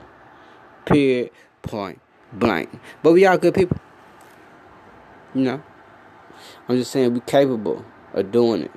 [0.85, 1.31] Period.
[1.62, 2.01] Point
[2.32, 2.69] blank.
[3.03, 3.78] But we all good people.
[5.35, 5.62] You know?
[6.69, 8.70] I'm just saying we're capable of doing it.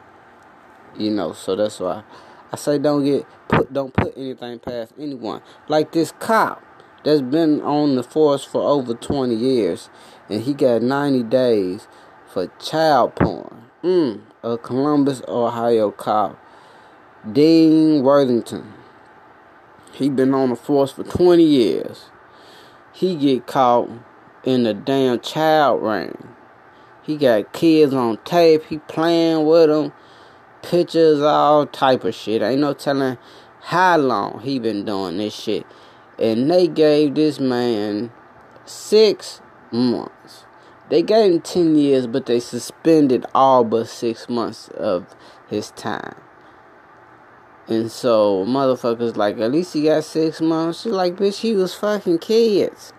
[0.98, 2.04] You know, so that's why
[2.52, 5.42] I say don't get put don't put anything past anyone.
[5.68, 6.64] Like this cop
[7.04, 9.90] that's been on the force for over 20 years
[10.30, 11.88] and he got 90 days
[12.28, 13.64] for child porn.
[13.84, 16.38] Mm, a Columbus, Ohio cop,
[17.32, 18.74] Dean Worthington.
[19.94, 22.10] He been on the force for 20 years.
[22.92, 23.90] He get caught
[24.44, 26.36] in the damn child ring.
[27.08, 28.66] He got kids on tape.
[28.66, 29.94] He playing with them.
[30.62, 32.42] Pictures, all type of shit.
[32.42, 33.18] Ain't no telling
[33.62, 35.66] how long he been doing this shit.
[36.20, 38.12] And they gave this man
[38.66, 39.40] six
[39.72, 40.44] months.
[40.90, 45.16] They gave him 10 years, but they suspended all but six months of
[45.50, 46.16] his time.
[47.70, 50.82] And so, motherfuckers like, at least he got six months.
[50.82, 52.92] She's like, bitch, he was fucking kids.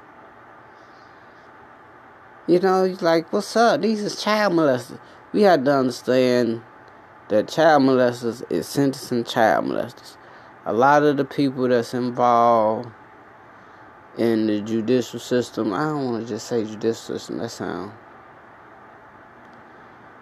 [2.48, 3.82] You know, he's like, what's up?
[3.82, 4.98] These is child molesters.
[5.34, 6.62] We have to understand
[7.28, 10.16] that child molesters is sentencing child molesters.
[10.64, 12.88] A lot of the people that's involved
[14.16, 17.92] in the judicial system, I don't want to just say judicial system, that sound,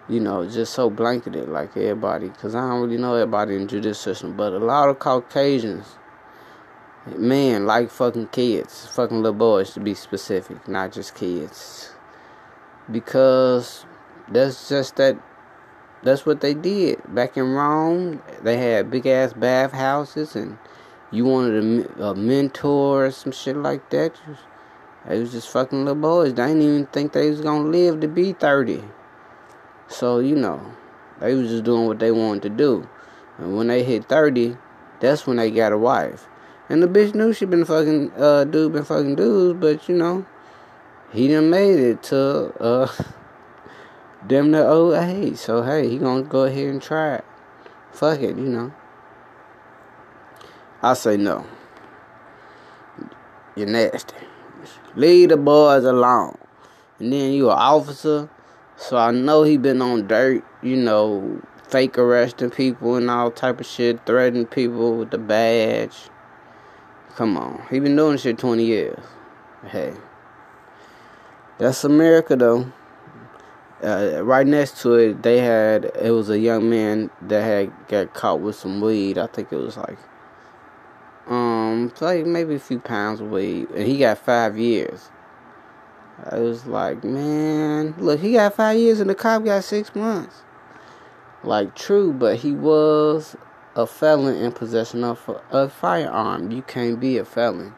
[0.09, 3.67] you know, just so blanketed like everybody, because I don't really know everybody in the
[3.67, 5.95] judicial system, but a lot of Caucasians,
[7.15, 11.93] man, like fucking kids, fucking little boys to be specific, not just kids
[12.91, 13.85] because
[14.29, 15.17] that's just that
[16.03, 18.21] that's what they did back in Rome.
[18.43, 20.57] They had big ass bathhouses, and
[21.11, 24.13] you wanted a, a mentor or some shit like that.
[25.07, 26.33] They was just fucking little boys.
[26.33, 28.83] They didn't even think they was gonna live to be thirty.
[29.87, 30.61] So you know,
[31.19, 32.87] they was just doing what they wanted to do.
[33.37, 34.57] And when they hit thirty,
[34.99, 36.27] that's when they got a wife.
[36.69, 40.25] And the bitch knew she been fucking uh dude been fucking dudes, but you know,
[41.11, 42.91] he done made it to uh
[44.27, 45.37] damn near old age.
[45.37, 47.25] So hey, he gonna go ahead and try it.
[47.91, 48.73] Fuck it, you know.
[50.81, 51.45] I say no.
[53.55, 54.15] You're nasty.
[54.95, 56.37] Leave the boys alone.
[56.99, 58.29] And then you an officer,
[58.75, 63.59] so I know he been on dirt, you know, fake arresting people and all type
[63.59, 66.09] of shit, threatening people with the badge.
[67.15, 67.63] Come on.
[67.69, 69.03] He been doing shit 20 years.
[69.65, 69.93] Hey.
[71.59, 72.71] That's America, though.
[73.83, 78.13] Uh, right next to it, they had it was a young man that had got
[78.13, 79.17] caught with some weed.
[79.17, 79.97] I think it was like,
[81.27, 85.09] um, like maybe a few pounds of weed, and he got five years.
[86.31, 90.43] I was like, man, look, he got five years, and the cop got six months.
[91.43, 93.35] Like, true, but he was
[93.75, 95.19] a felon in possession of
[95.51, 96.51] a firearm.
[96.51, 97.73] You can't be a felon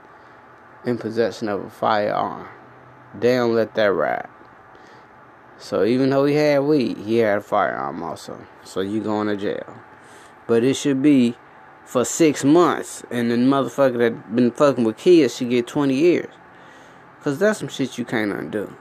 [0.85, 2.47] in possession of a firearm
[3.18, 4.27] they don't let that ride.
[5.57, 8.45] So even though he had weed, he had a firearm also.
[8.64, 9.76] So you going to jail.
[10.48, 11.36] But it should be
[11.86, 16.31] for six months, and the motherfucker that been fucking with kids should get twenty years.
[17.23, 18.76] Cause that's some shit you can't undo.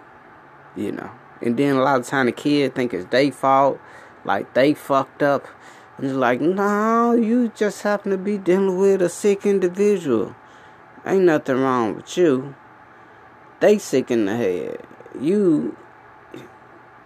[0.76, 1.10] You know.
[1.40, 3.80] And then a lot of time the kid think it's their fault,
[4.24, 5.46] like they fucked up.
[5.96, 10.36] And it's like, no, you just happen to be dealing with a sick individual.
[11.04, 12.54] Ain't nothing wrong with you.
[13.60, 14.86] They sick in the head.
[15.20, 15.76] You,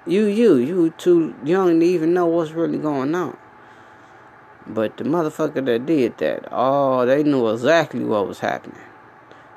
[0.06, 3.36] you, you, you too young to even know what's really going on.
[4.66, 8.78] But the motherfucker that did that, oh, they knew exactly what was happening.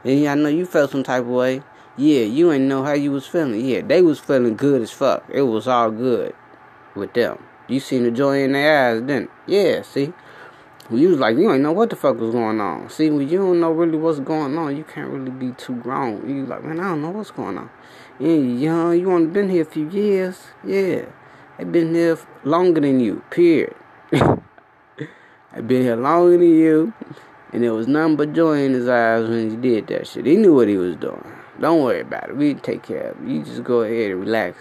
[0.03, 1.63] And I know you felt some type of way.
[1.97, 3.65] Yeah, you ain't know how you was feeling.
[3.65, 5.23] Yeah, they was feeling good as fuck.
[5.29, 6.35] It was all good
[6.95, 7.43] with them.
[7.67, 9.31] You seen the joy in their eyes, didn't?
[9.47, 10.13] Yeah, see?
[10.91, 12.89] You was like, you ain't know what the fuck was going on.
[12.89, 16.29] See, when you don't know really what's going on, you can't really be too grown.
[16.29, 17.69] You like, man, I don't know what's going on.
[18.19, 20.47] Yeah, you young, you only been here a few years.
[20.63, 21.05] Yeah,
[21.57, 23.23] I've been here longer than you.
[23.31, 23.75] Period.
[24.13, 26.93] I've been here longer than you,
[27.51, 30.27] and there was nothing but joy in his eyes when he did that shit.
[30.27, 31.25] He knew what he was doing.
[31.59, 32.37] Don't worry about it.
[32.37, 33.27] We take care of it.
[33.27, 34.59] You just go ahead and relax,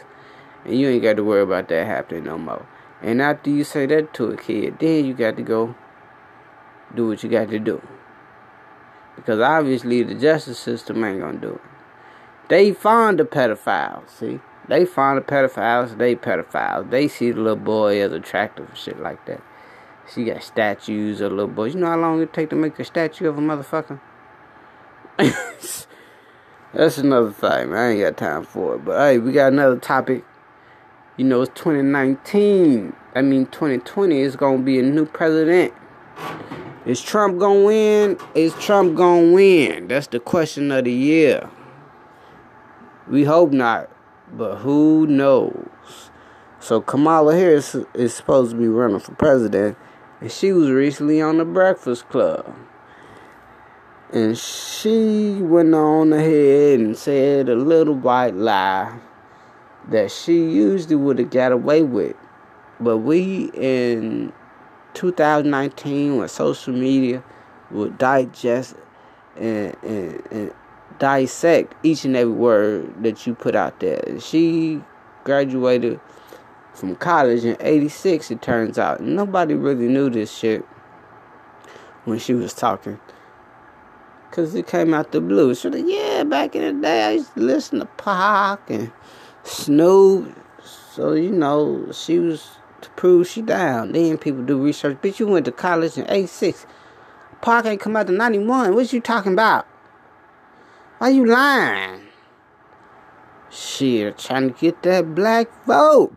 [0.65, 2.67] and you ain't got to worry about that happening no more.
[3.03, 5.75] And after you say that to a kid, then you got to go
[6.95, 7.83] do what you got to do.
[9.17, 11.61] Because obviously the justice system ain't gonna do it.
[12.49, 14.41] They find the pedophiles, see?
[14.69, 16.91] They find the pedophiles, they pedophiles.
[16.91, 19.43] They see the little boy as attractive and shit like that.
[20.13, 21.75] She got statues of little boys.
[21.75, 24.01] You know how long it take to make a statue of a motherfucker?
[26.75, 27.79] That's another thing, man.
[27.79, 28.85] I ain't got time for it.
[28.85, 30.25] But hey, we got another topic.
[31.17, 32.93] You know, it's 2019.
[33.15, 35.73] I mean, 2020 is gonna be a new president.
[36.87, 38.19] Is Trump gonna win?
[38.35, 39.89] Is Trump gonna win?
[39.89, 41.49] That's the question of the year.
[43.09, 43.89] We hope not,
[44.31, 46.11] but who knows?
[46.61, 49.79] So Kamala Harris is supposed to be running for president,
[50.21, 52.55] and she was recently on the Breakfast Club.
[54.13, 58.99] And she went on ahead and said a little white lie
[59.89, 62.15] that she usually would have got away with.
[62.79, 64.35] But we in
[64.95, 67.23] 2019, when social media
[67.71, 68.77] would digest
[69.37, 70.53] and, and, and
[70.99, 74.19] dissect each and every word that you put out there.
[74.21, 74.81] She
[75.25, 76.01] graduated
[76.75, 79.01] from college in 86, it turns out.
[79.01, 80.65] Nobody really knew this shit
[82.05, 82.99] when she was talking.
[84.29, 85.55] Because it came out the blue.
[85.55, 88.91] So, yeah, back in the day, I used to listen to Pac and
[89.45, 90.37] Snoop.
[90.65, 92.49] So, you know, she was
[92.85, 93.93] to prove she down.
[93.93, 94.97] Then people do research.
[95.03, 96.67] Bitch, you went to college in 86.
[97.41, 98.75] Pac ain't come out to 91.
[98.75, 99.67] What you talking about?
[100.99, 102.03] Why you lying?
[103.51, 106.17] Shit, trying to get that black vote.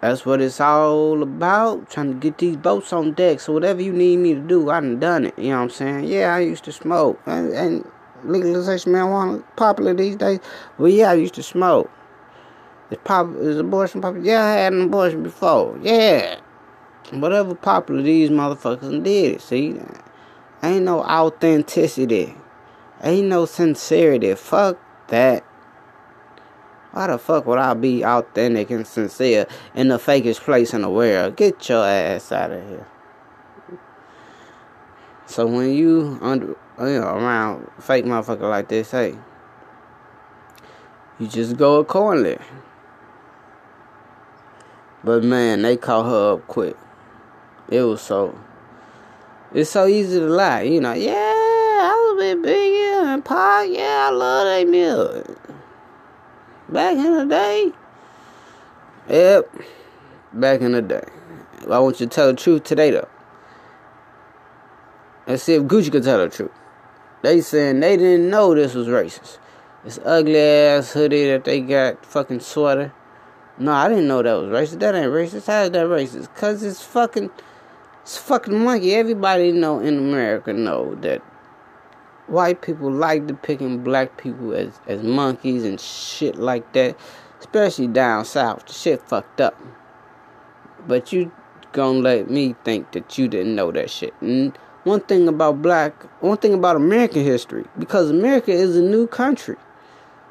[0.00, 1.90] That's what it's all about.
[1.90, 3.40] Trying to get these boats on deck.
[3.40, 5.38] So whatever you need me to do, I done done it.
[5.38, 6.04] You know what I'm saying?
[6.04, 7.20] Yeah, I used to smoke.
[7.26, 7.90] And, and
[8.24, 10.38] legalization marijuana popular these days.
[10.78, 11.90] Well, yeah, I used to smoke.
[12.90, 14.26] Is pop is abortion popular?
[14.26, 15.78] Yeah, I had an abortion before.
[15.82, 16.40] Yeah.
[17.10, 19.40] Whatever popular these motherfuckers did it.
[19.40, 19.80] See,
[20.62, 22.34] ain't no authenticity.
[23.02, 24.34] Ain't no sincerity.
[24.34, 24.78] Fuck
[25.08, 25.44] that.
[26.92, 30.90] Why the fuck would I be authentic and sincere in the fakest place in the
[30.90, 31.36] world?
[31.36, 32.86] Get your ass out of here.
[35.26, 39.16] So when you under you know around fake motherfucker like this, hey,
[41.18, 42.38] you just go accordingly.
[45.08, 46.76] But man, they caught her up quick.
[47.70, 48.38] It was so.
[49.54, 50.92] It's so easy to lie, you know.
[50.92, 53.70] Yeah, I was a bit bigger and Pac.
[53.70, 55.38] Yeah, I love that milk.
[56.68, 57.72] Back in the day.
[59.08, 59.50] Yep.
[60.34, 61.04] Back in the day.
[61.70, 63.08] I want you to tell the truth today, though.
[65.26, 66.52] Let's see if Gucci can tell the truth.
[67.22, 69.38] They saying they didn't know this was racist.
[69.84, 72.92] This ugly ass hoodie that they got, fucking sweater.
[73.58, 74.80] No, I didn't know that was racist.
[74.80, 75.46] That ain't racist.
[75.46, 76.34] How is that racist?
[76.36, 77.30] Cause it's fucking,
[78.02, 78.94] it's fucking monkey.
[78.94, 81.22] Everybody know in America know that
[82.28, 86.96] white people like depicting black people as as monkeys and shit like that,
[87.40, 88.66] especially down south.
[88.66, 89.60] The shit fucked up.
[90.86, 91.32] But you
[91.72, 94.14] gonna let me think that you didn't know that shit.
[94.20, 99.06] And one thing about black, one thing about American history, because America is a new
[99.06, 99.56] country.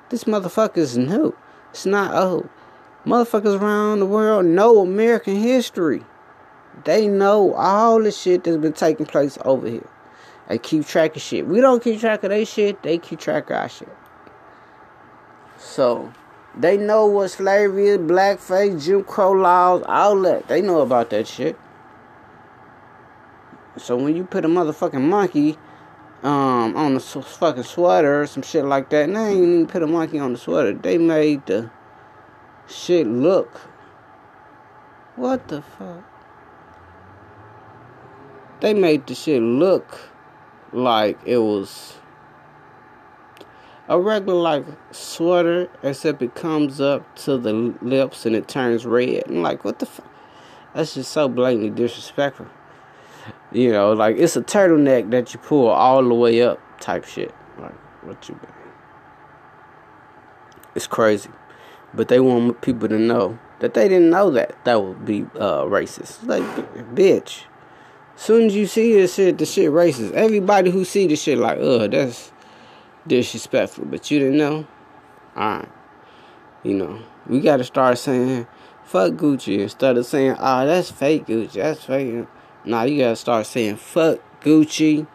[0.09, 1.35] This motherfucker is new.
[1.71, 2.49] It's not old.
[3.07, 6.03] Motherfuckers around the world know American history.
[6.83, 9.89] They know all the shit that's been taking place over here.
[10.49, 11.47] They keep track of shit.
[11.47, 13.95] We don't keep track of their shit, they keep track of our shit.
[15.57, 16.11] So,
[16.57, 20.49] they know what slavery is, blackface, Jim Crow laws, all that.
[20.49, 21.57] They know about that shit.
[23.77, 25.57] So when you put a motherfucking monkey
[26.23, 29.81] um, on the fucking sweater or some shit like that, and they ain't even put
[29.81, 30.73] a monkey on the sweater.
[30.73, 31.71] They made the
[32.67, 33.61] shit look.
[35.15, 36.03] What the fuck?
[38.59, 39.99] They made the shit look
[40.71, 41.95] like it was
[43.87, 49.23] a regular like sweater, except it comes up to the lips and it turns red.
[49.27, 50.11] I'm like, what the fuck?
[50.73, 52.47] That's just so blatantly disrespectful.
[53.51, 57.33] You know, like it's a turtleneck that you pull all the way up type shit.
[57.59, 58.45] Like, what you mean?
[60.75, 61.29] It's crazy.
[61.93, 65.63] But they want people to know that they didn't know that that would be uh,
[65.63, 66.25] racist.
[66.25, 66.43] Like,
[66.93, 67.43] bitch.
[68.15, 70.11] Soon as you see this shit, the shit racist.
[70.13, 72.31] Everybody who see this shit like, ugh, that's
[73.05, 73.85] disrespectful.
[73.85, 74.67] But you didn't know?
[75.35, 75.69] Alright.
[76.63, 78.47] You know, we gotta start saying,
[78.83, 81.53] fuck Gucci instead of saying, ah, oh, that's fake Gucci.
[81.53, 82.25] That's fake.
[82.65, 85.07] Nah, you gotta start saying, fuck Gucci.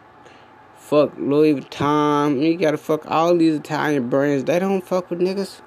[0.77, 2.41] Fuck Louis Vuitton.
[2.41, 4.45] You gotta fuck all these Italian brands.
[4.45, 5.61] They don't fuck with niggas.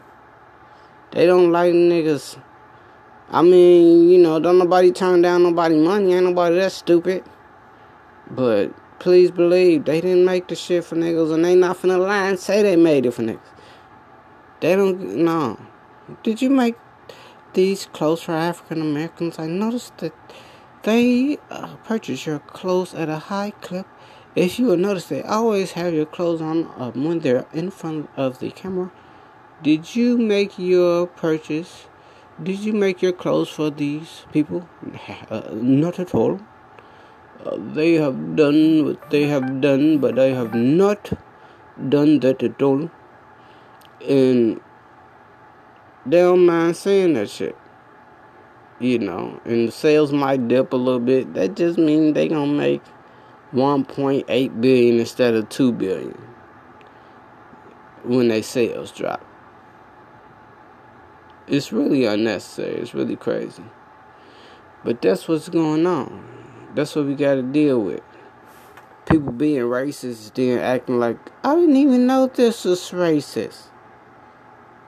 [1.13, 2.41] They don't like niggas.
[3.31, 6.15] I mean, you know, don't nobody turn down nobody money.
[6.15, 7.25] Ain't nobody that stupid.
[8.31, 12.29] But please believe they didn't make the shit for niggas and they not finna lie
[12.29, 13.41] and say they made it for niggas.
[14.61, 15.61] They don't know.
[16.23, 16.77] Did you make
[17.53, 19.39] these clothes for African Americans?
[19.39, 20.15] I noticed that
[20.83, 23.87] they uh, purchase your clothes at a high clip.
[24.35, 28.09] If you will notice, they always have your clothes on uh, when they're in front
[28.17, 28.93] of the camera.
[29.63, 31.87] Did you make your purchase?
[32.43, 34.69] Did you make your clothes for these people?
[35.31, 36.39] Uh, not at all.
[37.43, 41.11] Uh, they have done what they have done, but I have not
[41.89, 42.91] done that at all.
[44.07, 44.61] And
[46.05, 47.57] they don't mind saying that shit.
[48.79, 51.33] You know, and the sales might dip a little bit.
[51.33, 52.83] That just means they gonna make
[53.55, 56.19] 1.8 billion instead of 2 billion
[58.05, 59.25] when they sales drop.
[61.49, 62.75] It's really unnecessary.
[62.81, 63.63] It's really crazy.
[64.83, 66.25] But that's what's going on.
[66.75, 68.03] That's what we got to deal with.
[69.09, 73.69] People being racist, then acting like I didn't even know this was racist.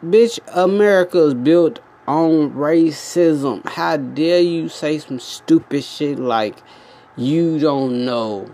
[0.05, 3.67] Bitch, America is built on racism.
[3.69, 6.57] How dare you say some stupid shit like
[7.17, 8.51] you don't know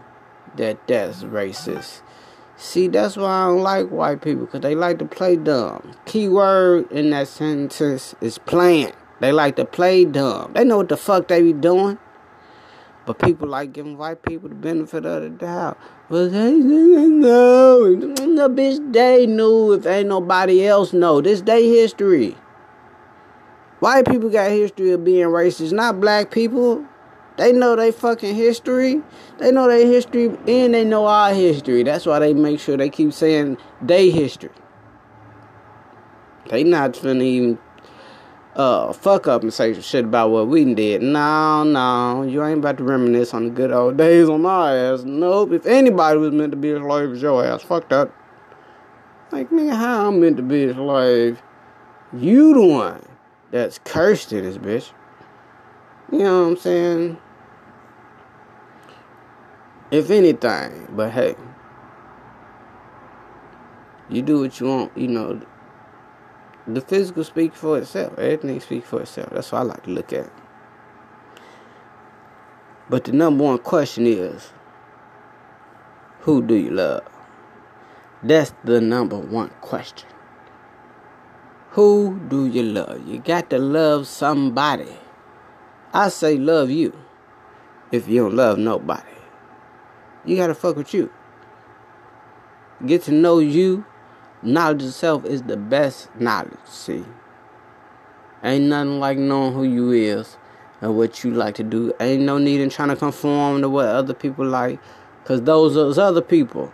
[0.56, 2.02] that that's racist?
[2.64, 5.92] See, that's why I don't like white people because they like to play dumb.
[6.06, 8.92] Key word in that sentence is playing.
[9.20, 10.54] They like to play dumb.
[10.54, 11.98] They know what the fuck they be doing.
[13.04, 15.78] But people like giving white people the benefit of the doubt.
[16.08, 17.94] But they didn't know.
[17.96, 21.20] The bitch, they knew if ain't nobody else know.
[21.20, 22.34] This day history.
[23.80, 26.82] White people got history of being racist, not black people.
[27.36, 29.02] They know they fucking history.
[29.38, 31.82] They know their history and they know our history.
[31.82, 34.50] That's why they make sure they keep saying they history.
[36.48, 37.58] They not finna even
[38.54, 41.02] uh, fuck up and say some shit about what we did.
[41.02, 45.02] No, no, you ain't about to reminisce on the good old days on my ass.
[45.02, 45.52] Nope.
[45.52, 47.62] If anybody was meant to be a slave, it's your ass.
[47.62, 48.12] Fuck that.
[49.32, 51.42] Like, nigga, how I'm meant to be a slave?
[52.12, 53.04] You the one
[53.50, 54.92] that's cursed in this bitch.
[56.12, 57.18] You know what I'm saying?
[59.94, 61.36] If anything, but hey,
[64.08, 65.40] you do what you want, you know
[66.66, 68.18] the physical speaks for itself.
[68.18, 69.30] Everything speaks for itself.
[69.30, 70.28] That's what I like to look at.
[72.90, 74.50] But the number one question is
[76.22, 77.04] who do you love?
[78.20, 80.08] That's the number one question.
[81.70, 83.06] Who do you love?
[83.06, 84.90] You got to love somebody.
[85.92, 86.98] I say love you
[87.92, 89.13] if you don't love nobody.
[90.24, 91.10] You got to fuck with you.
[92.84, 93.84] Get to know you
[94.44, 96.52] knowledge itself is the best knowledge.
[96.66, 97.04] See,
[98.42, 100.36] ain't nothing like knowing who you is
[100.80, 101.92] and what you like to do.
[102.00, 104.78] Ain't no need in trying to conform to what other people like,
[105.24, 106.72] cause those those other people,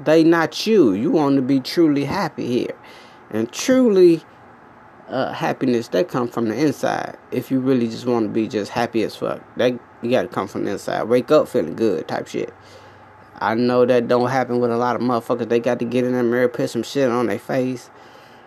[0.00, 0.92] they not you.
[0.92, 2.76] You want to be truly happy here,
[3.30, 4.22] and truly.
[5.08, 7.18] Uh, happiness that come from the inside.
[7.30, 10.48] If you really just want to be just happy as fuck, that you gotta come
[10.48, 11.04] from inside.
[11.04, 12.52] Wake up feeling good, type shit.
[13.42, 15.48] I know that don't happen with a lot of motherfuckers.
[15.48, 17.90] They got to get in the mirror, put some shit on their face,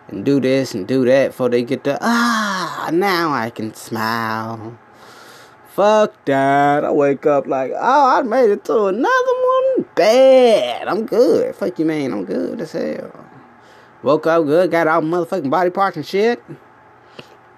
[0.08, 2.90] and do this and do that before they get the ah.
[2.94, 4.78] Now I can smile.
[5.70, 6.86] Fuck that.
[6.86, 9.86] I wake up like, oh, I made it to another one.
[9.96, 10.88] Bad.
[10.88, 11.54] I'm good.
[11.56, 12.14] Fuck you, man.
[12.14, 13.12] I'm good as hell.
[14.02, 14.72] Woke up good.
[14.72, 16.42] Got all motherfucking body parts and shit.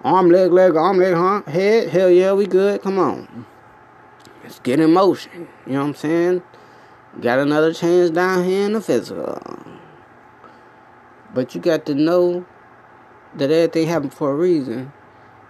[0.02, 1.42] Arm, leg, leg, arm, leg, huh?
[1.42, 1.90] Head.
[1.90, 2.82] Hell yeah, we good.
[2.82, 3.46] Come on.
[4.48, 5.46] Let's get in motion.
[5.66, 6.42] You know what I'm saying?
[7.20, 9.38] Got another chance down here in the physical.
[11.34, 12.46] But you got to know
[13.34, 14.90] that everything happened for a reason.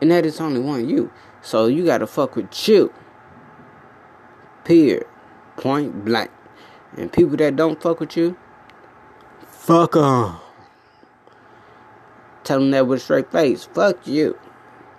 [0.01, 1.12] And that it's only one you.
[1.43, 2.93] So you gotta fuck with you.
[4.65, 5.07] Period.
[5.57, 6.33] Point blank.
[6.97, 8.37] And people that don't fuck with you,
[9.47, 10.39] fuck them.
[12.43, 13.65] Tell them that with a straight face.
[13.65, 14.37] Fuck you.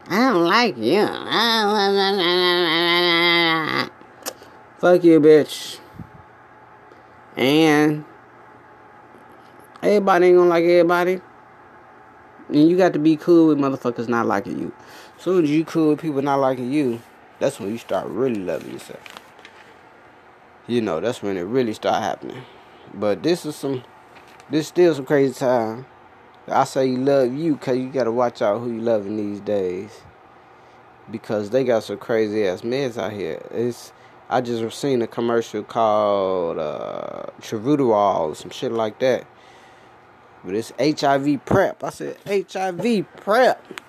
[0.07, 1.05] I don't like you.
[4.79, 5.77] Fuck you, bitch.
[7.35, 8.05] And
[9.83, 11.19] everybody ain't gonna like everybody.
[12.47, 14.71] And you got to be cool with motherfuckers not liking you.
[15.17, 17.01] Soon as you cool with people not liking you,
[17.39, 19.03] that's when you start really loving yourself.
[20.65, 22.41] You know, that's when it really start happening.
[22.93, 23.83] But this is some,
[24.49, 25.87] this still some crazy time.
[26.47, 29.41] I say you love you because you got to watch out who you loving these
[29.41, 29.91] days.
[31.11, 33.45] Because they got some crazy ass meds out here.
[33.51, 33.91] It's
[34.29, 39.25] I just seen a commercial called uh, or some shit like that.
[40.43, 41.83] But it's HIV PrEP.
[41.83, 43.81] I said HIV PrEP.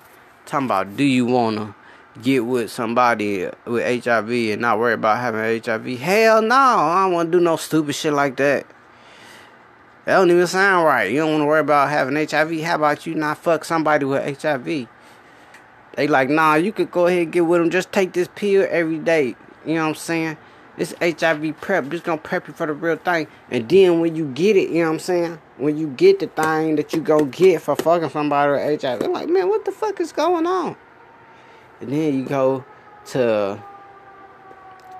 [0.47, 1.77] Talking about do you wanna
[2.23, 5.99] get with somebody with HIV and not worry about having HIV?
[5.99, 8.67] Hell no, I don't wanna do no stupid shit like that.
[10.07, 11.11] That don't even sound right.
[11.11, 12.62] You don't want to worry about having HIV.
[12.62, 14.89] How about you not fuck somebody with HIV?
[15.95, 17.71] They like, nah, you could go ahead and get with them.
[17.71, 19.37] Just take this pill every day.
[19.65, 20.37] You know what I'm saying?
[20.77, 23.27] This HIV prep, just gonna prep you for the real thing.
[23.51, 25.39] And then when you get it, you know what I'm saying?
[25.59, 29.28] When you get the thing that you go get for fucking somebody with HIV, like,
[29.28, 30.77] man, what the fuck is going on?
[31.81, 32.65] And then you go
[33.07, 33.62] to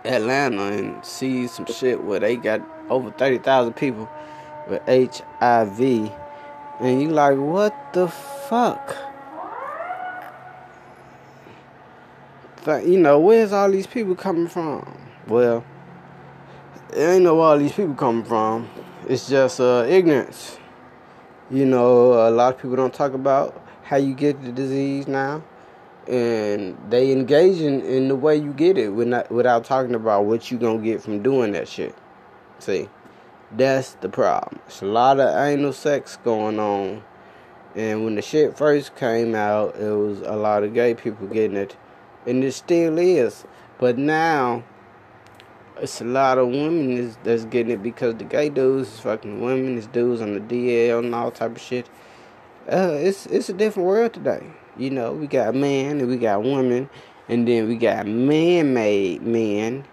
[0.05, 2.61] Atlanta and see some shit where they got
[2.91, 4.11] over 30,000 people
[4.69, 5.81] with HIV.
[6.81, 8.97] And you like, what the fuck?
[12.67, 14.99] You know, where's all these people coming from?
[15.27, 15.65] Well,
[16.93, 18.69] it ain't know where all these people coming from.
[19.09, 20.59] It's just uh, ignorance.
[21.51, 25.43] You know, a lot of people don't talk about how you get the disease now
[26.11, 30.51] and they engage in, in the way you get it without, without talking about what
[30.51, 31.95] you gonna get from doing that shit.
[32.59, 32.89] See,
[33.53, 34.61] that's the problem.
[34.67, 37.03] It's a lot of anal sex going on,
[37.77, 41.57] and when the shit first came out, it was a lot of gay people getting
[41.57, 41.77] it,
[42.27, 43.45] and it still is.
[43.79, 44.63] But now,
[45.79, 49.79] it's a lot of women that's getting it because the gay dudes is fucking women,
[49.79, 51.89] it's dudes on the DL and all type of shit.
[52.71, 54.47] Uh, it's it's a different world today.
[54.77, 56.91] You know, we got man and we got woman,
[57.29, 59.85] and then we got man made men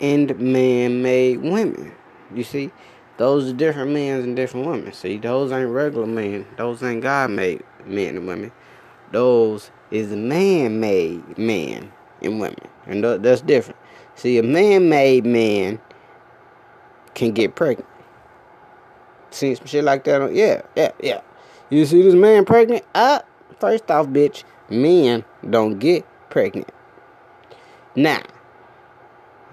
[0.00, 1.92] and man made women.
[2.34, 2.70] You see?
[3.16, 4.92] Those are different men and different women.
[4.92, 6.46] See, those ain't regular men.
[6.56, 8.50] Those ain't God made men and women.
[9.12, 11.92] Those is a man made men
[12.22, 12.68] and women.
[12.86, 13.78] And that's different.
[14.14, 15.80] See, a man made man
[17.14, 17.88] can get pregnant.
[19.30, 20.34] See some shit like that?
[20.34, 21.20] Yeah, yeah, yeah.
[21.70, 22.84] You see this man pregnant?
[22.94, 23.28] Up.
[23.58, 26.70] First off, bitch, men don't get pregnant.
[27.96, 28.22] Now,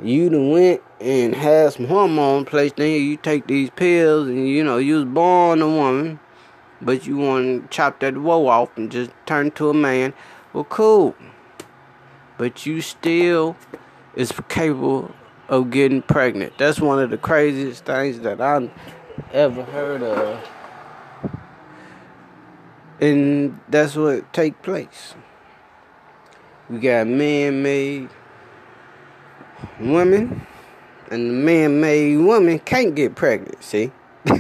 [0.02, 2.98] you done went and had some hormone placed in you.
[2.98, 6.20] You take these pills and you know you was born a woman,
[6.82, 10.14] but you want to chop that woe off and just turn to a man.
[10.54, 11.16] Well, cool.
[12.38, 13.56] But you still
[14.16, 15.14] is capable
[15.48, 16.58] of getting pregnant.
[16.58, 18.72] That's one of the craziest things that I've
[19.32, 20.50] ever heard of
[23.02, 25.16] and that's what take place.
[26.70, 28.10] We got man-made
[29.80, 30.46] women,
[31.10, 33.62] and the man-made woman can't get pregnant.
[33.64, 33.92] See?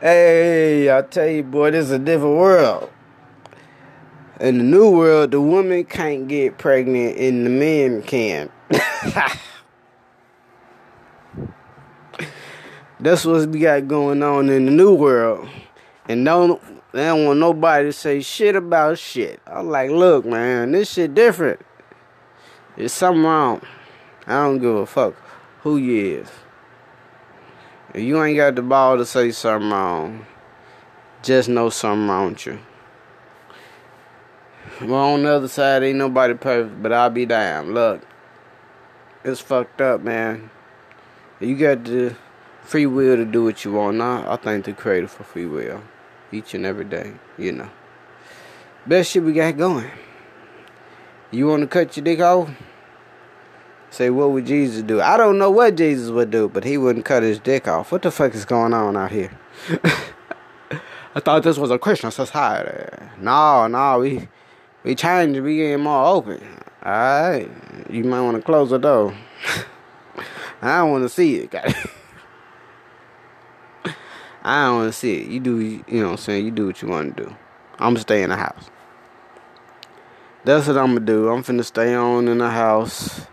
[0.00, 2.90] hey, I tell you, boy, this is a different world.
[4.40, 8.50] In the new world, the woman can't get pregnant, and the man can.
[12.98, 15.46] That's what we got going on in the new world.
[16.08, 16.58] And don't
[16.92, 19.42] they don't want nobody to say shit about shit.
[19.46, 21.60] I'm like, look, man, this shit different.
[22.76, 23.60] There's something wrong.
[24.26, 25.16] I don't give a fuck
[25.60, 26.30] who you is.
[27.92, 30.24] If you ain't got the ball to say something wrong,
[31.22, 32.58] just know something wrong with you.
[34.80, 37.74] Well, on the other side, ain't nobody perfect, but I'll be damned.
[37.74, 38.00] Look,
[39.22, 40.48] it's fucked up, man.
[41.38, 42.16] You got the
[42.62, 43.98] free will to do what you want.
[43.98, 45.82] Now, I thank the creator for free will
[46.32, 47.68] each and every day, you know.
[48.86, 49.90] Best shit we got going.
[51.30, 52.50] You want to cut your dick off?
[53.90, 55.00] Say, what would Jesus do?
[55.00, 57.92] I don't know what Jesus would do, but he wouldn't cut his dick off.
[57.92, 59.36] What the fuck is going on out here?
[61.14, 63.04] I thought this was a Christian society.
[63.18, 64.28] No, no, we
[64.84, 65.40] we changed.
[65.40, 66.42] We getting more open.
[66.82, 67.48] All right,
[67.90, 69.14] you might want to close the door.
[70.62, 71.54] I don't want to see it.
[74.42, 75.26] I don't want to see it.
[75.26, 76.44] You do, you know what I'm saying?
[76.46, 77.36] You do what you want to do.
[77.74, 78.70] I'm going to stay in the house.
[80.44, 81.28] That's what I'm to do.
[81.28, 83.26] I'm finna stay on in the house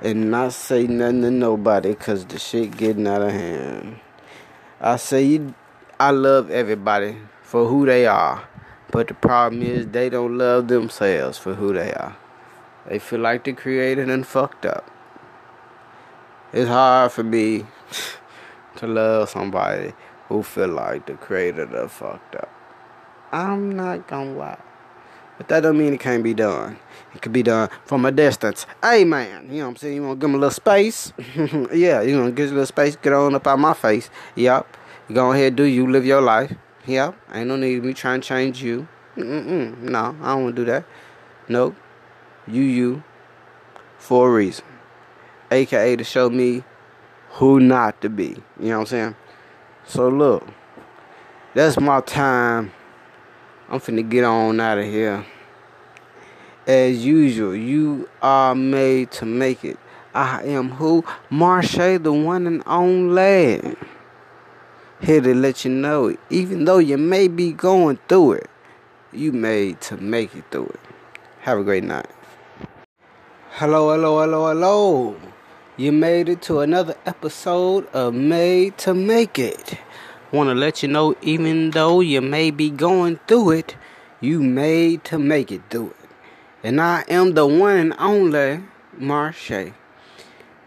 [0.00, 3.98] and not say nothing to nobody because the shit getting out of hand.
[4.80, 5.54] I say you,
[5.98, 8.46] I love everybody for who they are.
[8.96, 12.16] But the problem is they don't love themselves for who they are.
[12.88, 14.90] They feel like they created and fucked up.
[16.50, 17.66] It's hard for me
[18.76, 19.92] to love somebody
[20.28, 22.50] who feel like the creator that fucked up.
[23.32, 24.62] I'm not gonna lie.
[25.36, 26.78] But that don't mean it can't be done.
[27.14, 28.64] It could be done from a distance.
[28.82, 29.96] Hey man, you know what I'm saying?
[29.96, 31.12] You wanna give me a little space?
[31.70, 34.08] yeah, you wanna get a little space, get on up out my face.
[34.34, 34.64] You
[35.12, 36.56] go ahead do you, live your life.
[36.86, 37.16] Yep.
[37.32, 38.86] Ain't no need me trying to change you.
[39.16, 39.78] Mm-mm.
[39.78, 40.84] No, I don't wanna do that.
[41.48, 41.74] Nope.
[42.46, 43.02] You you
[43.98, 44.64] for a reason.
[45.50, 46.62] AKA to show me
[47.30, 48.36] who not to be.
[48.60, 49.16] You know what I'm saying?
[49.86, 50.46] So look,
[51.54, 52.72] that's my time.
[53.68, 55.26] I'm finna get on out of here.
[56.66, 59.78] As usual, you are made to make it.
[60.14, 61.04] I am who?
[61.30, 63.76] Marche, the one and only.
[65.06, 68.50] Here to let you know, even though you may be going through it,
[69.12, 70.80] you made to make it through it.
[71.42, 72.10] Have a great night.
[73.50, 75.16] Hello, hello, hello, hello.
[75.76, 79.78] You made it to another episode of Made to Make It.
[80.32, 83.76] Want to let you know, even though you may be going through it,
[84.20, 86.10] you made to make it through it.
[86.64, 88.64] And I am the one and only
[88.98, 89.72] Marche.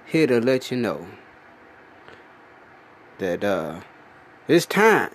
[0.06, 1.08] Here to let you know
[3.18, 3.82] that uh
[4.50, 5.12] it's time.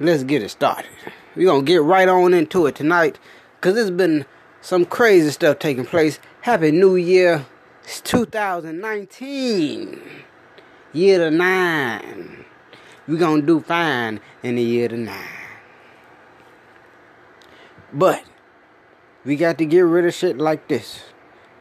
[0.00, 0.90] Let's get it started.
[1.36, 3.18] We're gonna get right on into it tonight.
[3.60, 4.24] Cause it's been
[4.60, 6.18] some crazy stuff taking place.
[6.40, 7.44] Happy New Year.
[7.84, 10.00] It's 2019.
[10.94, 12.46] Year to nine.
[13.06, 15.28] We're gonna do fine in the year to nine.
[17.92, 18.24] But
[19.24, 21.02] we got to get rid of shit like this.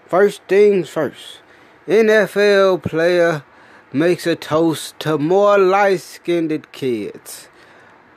[0.07, 1.41] First things first.
[1.88, 3.43] NFL player
[3.94, 7.48] makes a toast to more light skinned kids.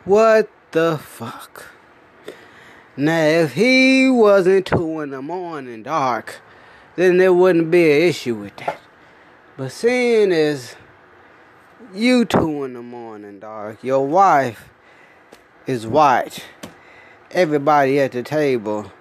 [0.07, 1.67] What the fuck?
[2.97, 6.41] Now, if he wasn't two in the morning dark,
[6.95, 8.81] then there wouldn't be an issue with that.
[9.59, 10.77] But seeing as
[11.95, 14.71] you two in the morning dark, your wife
[15.67, 16.43] is white,
[17.31, 18.93] everybody at the table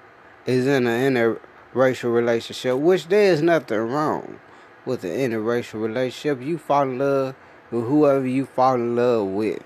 [0.45, 4.39] is in an interracial relationship, which there is nothing wrong
[4.85, 6.41] with an interracial relationship.
[6.41, 7.35] You fall in love
[7.71, 9.63] with whoever you fall in love with.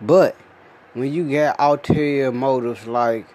[0.00, 0.36] But
[0.94, 3.26] when you get ulterior motives like,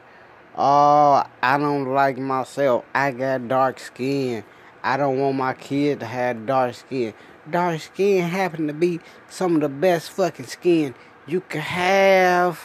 [0.55, 4.43] oh, I don't like myself, I got dark skin,
[4.83, 7.13] I don't want my kid to have dark skin.
[7.49, 10.95] Dark skin happen to be some of the best fucking skin
[11.27, 12.59] you can have.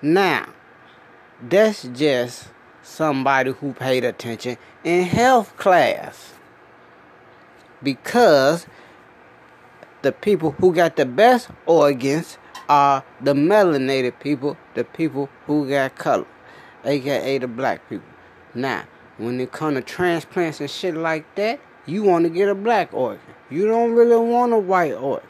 [0.00, 0.48] Now,
[1.42, 2.48] that's just
[2.82, 6.35] somebody who paid attention in health class.
[7.86, 8.66] Because
[10.02, 12.36] the people who got the best organs
[12.68, 16.26] are the melanated people, the people who got color,
[16.84, 18.08] aka the black people.
[18.56, 18.86] Now,
[19.18, 22.92] when it comes to transplants and shit like that, you want to get a black
[22.92, 23.20] organ.
[23.50, 25.28] You don't really want a white organ.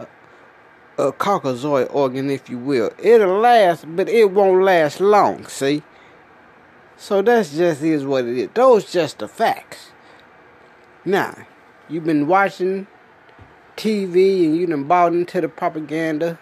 [0.00, 0.06] A,
[0.98, 2.90] a Caucasoid organ, if you will.
[2.98, 5.82] It'll last, but it won't last long, see?
[6.98, 8.48] So that's just is what it is.
[8.52, 9.92] Those just the facts.
[11.06, 11.46] Now,
[11.90, 12.86] you've been watching
[13.76, 16.38] TV and you done bought into the propaganda.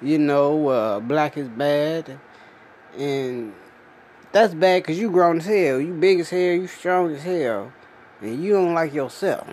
[0.00, 2.18] You know, uh, black is bad.
[2.98, 3.52] And
[4.32, 5.80] that's bad because you grown as hell.
[5.80, 6.40] You big as hell.
[6.40, 7.72] You strong as hell.
[8.20, 9.48] And you don't like yourself.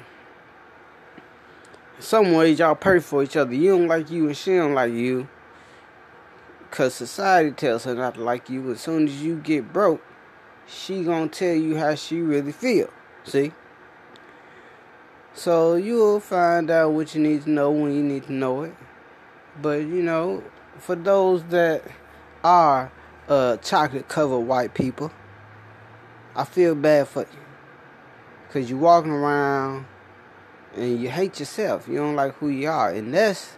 [1.97, 3.53] In some ways, y'all perfect for each other.
[3.53, 5.27] You don't like you and she don't like you.
[6.69, 8.71] Because society tells her not to like you.
[8.71, 10.01] As soon as you get broke,
[10.67, 12.89] she gonna tell you how she really feel.
[13.23, 13.51] See?
[15.33, 18.75] So you'll find out what you need to know when you need to know it.
[19.61, 20.43] But you know,
[20.77, 21.83] for those that
[22.43, 22.91] are
[23.27, 25.11] uh, chocolate covered white people,
[26.35, 27.39] I feel bad for you.
[28.51, 29.85] Cause you're walking around
[30.75, 31.87] and you hate yourself.
[31.87, 32.89] You don't like who you are.
[32.89, 33.57] And that's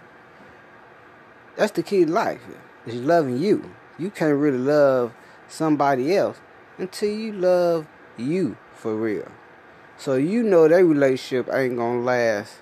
[1.56, 2.42] that's the key to life.
[2.86, 3.74] Is loving you.
[3.98, 5.14] You can't really love
[5.48, 6.40] somebody else
[6.78, 7.88] until you love
[8.18, 9.32] you for real.
[10.02, 12.56] So you know that relationship ain't gonna last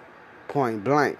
[0.49, 1.18] point blank.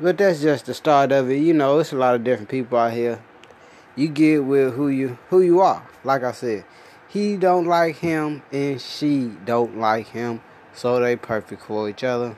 [0.00, 1.36] But that's just the start of it.
[1.36, 3.22] You know, it's a lot of different people out here.
[3.94, 5.86] You get with who you who you are.
[6.02, 6.64] Like I said,
[7.06, 10.42] he don't like him and she don't like him,
[10.74, 12.36] so they perfect for each other.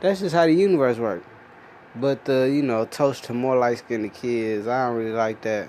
[0.00, 1.26] That's just how the universe works.
[1.94, 5.68] But the you know toast to more light skinned kids, I don't really like that.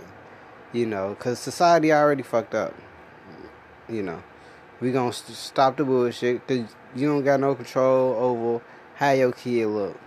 [0.71, 2.73] You know, cause society already fucked up.
[3.89, 4.23] You know,
[4.79, 8.63] we gonna st- stop the bullshit, cause you don't got no control over
[8.95, 9.97] how your kid look.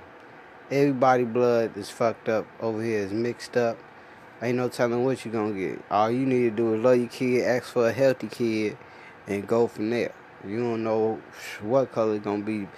[0.70, 3.76] Everybody blood is fucked up over here, is mixed up.
[4.42, 5.82] Ain't no telling what you gonna get.
[5.90, 8.78] All you need to do is love your kid, ask for a healthy kid,
[9.26, 10.12] and go from there.
[10.46, 11.20] You don't know
[11.60, 12.68] what color it's gonna be,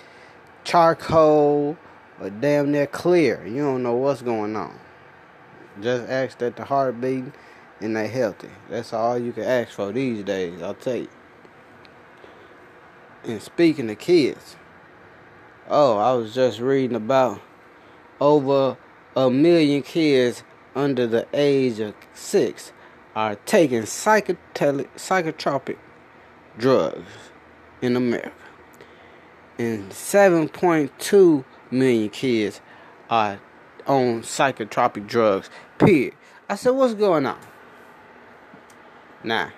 [0.64, 1.77] charcoal
[2.20, 3.47] or damn near clear.
[3.47, 4.78] You don't know what's going on.
[5.81, 7.32] Just ask that the heart beating
[7.81, 8.51] and they healthy.
[8.69, 11.09] That's all you can ask for these days, I'll tell you.
[13.24, 14.56] And speaking of kids,
[15.68, 17.40] oh, I was just reading about
[18.20, 18.76] over
[19.14, 20.42] a million kids
[20.74, 22.72] under the age of six
[23.14, 25.76] are taking psychedelic, psychotropic
[26.58, 27.10] drugs
[27.80, 28.32] in America.
[29.58, 32.60] And 7.2 million kids
[33.08, 33.38] are
[33.86, 36.14] on psychotropic drugs, period.
[36.48, 37.38] I said, what's going on?
[39.22, 39.50] Nah.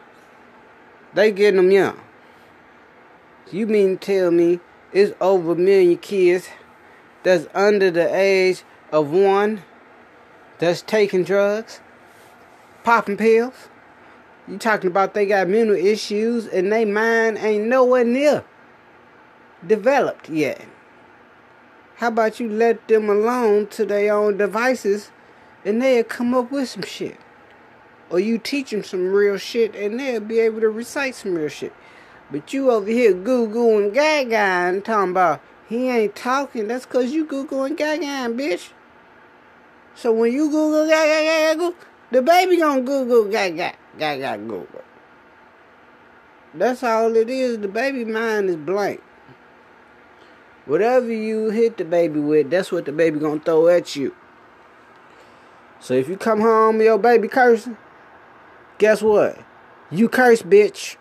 [1.14, 2.00] They getting them young.
[3.54, 4.58] You mean tell me
[4.92, 6.48] it's over a million kids
[7.22, 9.62] that's under the age of one
[10.58, 11.78] that's taking drugs,
[12.82, 13.68] popping pills.
[14.48, 18.42] You talking about they got mental issues and they mind ain't nowhere near
[19.64, 20.66] developed yet.
[21.98, 25.12] How about you let them alone to their own devices
[25.64, 27.20] and they'll come up with some shit.
[28.10, 31.48] Or you teach them some real shit and they'll be able to recite some real
[31.48, 31.72] shit.
[32.34, 36.66] But you over here goo goo and gaga and talking about he ain't talking.
[36.66, 38.70] That's cause you goo goo and gaga, bitch.
[39.94, 41.76] So when you goo goo gaga gaga goo,
[42.10, 44.66] the baby gonna goo goo gaga gaga goo.
[46.52, 47.60] That's all it is.
[47.60, 49.00] The baby mind is blank.
[50.66, 54.12] Whatever you hit the baby with, that's what the baby gonna throw at you.
[55.78, 57.76] So if you come home your baby cursing,
[58.78, 59.38] guess what?
[59.92, 60.96] You curse, bitch.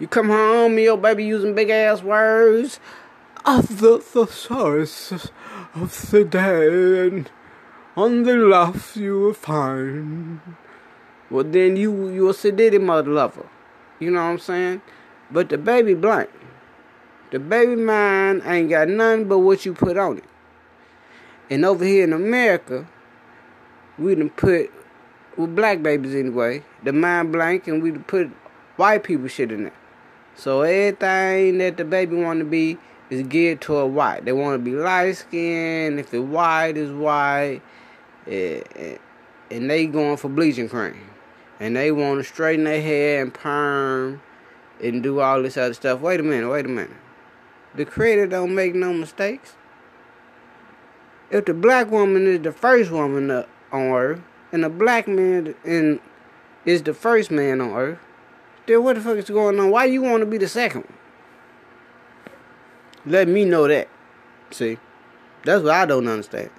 [0.00, 2.78] You come home and your baby using big ass words
[3.44, 5.10] of the thesaurus
[5.74, 7.30] of the dead.
[7.96, 10.40] On the left you will find.
[11.30, 13.48] Well then you you a sedity mother lover.
[13.98, 14.82] You know what I'm saying?
[15.32, 16.30] But the baby blank.
[17.32, 20.24] The baby mind ain't got nothing but what you put on it.
[21.50, 22.86] And over here in America,
[23.98, 24.70] we done put
[25.36, 28.30] with black babies anyway, the mind blank and we done put
[28.76, 29.77] white people shit in there.
[30.38, 32.78] So everything that the baby want to be
[33.10, 34.24] is geared toward white.
[34.24, 35.98] They want to be light skinned.
[35.98, 37.60] If the white is white,
[38.28, 38.98] eh, eh,
[39.50, 41.10] and they going for bleaching cream,
[41.58, 44.22] and they want to straighten their hair and perm
[44.80, 46.00] and do all this other stuff.
[46.00, 46.48] Wait a minute.
[46.48, 46.96] Wait a minute.
[47.74, 49.56] The creator don't make no mistakes.
[51.32, 54.20] If the black woman is the first woman on earth,
[54.52, 56.00] and the black man
[56.64, 57.98] is the first man on earth,
[58.68, 59.70] then what the fuck is going on?
[59.70, 60.98] Why you want to be the second one?
[63.06, 63.88] Let me know that.
[64.50, 64.78] See?
[65.44, 66.50] That's what I don't understand.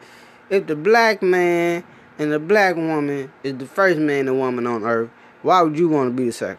[0.49, 1.83] If the black man
[2.17, 5.11] and the black woman is the first man and woman on earth,
[5.43, 6.57] why would you want to be the second?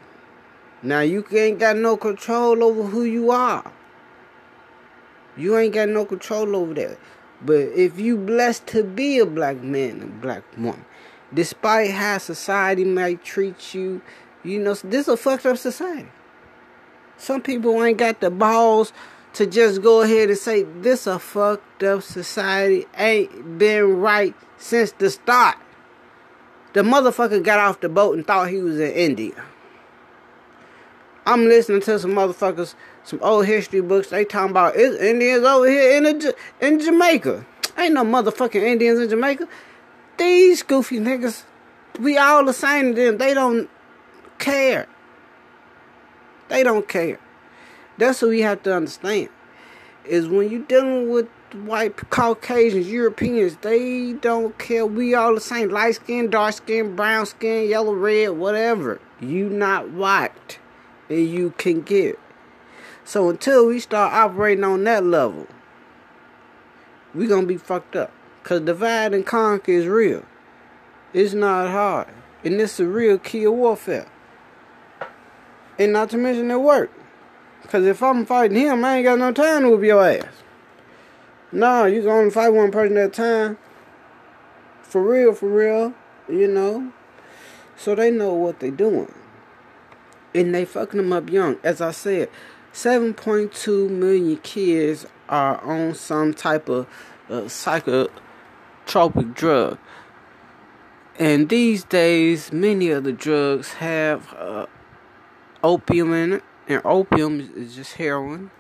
[0.82, 3.70] Now you ain't got no control over who you are.
[5.36, 6.98] You ain't got no control over that.
[7.42, 10.84] But if you blessed to be a black man and black woman,
[11.34, 14.02] despite how society might treat you,
[14.44, 16.08] you know, this is a fucked up society.
[17.16, 18.92] Some people ain't got the balls
[19.34, 24.92] to just go ahead and say this a fucked up society ain't been right since
[24.92, 25.56] the start.
[26.72, 29.44] The motherfucker got off the boat and thought he was in India.
[31.26, 34.08] I'm listening to some motherfuckers, some old history books.
[34.08, 37.44] They talking about it's Indians over here in a, in Jamaica.
[37.76, 39.46] Ain't no motherfucking Indians in Jamaica.
[40.16, 41.44] These goofy niggas,
[41.98, 43.18] we all the same to them.
[43.18, 43.68] They don't
[44.40, 44.88] care.
[46.48, 47.20] They don't care.
[47.96, 49.28] That's what we have to understand.
[50.04, 51.28] Is when you're dealing with
[51.64, 54.86] white Caucasians, Europeans, they don't care.
[54.86, 55.68] We all the same.
[55.68, 59.00] Light skin, dark skin, brown skin, yellow, red, whatever.
[59.20, 60.58] You not white.
[61.08, 62.18] And you can get.
[63.04, 65.46] So until we start operating on that level,
[67.14, 68.12] we gonna be fucked up.
[68.42, 70.24] Cause divide and conquer is real.
[71.12, 72.08] It's not hard.
[72.44, 74.06] And it's a real key of warfare.
[75.80, 76.92] And not to mention it work.
[77.68, 80.26] Cause if I'm fighting him, I ain't got no time to whoop your ass.
[81.52, 83.56] No, you gonna fight one person at a time.
[84.82, 85.94] For real, for real.
[86.28, 86.92] You know.
[87.78, 89.10] So they know what they doing.
[90.34, 91.56] And they fucking them up young.
[91.64, 92.28] As I said,
[92.74, 96.86] 7.2 million kids are on some type of
[97.30, 99.78] uh, psychotropic drug.
[101.18, 104.66] And these days, many of the drugs have uh,
[105.62, 108.50] opium in it, and opium is just heroin.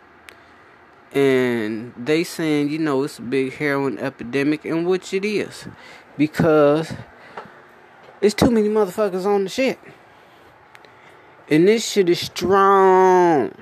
[1.12, 5.66] And they saying, you know, it's a big heroin epidemic, and which it is,
[6.16, 6.92] because
[8.20, 9.78] it's too many motherfuckers on the shit.
[11.48, 13.52] And this shit is strong.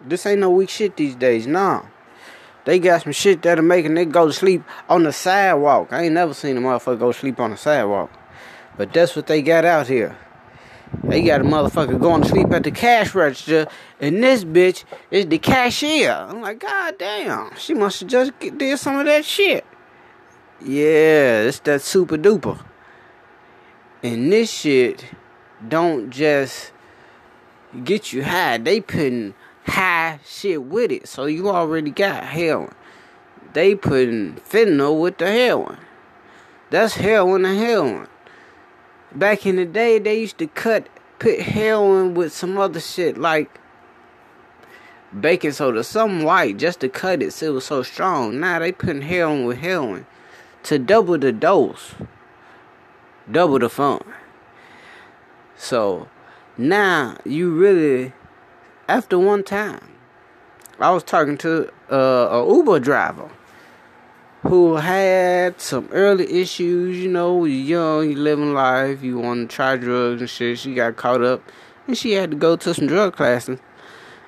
[0.00, 1.82] This ain't no weak shit these days, nah.
[2.64, 5.92] They got some shit that'll make a nigga go to sleep on the sidewalk.
[5.92, 8.10] I ain't never seen a motherfucker go sleep on the sidewalk.
[8.76, 10.16] But that's what they got out here.
[11.04, 13.66] They got a motherfucker going to sleep at the cash register,
[14.00, 16.12] and this bitch is the cashier.
[16.12, 19.64] I'm like, God damn, she must have just did some of that shit.
[20.64, 22.64] Yeah, it's that super duper.
[24.02, 25.04] And this shit
[25.66, 26.72] don't just
[27.84, 28.58] get you high.
[28.58, 29.34] They putting
[29.66, 31.08] high shit with it.
[31.08, 32.74] So you already got heroin.
[33.52, 35.78] They putting fentanyl with the heroin.
[36.70, 38.08] That's heroin and heroin.
[39.14, 43.50] Back in the day, they used to cut, put heroin with some other shit like
[45.18, 47.32] baking soda, something white, just to cut it.
[47.32, 48.40] So it was so strong.
[48.40, 50.06] Now they putting heroin with heroin
[50.64, 51.94] to double the dose,
[53.30, 54.02] double the fun.
[55.56, 56.08] So
[56.56, 58.14] now you really,
[58.88, 59.88] after one time,
[60.78, 61.96] I was talking to uh,
[62.30, 63.30] a Uber driver
[64.42, 66.98] who had some early issues.
[66.98, 70.58] You know, young, you living life, you want to try drugs and shit.
[70.58, 71.42] She got caught up,
[71.86, 73.58] and she had to go to some drug classes.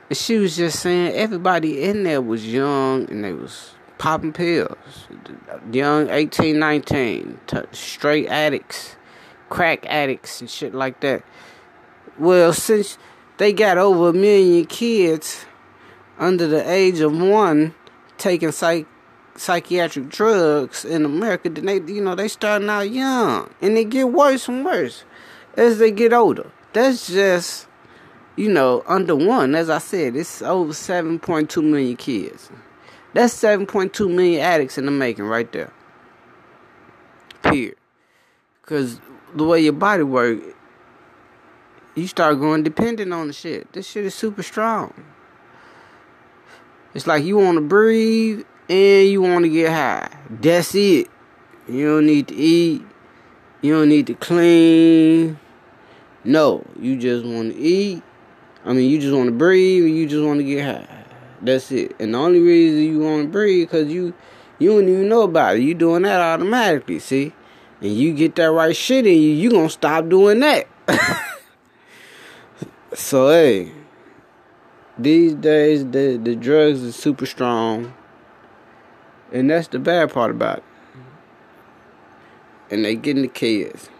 [0.09, 4.77] And she was just saying everybody in there was young and they was popping pills.
[5.73, 8.97] Young 18, 19, t- straight addicts,
[9.49, 11.23] crack addicts and shit like that.
[12.19, 12.99] Well, since
[13.39, 15.47] they got over a million kids
[16.19, 17.75] under the age of one
[18.19, 18.87] taking psych
[19.37, 24.11] psychiatric drugs in America, then they you know they starting out young and they get
[24.11, 25.05] worse and worse
[25.57, 26.51] as they get older.
[26.73, 27.67] That's just
[28.37, 29.55] you know under one.
[29.55, 32.51] As I said, it's over seven point two million kids.
[33.13, 35.73] That's seven point two million addicts in the making right there.
[37.43, 37.77] Period.
[38.63, 39.01] Cause
[39.35, 40.39] the way your body work,
[41.95, 43.71] you start going dependent on the shit.
[43.73, 44.95] This shit is super strong.
[46.95, 50.09] It's like you want to breathe and you want to get high.
[50.31, 51.09] That's it.
[51.69, 52.83] You don't need to eat.
[53.63, 55.39] You don't need to clean.
[56.25, 58.03] No, you just want to eat.
[58.65, 59.85] I mean, you just want to breathe.
[59.85, 61.05] and you just want to get high.
[61.43, 61.95] That's it.
[61.99, 64.15] And the only reason you want to breathe because you
[64.59, 65.63] you don't even know about it.
[65.63, 66.99] You doing that automatically.
[66.99, 67.33] See,
[67.81, 70.67] and you get that right shit in you, you gonna stop doing that.
[72.95, 73.73] so hey,
[74.99, 77.93] these days the the drugs are super strong.
[79.35, 80.65] And that's the bad part about it.
[82.71, 83.91] And they getting the kids.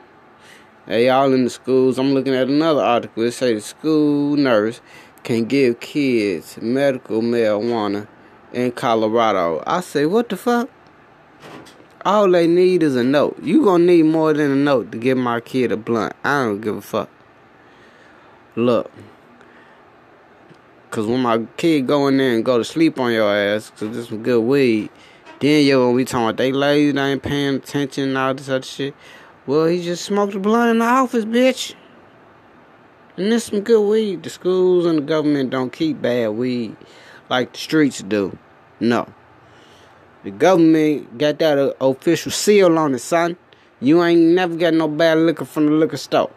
[0.87, 1.99] They all in the schools.
[1.99, 3.25] I'm looking at another article.
[3.25, 4.81] It say the school nurse
[5.25, 8.07] can give kids medical marijuana
[8.53, 9.61] in Colorado.
[9.67, 10.71] I say, what the fuck?
[12.05, 13.43] All they need is a note.
[13.43, 16.15] You gonna need more than a note to give my kid a blunt.
[16.23, 17.09] I don't give a fuck.
[18.55, 18.93] Look.
[20.91, 23.93] Cause when my kid go in there and go to sleep on your ass, cause
[23.97, 24.91] this some good weed,
[25.41, 28.49] then yo, when we talking about they lazy, they ain't paying attention and all this
[28.49, 28.95] other shit.
[29.47, 31.75] Well, he just smoked a blunt in the office, bitch.
[33.17, 34.23] And there's some good weed.
[34.23, 36.77] The schools and the government don't keep bad weed
[37.29, 38.37] like the streets do.
[38.81, 39.07] No.
[40.25, 43.37] The government got that uh, official seal on it, son.
[43.81, 46.31] You ain't never got no bad liquor from the liquor store.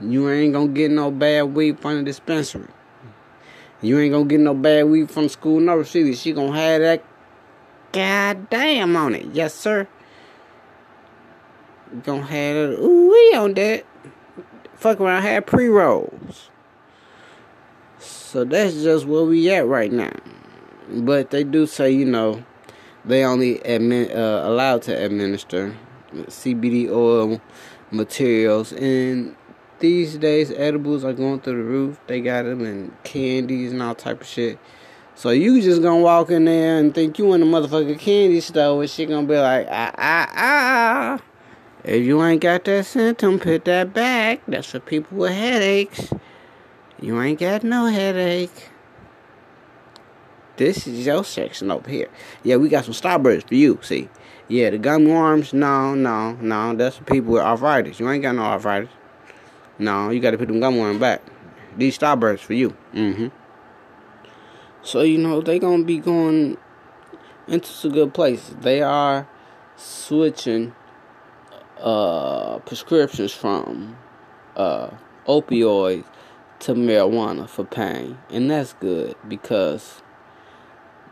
[0.00, 2.68] You ain't gonna get no bad weed from the dispensary.
[3.82, 6.14] You ain't gonna get no bad weed from the school nurse either.
[6.14, 7.04] She gonna have that
[7.92, 9.26] God damn on it.
[9.32, 9.88] Yes, sir.
[12.04, 12.78] Gonna have it.
[12.78, 13.84] Ooh, we on that.
[14.74, 16.50] Fuck around, have pre rolls.
[17.98, 20.12] So that's just where we at right now.
[20.90, 22.44] But they do say, you know,
[23.04, 25.74] they only admin, uh, allowed to administer
[26.12, 27.40] CBD oil
[27.90, 28.72] materials.
[28.72, 29.34] And
[29.78, 32.00] these days, edibles are going through the roof.
[32.06, 34.58] They got them in candies and all type of shit.
[35.18, 38.82] So you just gonna walk in there and think you in a motherfucking candy store
[38.82, 41.22] and she gonna be like, ah, ah, ah.
[41.82, 44.42] If you ain't got that symptom, put that back.
[44.46, 46.12] That's for people with headaches.
[47.02, 48.70] You ain't got no headache.
[50.56, 52.08] This is your section over here.
[52.44, 54.08] Yeah, we got some Starbursts for you, see.
[54.46, 56.76] Yeah, the gum worms, no, no, no.
[56.76, 57.98] That's for people with arthritis.
[57.98, 58.90] You ain't got no arthritis.
[59.80, 61.22] No, you gotta put them gum worms back.
[61.76, 62.76] These Starbursts for you.
[62.94, 63.28] Mm-hmm.
[64.82, 66.56] So, you know, they to be going
[67.46, 68.54] into some good places.
[68.60, 69.28] They are
[69.76, 70.74] switching
[71.80, 73.96] uh, prescriptions from
[74.56, 74.90] uh,
[75.26, 76.04] opioids
[76.60, 78.18] to marijuana for pain.
[78.30, 80.02] And that's good because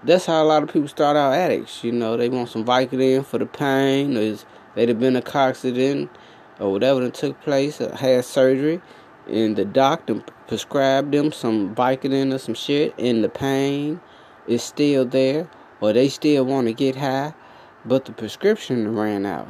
[0.02, 1.84] that's how a lot of people start out addicts.
[1.84, 4.16] You know, they want some Vicodin for the pain.
[4.16, 4.36] or
[4.74, 6.10] they'd have been a car accident
[6.58, 8.80] or whatever that took place, or had surgery,
[9.26, 14.00] and the doctor prescribed them some Vicodin or some shit, and the pain
[14.46, 15.48] is still there,
[15.80, 17.34] or they still want to get high,
[17.84, 19.48] but the prescription ran out.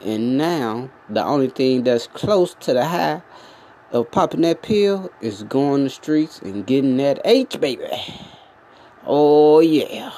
[0.00, 3.22] And now, the only thing that's close to the high
[3.92, 7.84] of popping that pill is going the streets and getting that H, baby.
[9.06, 10.12] Oh, yeah.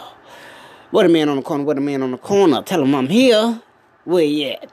[0.91, 2.63] What a man on the corner, what a man on the corner.
[2.63, 3.63] Tell him I'm here.
[4.05, 4.71] Where you at?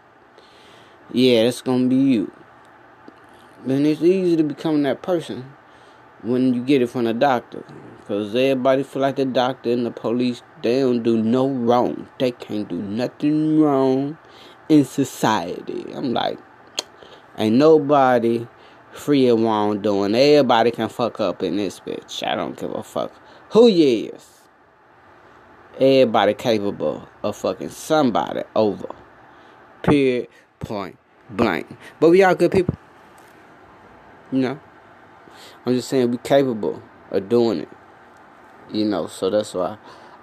[1.12, 2.32] Yeah, it's gonna be you.
[3.66, 5.54] Then it's easy to become that person
[6.22, 7.64] when you get it from a doctor.
[8.00, 12.08] Because everybody feel like the doctor and the police, they don't do no wrong.
[12.20, 14.18] They can't do nothing wrong
[14.68, 15.86] in society.
[15.94, 16.40] I'm like,
[17.38, 18.48] ain't nobody
[18.92, 20.16] free of wrongdoing.
[20.16, 22.26] Everybody can fuck up in this bitch.
[22.26, 23.14] I don't give a fuck
[23.52, 24.28] who you is.
[25.80, 28.90] Everybody capable of fucking somebody over.
[29.84, 30.28] Period.
[30.60, 30.98] Point
[31.30, 31.68] blank.
[32.00, 32.76] But we all good people.
[34.32, 34.60] You know?
[35.66, 36.82] I'm just saying we capable
[37.12, 37.70] of doing it.
[38.72, 39.78] You know, so that's why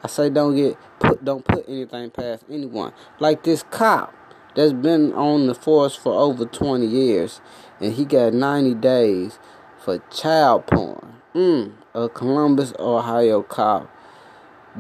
[0.04, 2.92] I say don't get put don't put anything past anyone.
[3.18, 4.14] Like this cop
[4.54, 7.40] that's been on the force for over 20 years
[7.80, 9.38] and he got 90 days
[9.78, 11.14] for child porn.
[11.34, 13.90] Mm, a Columbus, Ohio cop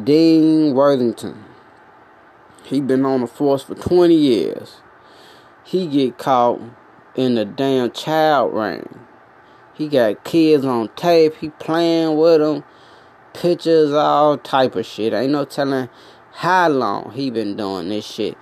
[0.02, 1.44] Dean Worthington.
[2.64, 4.76] He been on the force for 20 years.
[5.64, 6.60] He get caught
[7.14, 9.05] in the damn child ring.
[9.76, 11.34] He got kids on tape.
[11.36, 12.64] He playing with them.
[13.34, 15.12] Pictures, all type of shit.
[15.12, 15.90] Ain't no telling
[16.32, 18.38] how long he been doing this shit.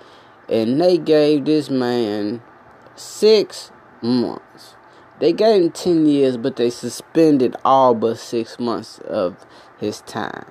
[0.47, 2.41] And they gave this man
[2.95, 3.71] six
[4.01, 4.75] months.
[5.19, 9.45] They gave him 10 years, but they suspended all but six months of
[9.77, 10.45] his time.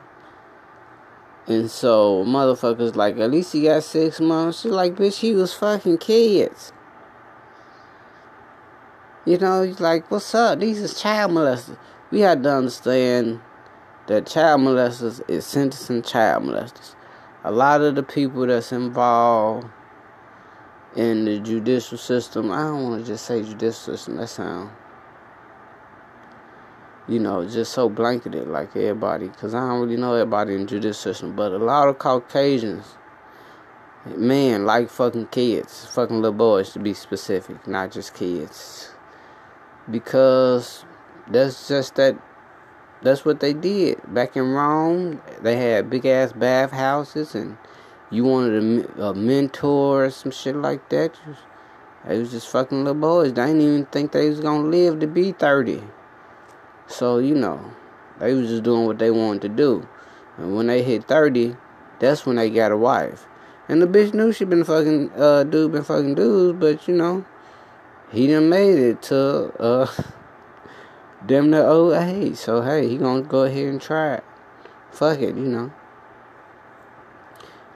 [1.47, 4.61] And so motherfuckers like, at least he got six months.
[4.61, 6.74] She's like, bitch, he was fucking kids.
[9.27, 10.61] You know, he's like, what's up?
[10.61, 11.79] These is child molesters.
[12.11, 13.41] We had to understand
[14.07, 16.95] that child molesters is sentencing child molesters.
[17.43, 19.67] A lot of the people that's involved
[20.97, 24.71] in the judicial system, I don't want to just say judicial system, that sound
[27.07, 30.67] you know, just so blanketed like everybody, because I don't really know everybody in the
[30.67, 32.97] judicial system, but a lot of Caucasians,
[34.17, 38.94] man, like fucking kids, fucking little boys to be specific, not just kids,
[39.91, 40.85] because
[41.29, 42.17] that's just that.
[43.03, 45.21] That's what they did back in Rome.
[45.43, 47.59] They had big ass bathhouses, and
[48.11, 51.19] you wanted a, a mentor or some shit like that.
[52.07, 53.35] They was just fucking little boys.
[53.35, 55.83] They didn't even think they was gonna live to be thirty.
[56.87, 57.73] So, you know,
[58.19, 59.89] they was just doing what they wanted to do.
[60.37, 61.57] And when they hit 30,
[61.99, 63.27] that's when they got a wife.
[63.69, 67.25] And the bitch knew she been fucking, uh, dude been fucking dudes, but, you know,
[68.15, 69.93] he done made it to, uh,
[71.27, 72.37] them the old age.
[72.37, 74.25] So, hey, he gonna go ahead and try it.
[74.93, 75.73] Fuck it, you know.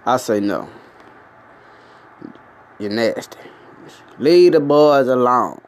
[0.06, 0.68] I say no.
[2.78, 3.38] You're nasty.
[4.18, 5.60] Leave the boys alone.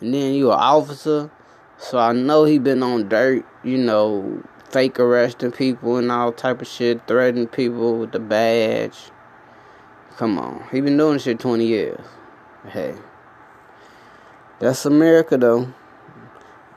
[0.00, 1.30] And then you an officer
[1.78, 6.62] so I know he been on dirt, you know, fake arresting people and all type
[6.62, 8.96] of shit, threatening people with the badge.
[10.16, 12.00] Come on, he been doing shit 20 years.
[12.68, 12.94] Hey,
[14.58, 15.72] that's America though.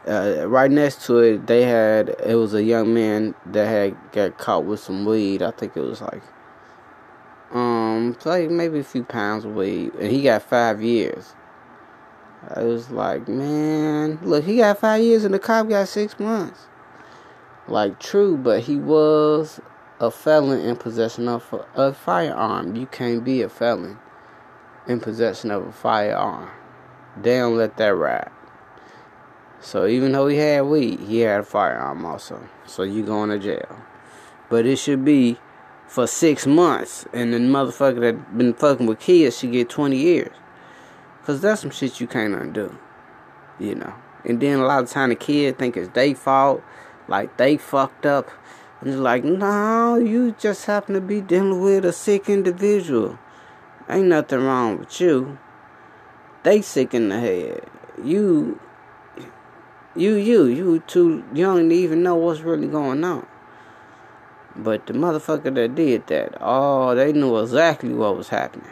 [0.07, 4.37] Uh, right next to it, they had it was a young man that had got
[4.37, 5.41] caught with some weed.
[5.41, 6.23] I think it was like
[7.51, 11.35] um like maybe a few pounds of weed, and he got five years.
[12.47, 16.67] I was like, man, look, he got five years and the cop got six months.
[17.67, 19.59] Like, true, but he was
[19.99, 22.75] a felon in possession of a firearm.
[22.75, 23.99] You can't be a felon
[24.87, 26.49] in possession of a firearm.
[27.21, 28.31] They don't let that ride.
[29.61, 32.47] So even though he had weed, he had a firearm also.
[32.65, 33.77] So you going to jail.
[34.49, 35.37] But it should be
[35.87, 40.31] for six months, and the motherfucker that been fucking with kids should get twenty years.
[41.25, 42.77] Cause that's some shit you can't undo.
[43.59, 43.93] You know.
[44.25, 46.63] And then a lot of time the kid think it's their fault.
[47.07, 48.29] Like they fucked up.
[48.81, 53.19] And it's like, no, you just happen to be dealing with a sick individual.
[53.89, 55.37] Ain't nothing wrong with you.
[56.43, 57.65] They sick in the head.
[58.03, 58.59] You
[59.95, 63.25] you you you too young to even know what's really going on.
[64.55, 68.67] But the motherfucker that did that, oh, they knew exactly what was happening.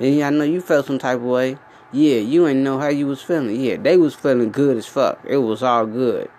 [0.00, 1.58] And I know you felt some type of way.
[1.92, 3.58] Yeah, you ain't know how you was feeling.
[3.58, 5.18] Yeah, they was feeling good as fuck.
[5.24, 6.30] It was all good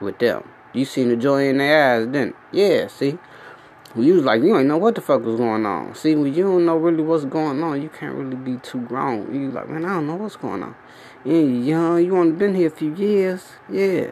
[0.00, 0.48] with them.
[0.72, 2.36] You seen the joy in their eyes, didn't?
[2.52, 3.18] Yeah, see?
[3.96, 5.94] You was like, you ain't know what the fuck was going on.
[5.94, 9.34] See, when you don't know really what's going on, you can't really be too grown.
[9.34, 10.74] You like, man, I don't know what's going on.
[11.24, 13.44] Yeah, you young, you only been here a few years.
[13.70, 14.10] Yeah,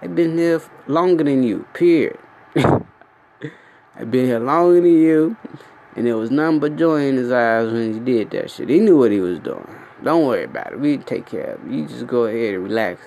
[0.00, 2.18] I've been here longer than you, period.
[2.56, 5.36] I've been here longer than you.
[5.96, 8.68] And there was nothing but joy in his eyes when he did that shit.
[8.68, 9.66] He knew what he was doing.
[10.04, 10.80] Don't worry about it.
[10.80, 11.72] We take care of it.
[11.72, 13.00] You just go ahead and relax.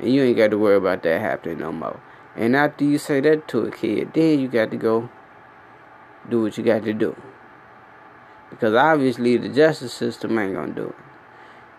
[0.00, 2.00] And you ain't got to worry about that happening no more.
[2.34, 5.08] And after you say that to a kid, then you got to go
[6.30, 7.16] do what you got to do.
[8.50, 10.94] Because obviously the justice system ain't gonna do it.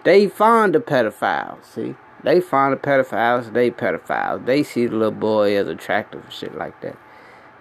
[0.04, 1.96] They find the pedophiles, see?
[2.24, 4.46] They find the pedophiles, they pedophiles.
[4.46, 6.98] They see the little boy as attractive and shit like that.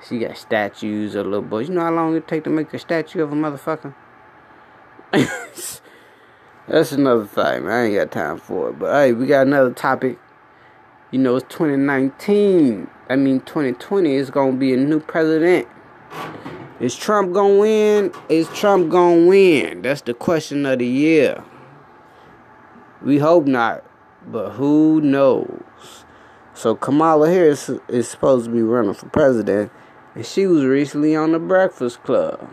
[0.07, 1.69] She got statues of little boys.
[1.69, 3.95] You know how long it take to make a statue of a motherfucker?
[6.69, 7.73] That's another thing, man.
[7.73, 8.79] I ain't got time for it.
[8.79, 10.19] But hey, we got another topic.
[11.11, 12.89] You know, it's 2019.
[13.09, 15.69] I mean 2020 is gonna be a new president.
[16.79, 18.13] Is Trump gonna win?
[18.29, 19.81] Is Trump gonna win?
[19.81, 21.43] That's the question of the year.
[23.01, 23.83] We hope not,
[24.27, 26.05] but who knows?
[26.53, 29.73] So Kamala Harris is supposed to be running for president,
[30.15, 32.47] and she was recently on the Breakfast Club.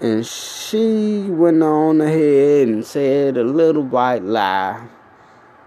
[0.00, 4.86] And she went on ahead and said a little white lie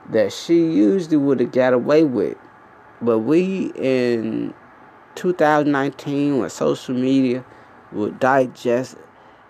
[0.09, 2.37] that she usually would have got away with.
[3.01, 4.53] But we in
[5.15, 7.45] 2019, when social media
[7.91, 8.97] would digest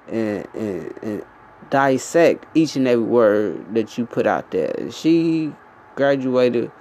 [0.07, 1.25] and, and, and
[1.69, 4.91] dissect each and every word that you put out there.
[4.91, 5.53] She
[5.95, 6.71] graduated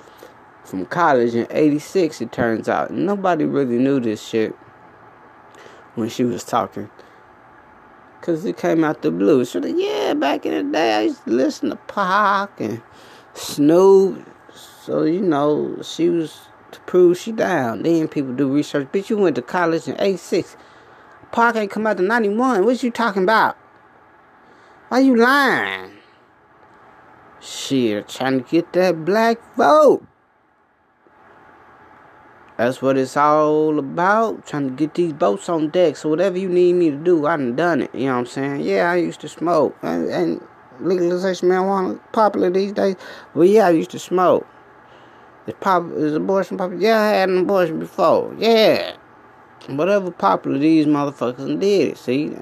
[0.65, 2.91] from college in 86, it turns out.
[2.91, 4.55] Nobody really knew this shit
[5.95, 6.91] when she was talking.
[8.21, 9.45] Because it came out the blue.
[9.45, 12.81] She like, yeah, back in the day, I used to listen to Pac and
[13.35, 14.29] Snoop.
[14.85, 16.39] So, you know, she was
[16.73, 17.83] to prove she down.
[17.83, 18.89] Then people do research.
[18.93, 20.57] Bitch, you went to college in 86.
[21.31, 22.65] Pac ain't come out to 91.
[22.65, 23.57] What you talking about?
[24.89, 25.93] Why you lying?
[27.41, 30.07] Shit, trying to get that black vote.
[32.57, 34.47] That's what it's all about.
[34.47, 35.97] Trying to get these boats on deck.
[35.97, 37.95] So whatever you need me to do, I done done it.
[37.95, 38.61] You know what I'm saying?
[38.61, 39.77] Yeah, I used to smoke.
[39.83, 40.41] And, and
[40.81, 42.97] legalization marijuana popular these days.
[43.35, 44.47] Well, yeah, I used to smoke.
[45.47, 46.81] Is pop is abortion popular?
[46.81, 48.35] Yeah, I had an abortion before.
[48.39, 48.97] Yeah.
[49.69, 51.99] Whatever popular these motherfuckers did it.
[51.99, 52.37] See,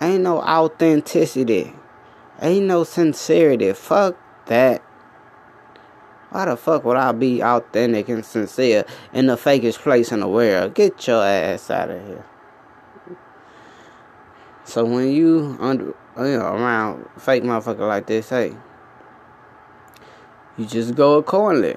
[0.00, 1.74] ain't no authenticity.
[2.40, 3.72] Ain't no sincerity.
[3.72, 4.82] Fuck that.
[6.30, 10.28] Why the fuck would I be authentic and sincere in the fakest place in the
[10.28, 10.74] world?
[10.74, 12.24] Get your ass out of here.
[14.64, 18.54] So when you under you know around fake motherfucker like this, hey,
[20.56, 21.76] you just go accordingly.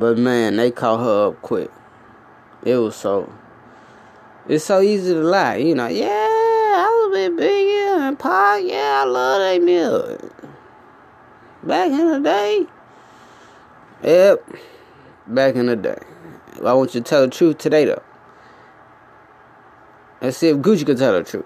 [0.00, 1.70] But man, they caught her up quick.
[2.64, 3.30] It was so
[4.48, 5.88] it's so easy to lie, you know.
[5.88, 8.62] Yeah, I was a bit bigger and Pac.
[8.64, 10.32] Yeah, I love that milk.
[11.62, 12.66] Back in the day.
[14.02, 14.56] Yep.
[15.26, 15.98] Back in the day.
[16.64, 18.02] I want you to tell the truth today, though.
[20.22, 21.44] Let's see if Gucci can tell the truth.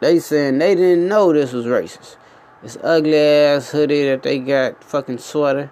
[0.00, 2.16] They saying they didn't know this was racist.
[2.62, 5.70] This ugly ass hoodie that they got, fucking sweater.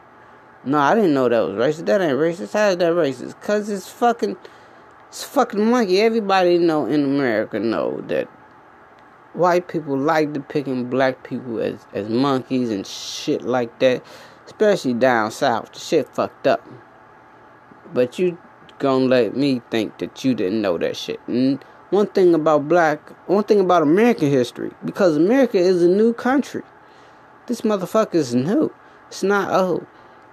[0.64, 1.86] No, I didn't know that was racist.
[1.86, 2.52] That ain't racist.
[2.52, 3.40] How is that racist?
[3.40, 4.36] Cause it's fucking,
[5.09, 6.01] it's fucking monkey.
[6.01, 8.28] Everybody know in America know that
[9.32, 14.05] white people like depicting black people as, as monkeys and shit like that.
[14.47, 15.72] Especially down south.
[15.72, 16.66] The shit fucked up.
[17.93, 18.39] But you
[18.78, 21.20] gonna let me think that you didn't know that shit.
[21.26, 26.12] And one thing about black, one thing about American history, because America is a new
[26.12, 26.62] country.
[27.47, 28.72] This motherfucker is new.
[29.09, 29.86] It's not old.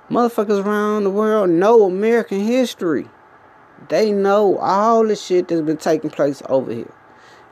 [0.10, 3.08] Motherfuckers around the world know American history.
[3.90, 6.94] They know all the shit that's been taking place over here.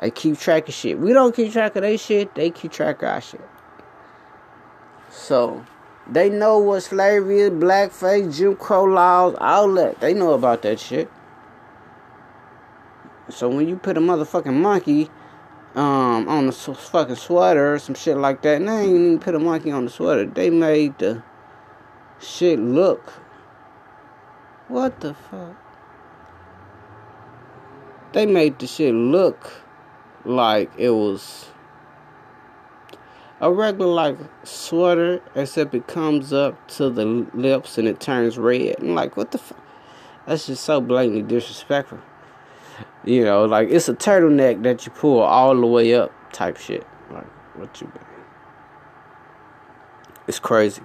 [0.02, 1.00] They keep track of shit.
[1.00, 3.48] We don't keep track of their shit, they keep track of our shit.
[5.10, 5.66] So,
[6.10, 10.00] they know what slavery is, blackface, Jim Crow laws, all that.
[10.00, 11.10] They know about that shit.
[13.30, 15.10] So when you put a motherfucking monkey
[15.76, 19.36] um, on the fucking sweater or some shit like that, and they ain't even put
[19.36, 20.26] a monkey on the sweater.
[20.26, 21.24] They made the
[22.20, 23.14] shit look.
[24.68, 25.56] What the fuck?
[28.14, 29.52] They made the shit look
[30.26, 31.48] like it was
[33.40, 38.76] a regular like sweater, except it comes up to the lips and it turns red.
[38.80, 39.64] I'm like, what the fuck?
[40.26, 42.00] That's just so blatantly disrespectful.
[43.06, 46.86] You know, like it's a turtleneck that you pull all the way up type shit.
[47.12, 48.04] Like, what you mean?
[50.28, 50.82] It's crazy.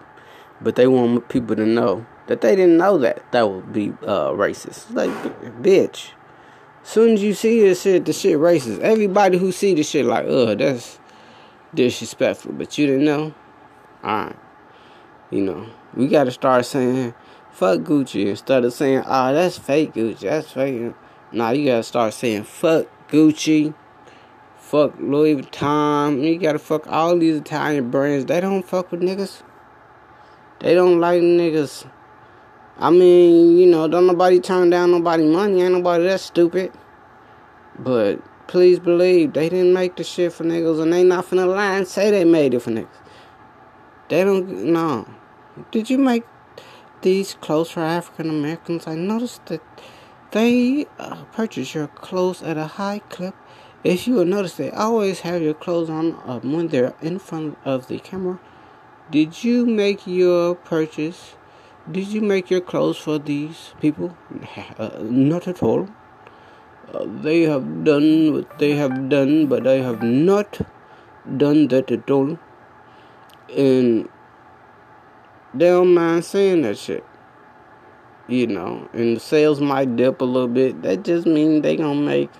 [0.63, 4.31] But they want people to know that they didn't know that that would be uh,
[4.31, 4.95] racist.
[4.95, 5.11] Like,
[5.63, 6.11] bitch.
[6.85, 8.81] Soon as you see this shit, the shit racist.
[8.81, 10.99] Everybody who see the shit like, ugh, that's
[11.75, 12.53] disrespectful.
[12.53, 13.35] But you didn't know?
[14.05, 14.37] Alright.
[15.31, 17.15] You know, we gotta start saying,
[17.51, 20.21] fuck Gucci instead of saying, ah, oh, that's fake Gucci.
[20.21, 20.93] That's fake.
[21.31, 23.75] Nah, you gotta start saying, fuck Gucci.
[24.59, 26.23] Fuck Louis Vuitton.
[26.23, 28.27] You gotta fuck all these Italian brands.
[28.27, 29.43] They don't fuck with niggas.
[30.63, 31.87] They don't like niggas
[32.79, 35.63] I mean, you know, don't nobody turn down nobody money.
[35.63, 36.73] Ain't nobody that stupid.
[37.79, 41.77] But please believe they didn't make the shit for niggas and they not finna lie
[41.77, 42.89] and say they made it for niggas.
[44.09, 45.07] They don't no.
[45.71, 46.25] Did you make
[47.03, 48.87] these clothes for African Americans?
[48.87, 49.63] I noticed that
[50.33, 53.35] they uh, purchase your clothes at a high clip.
[53.85, 57.59] If you will notice, they always have your clothes on uh, when they're in front
[57.65, 58.41] of the camera.
[59.13, 61.35] Did you make your purchase
[61.91, 64.17] Did you make your clothes for these people?
[64.79, 65.89] Uh, not at all.
[66.95, 70.61] Uh, they have done what they have done, but I have not
[71.37, 72.39] done that at all.
[73.55, 74.09] And
[75.53, 77.05] they don't mind saying that shit.
[78.29, 80.81] You know, and the sales might dip a little bit.
[80.83, 82.31] That just means they gonna make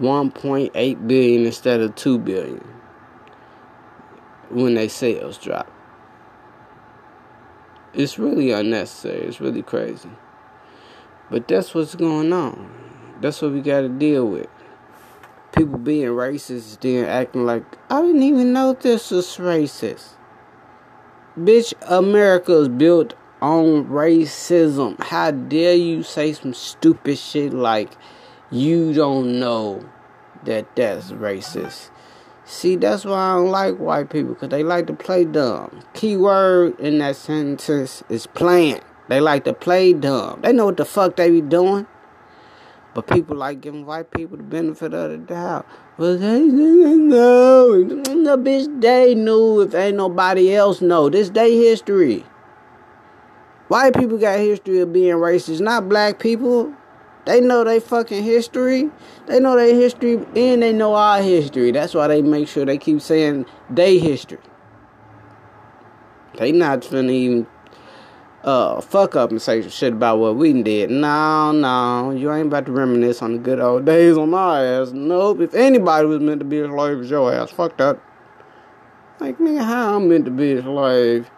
[0.00, 2.64] 1.8 billion instead of 2 billion
[4.48, 5.70] when they sales drop.
[7.92, 9.22] It's really unnecessary.
[9.22, 10.10] It's really crazy.
[11.30, 12.70] But that's what's going on.
[13.20, 14.48] That's what we got to deal with.
[15.56, 20.10] People being racist, then acting like I didn't even know this was racist.
[21.36, 25.00] Bitch, America is built on racism.
[25.02, 27.90] How dare you say some stupid shit like
[28.50, 29.84] you don't know
[30.44, 31.90] that that's racist?
[32.44, 35.82] See, that's why I don't like white people, because they like to play dumb.
[35.94, 38.80] Key word in that sentence is playing.
[39.08, 40.40] They like to play dumb.
[40.42, 41.86] They know what the fuck they be doing.
[42.92, 45.64] But people like giving white people the benefit of the doubt.
[45.96, 47.84] Well, they know.
[47.84, 51.08] The bitch, they knew if ain't nobody else know.
[51.08, 52.24] This day history.
[53.68, 56.74] White people got history of being racist, not black people.
[57.26, 58.90] They know they fucking history.
[59.26, 61.70] They know their history and they know our history.
[61.70, 64.38] That's why they make sure they keep saying they history.
[66.38, 67.46] They not finna even
[68.42, 70.90] uh fuck up and say some shit about what we did.
[70.90, 74.92] No, no, you ain't about to reminisce on the good old days on my ass.
[74.92, 75.40] Nope.
[75.40, 77.50] If anybody was meant to be a slave, it's your ass.
[77.50, 78.00] Fuck that.
[79.18, 81.30] Like nigga, how I'm meant to be a slave?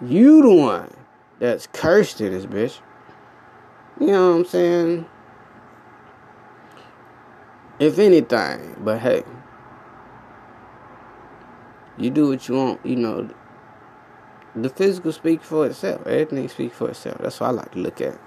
[0.00, 0.90] You the one
[1.38, 2.78] that's cursed in this bitch.
[4.00, 5.06] You know what I'm saying?
[7.78, 9.24] If anything, but hey,
[11.98, 13.28] you do what you want, you know.
[14.56, 16.06] The physical speaks for itself.
[16.06, 17.18] Everything speaks for itself.
[17.20, 18.18] That's what I like to look at.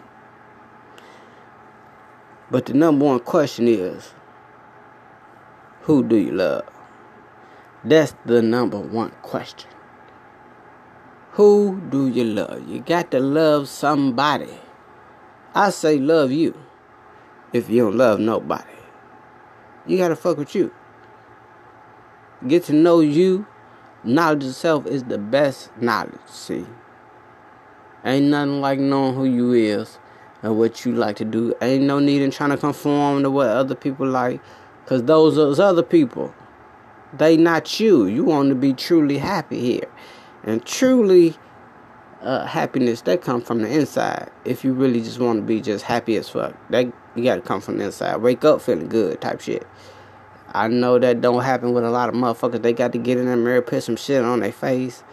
[2.51, 4.13] But the number one question is
[5.81, 6.69] who do you love?
[7.83, 9.69] That's the number one question.
[11.31, 12.69] Who do you love?
[12.69, 14.53] You got to love somebody.
[15.55, 16.59] I say love you
[17.51, 18.63] if you don't love nobody.
[19.85, 20.73] You gotta fuck with you.
[22.47, 23.45] Get to know you.
[24.03, 26.65] Knowledge itself is the best knowledge, see.
[28.03, 29.97] Ain't nothing like knowing who you is
[30.41, 31.53] and what you like to do.
[31.61, 34.41] Ain't no need in trying to conform to what other people like.
[34.87, 36.33] Cause those those other people.
[37.13, 38.07] They not you.
[38.07, 39.89] You want to be truly happy here.
[40.43, 41.37] And truly
[42.23, 44.31] uh, happiness that come from the inside.
[44.45, 47.41] If you really just want to be just happy as fuck, that you got to
[47.41, 48.17] come from the inside.
[48.17, 49.67] Wake up feeling good, type shit.
[50.53, 52.61] I know that don't happen with a lot of motherfuckers.
[52.61, 55.03] They got to get in the mirror, put some shit on their face,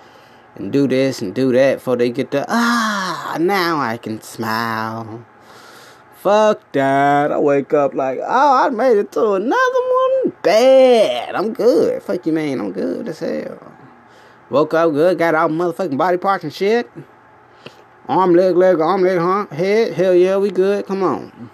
[0.54, 3.36] and do this and do that before they get the ah.
[3.40, 5.24] Now I can smile.
[6.16, 7.32] Fuck that.
[7.32, 10.32] I wake up like, oh, I made it to another one.
[10.42, 11.34] Bad.
[11.34, 12.02] I'm good.
[12.02, 12.60] Fuck you, man.
[12.60, 13.69] I'm good as hell.
[14.50, 16.90] Woke up good, got all motherfucking body parts and shit.
[18.08, 19.46] Arm, leg, leg, arm, leg, huh?
[19.46, 20.86] Head, hell yeah, we good.
[20.86, 21.50] Come on.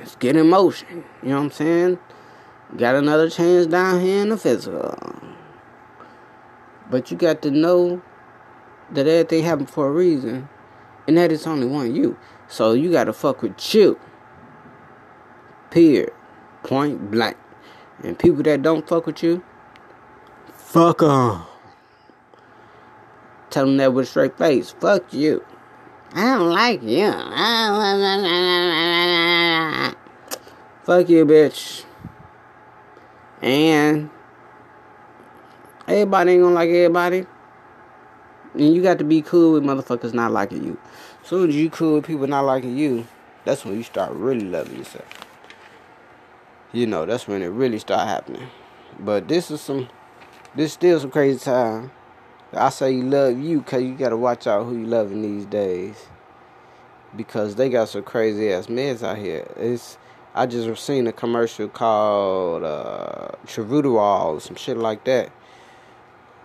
[0.00, 1.04] Let's get in motion.
[1.22, 1.98] You know what I'm saying?
[2.76, 4.98] Got another chance down here in the physical.
[6.90, 8.02] But you got to know
[8.90, 10.48] that everything happened for a reason.
[11.06, 12.18] And that it's only one you.
[12.48, 13.98] So you gotta fuck with you.
[15.70, 16.12] Period.
[16.64, 17.36] Point blank.
[18.02, 19.44] And people that don't fuck with you,
[20.52, 21.44] fuck them.
[23.52, 24.74] Tell that with a straight face.
[24.80, 25.44] Fuck you.
[26.14, 27.10] I don't like you.
[30.84, 31.84] Fuck you, bitch.
[33.42, 34.08] And
[35.86, 37.26] everybody ain't gonna like everybody.
[38.54, 40.78] And you got to be cool with motherfuckers not liking you.
[41.22, 43.06] As soon as you cool with people not liking you,
[43.44, 45.06] that's when you start really loving yourself.
[46.72, 48.48] You know, that's when it really start happening.
[48.98, 49.88] But this is some,
[50.54, 51.90] this still some crazy time.
[52.54, 55.46] I say you love you because you got to watch out who you loving these
[55.46, 55.96] days.
[57.16, 59.46] Because they got some crazy ass meds out here.
[59.56, 59.98] It's
[60.34, 65.30] I just seen a commercial called uh, Truvada or some shit like that.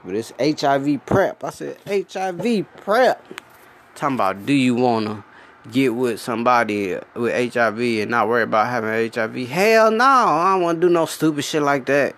[0.04, 1.44] But it's HIV PrEP.
[1.44, 3.42] I said HIV PrEP.
[3.96, 5.24] Talking about do you wanna
[5.72, 9.50] get with somebody with HIV and not worry about having HIV?
[9.50, 12.16] Hell no, I don't wanna do no stupid shit like that.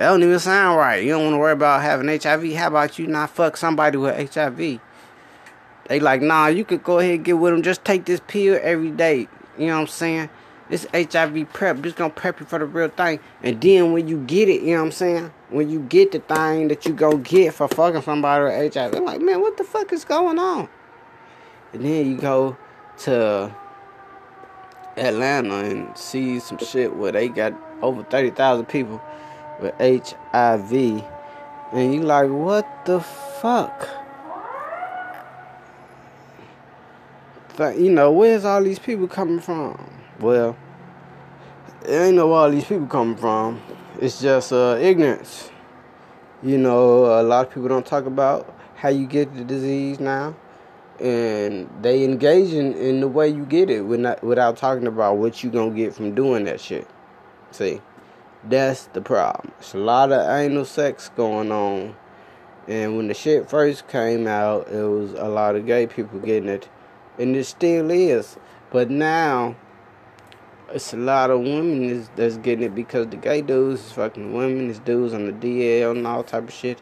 [0.00, 1.04] That don't even sound right.
[1.04, 2.54] You don't want to worry about having HIV.
[2.54, 4.80] How about you not fuck somebody with HIV?
[5.88, 7.62] They like, nah, you could go ahead and get with them.
[7.62, 9.28] Just take this pill every day.
[9.58, 10.30] You know what I'm saying?
[10.70, 13.20] This HIV prep, just gonna prep you for the real thing.
[13.42, 15.32] And then when you get it, you know what I'm saying?
[15.50, 19.04] When you get the thing that you go get for fucking somebody with HIV, I'm
[19.04, 20.66] like, man, what the fuck is going on?
[21.74, 22.56] And then you go
[23.00, 23.54] to
[24.96, 29.02] Atlanta and see some shit where they got over 30,000 people
[29.60, 30.72] with HIV.
[31.72, 33.88] And you like, what the fuck?
[37.58, 39.78] You know, where's all these people coming from?
[40.18, 40.56] Well,
[41.84, 43.60] it ain't know where all these people coming from.
[44.00, 45.50] It's just uh, ignorance.
[46.42, 50.34] You know, a lot of people don't talk about how you get the disease now
[51.00, 55.50] and they engaging in the way you get it without, without talking about what you
[55.50, 56.86] gonna get from doing that shit.
[57.52, 57.80] See,
[58.44, 59.52] that's the problem.
[59.58, 61.94] It's a lot of anal sex going on,
[62.66, 66.48] and when the shit first came out, it was a lot of gay people getting
[66.48, 66.68] it,
[67.18, 68.36] and it still is.
[68.70, 69.56] But now,
[70.72, 74.70] it's a lot of women that's getting it because the gay dudes is fucking women,
[74.70, 76.80] it's dudes on the DL and all type of shit.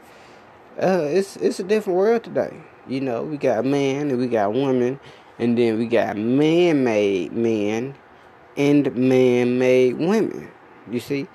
[0.80, 2.56] Uh, it's it's a different world today.
[2.86, 5.00] You know, we got man and we got women,
[5.38, 7.96] and then we got man-made men
[8.56, 10.50] and man-made women.
[10.90, 11.28] You see,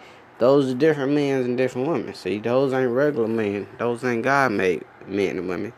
[0.43, 2.13] those are different men and different women.
[2.13, 3.65] See, those ain't regular men.
[3.77, 5.72] Those ain't God-made men and women.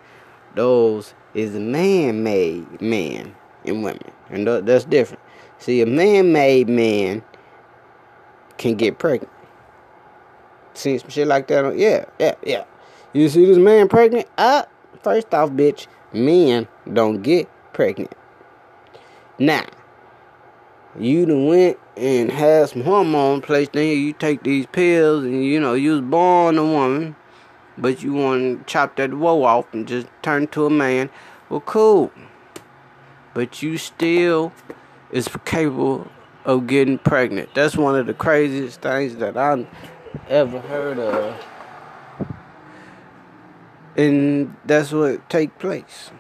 [0.56, 5.22] Those is man-made men and women, and that's different.
[5.60, 7.22] See, a man-made man
[8.58, 9.32] can get pregnant.
[10.74, 11.78] See some shit like that?
[11.78, 12.64] Yeah, yeah, yeah.
[13.14, 14.28] You see this man pregnant?
[14.36, 14.66] Ah,
[15.04, 18.16] First off, bitch, men don't get pregnant.
[19.38, 19.68] Now,
[21.00, 23.94] you done went and had some hormone placed in you.
[23.94, 27.16] You take these pills and you know you was born a woman,
[27.78, 31.10] but you want to chop that woe off and just turn to a man.
[31.50, 32.12] Well, cool,
[33.34, 34.52] but you still
[35.12, 36.10] is capable
[36.44, 37.54] of getting pregnant.
[37.54, 39.68] That's one of the craziest things that I've
[40.30, 41.44] ever heard of
[43.96, 46.12] and that's what take place.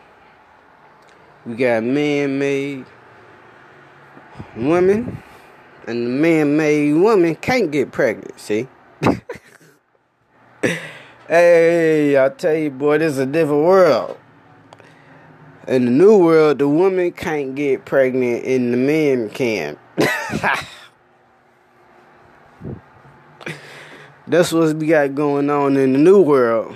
[1.45, 2.85] We got man-made
[4.55, 5.21] women,
[5.87, 8.39] and the man-made woman can't get pregnant.
[8.39, 8.67] See?
[11.27, 14.17] hey, I tell you, boy, this is a different world.
[15.67, 19.77] In the new world, the woman can't get pregnant, and the man can.
[24.27, 26.75] That's what we got going on in the new world.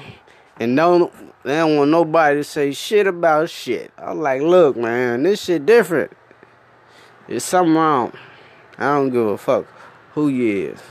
[0.59, 1.11] And don't
[1.43, 3.91] they don't want nobody to say shit about shit.
[3.97, 6.11] I'm like, look, man, this shit different.
[7.29, 8.11] There's something wrong.
[8.79, 9.67] I don't give a fuck
[10.13, 10.81] who you is.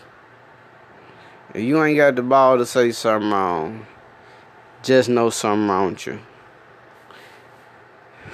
[1.53, 3.87] If you ain't got the ball to say something wrong,
[4.85, 6.21] just know something wrong with you.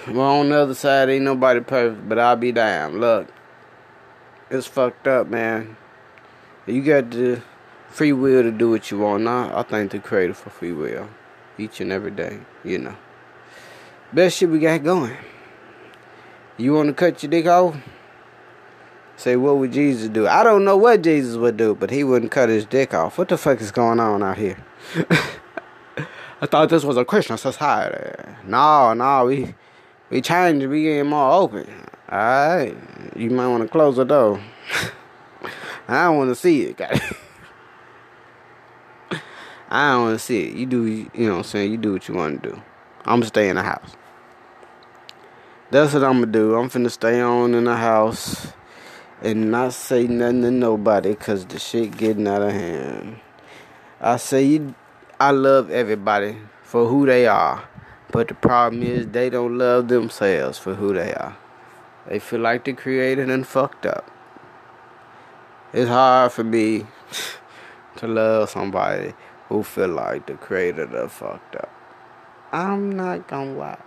[0.09, 3.01] Well, on the other side, ain't nobody perfect, but I'll be damn.
[3.01, 3.29] Look,
[4.51, 5.79] it's fucked up, man.
[6.67, 7.41] You got the
[7.89, 9.23] free will to do what you want.
[9.23, 11.09] Now, I thank the creator for free will
[11.57, 12.97] each and every day, you know.
[14.13, 15.17] Best shit we got going.
[16.59, 17.75] You want to cut your dick off?
[19.17, 20.27] Say, what would Jesus do?
[20.27, 23.17] I don't know what Jesus would do, but he wouldn't cut his dick off.
[23.17, 24.59] What the fuck is going on out here?
[26.41, 28.23] I thought this was a Christian society.
[28.45, 29.55] No, no, we
[30.11, 30.67] we changed.
[30.67, 31.67] We getting more open.
[32.11, 32.77] All right,
[33.17, 34.43] you might want to close the door.
[35.89, 37.01] I don't want to see it, guys.
[39.71, 40.55] I don't want to see it.
[40.55, 41.71] You do, you know what I'm saying?
[41.71, 42.63] You do what you want to do.
[43.05, 43.97] I'm going to stay in the house.
[45.71, 46.55] That's what I'm going to do.
[46.55, 48.53] I'm finna stay on in the house
[49.23, 53.21] and not say nothing to nobody because the shit getting out of hand.
[54.01, 54.61] I say
[55.21, 57.69] I love everybody for who they are.
[58.11, 61.37] But the problem is they don't love themselves for who they are.
[62.07, 64.11] They feel like the created and fucked up.
[65.73, 66.87] It's hard for me
[67.97, 69.15] to love somebody
[69.49, 71.71] who feel like the creator that fucked up.
[72.53, 73.83] I'm not gonna lie.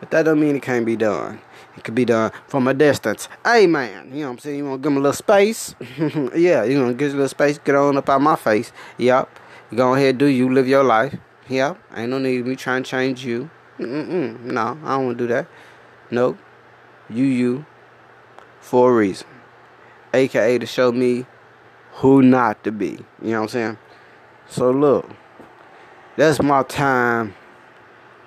[0.00, 1.40] But that don't mean it can't be done.
[1.76, 3.28] It could be done from a distance.
[3.44, 4.58] Hey man, you know what I'm saying?
[4.58, 5.74] You wanna give him a little space?
[6.34, 8.72] yeah, you wanna get a little space, get on up out my face.
[8.98, 9.28] Yep.
[9.70, 11.14] You go ahead, do you, live your life.
[11.48, 11.78] Yep.
[11.94, 13.50] Ain't no need me trying to change you.
[13.78, 14.40] Mm-mm.
[14.40, 15.46] No, I don't wanna do that.
[16.10, 16.38] Nope.
[17.10, 17.66] You, you,
[18.60, 19.26] for a reason.
[20.14, 21.26] AKA to show me
[21.92, 22.98] who not to be.
[23.22, 23.78] You know what I'm saying?
[24.48, 25.08] So look,
[26.16, 27.34] that's my time.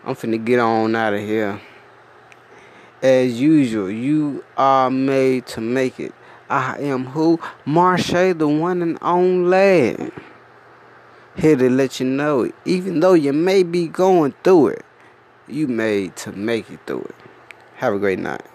[0.05, 1.59] I'm finna get on out of here.
[3.01, 6.13] As usual, you are made to make it.
[6.49, 7.39] I am who?
[7.65, 10.11] Marsha, the one and only.
[11.35, 14.85] Here to let you know, even though you may be going through it,
[15.47, 17.15] you made to make it through it.
[17.75, 18.48] Have a great night.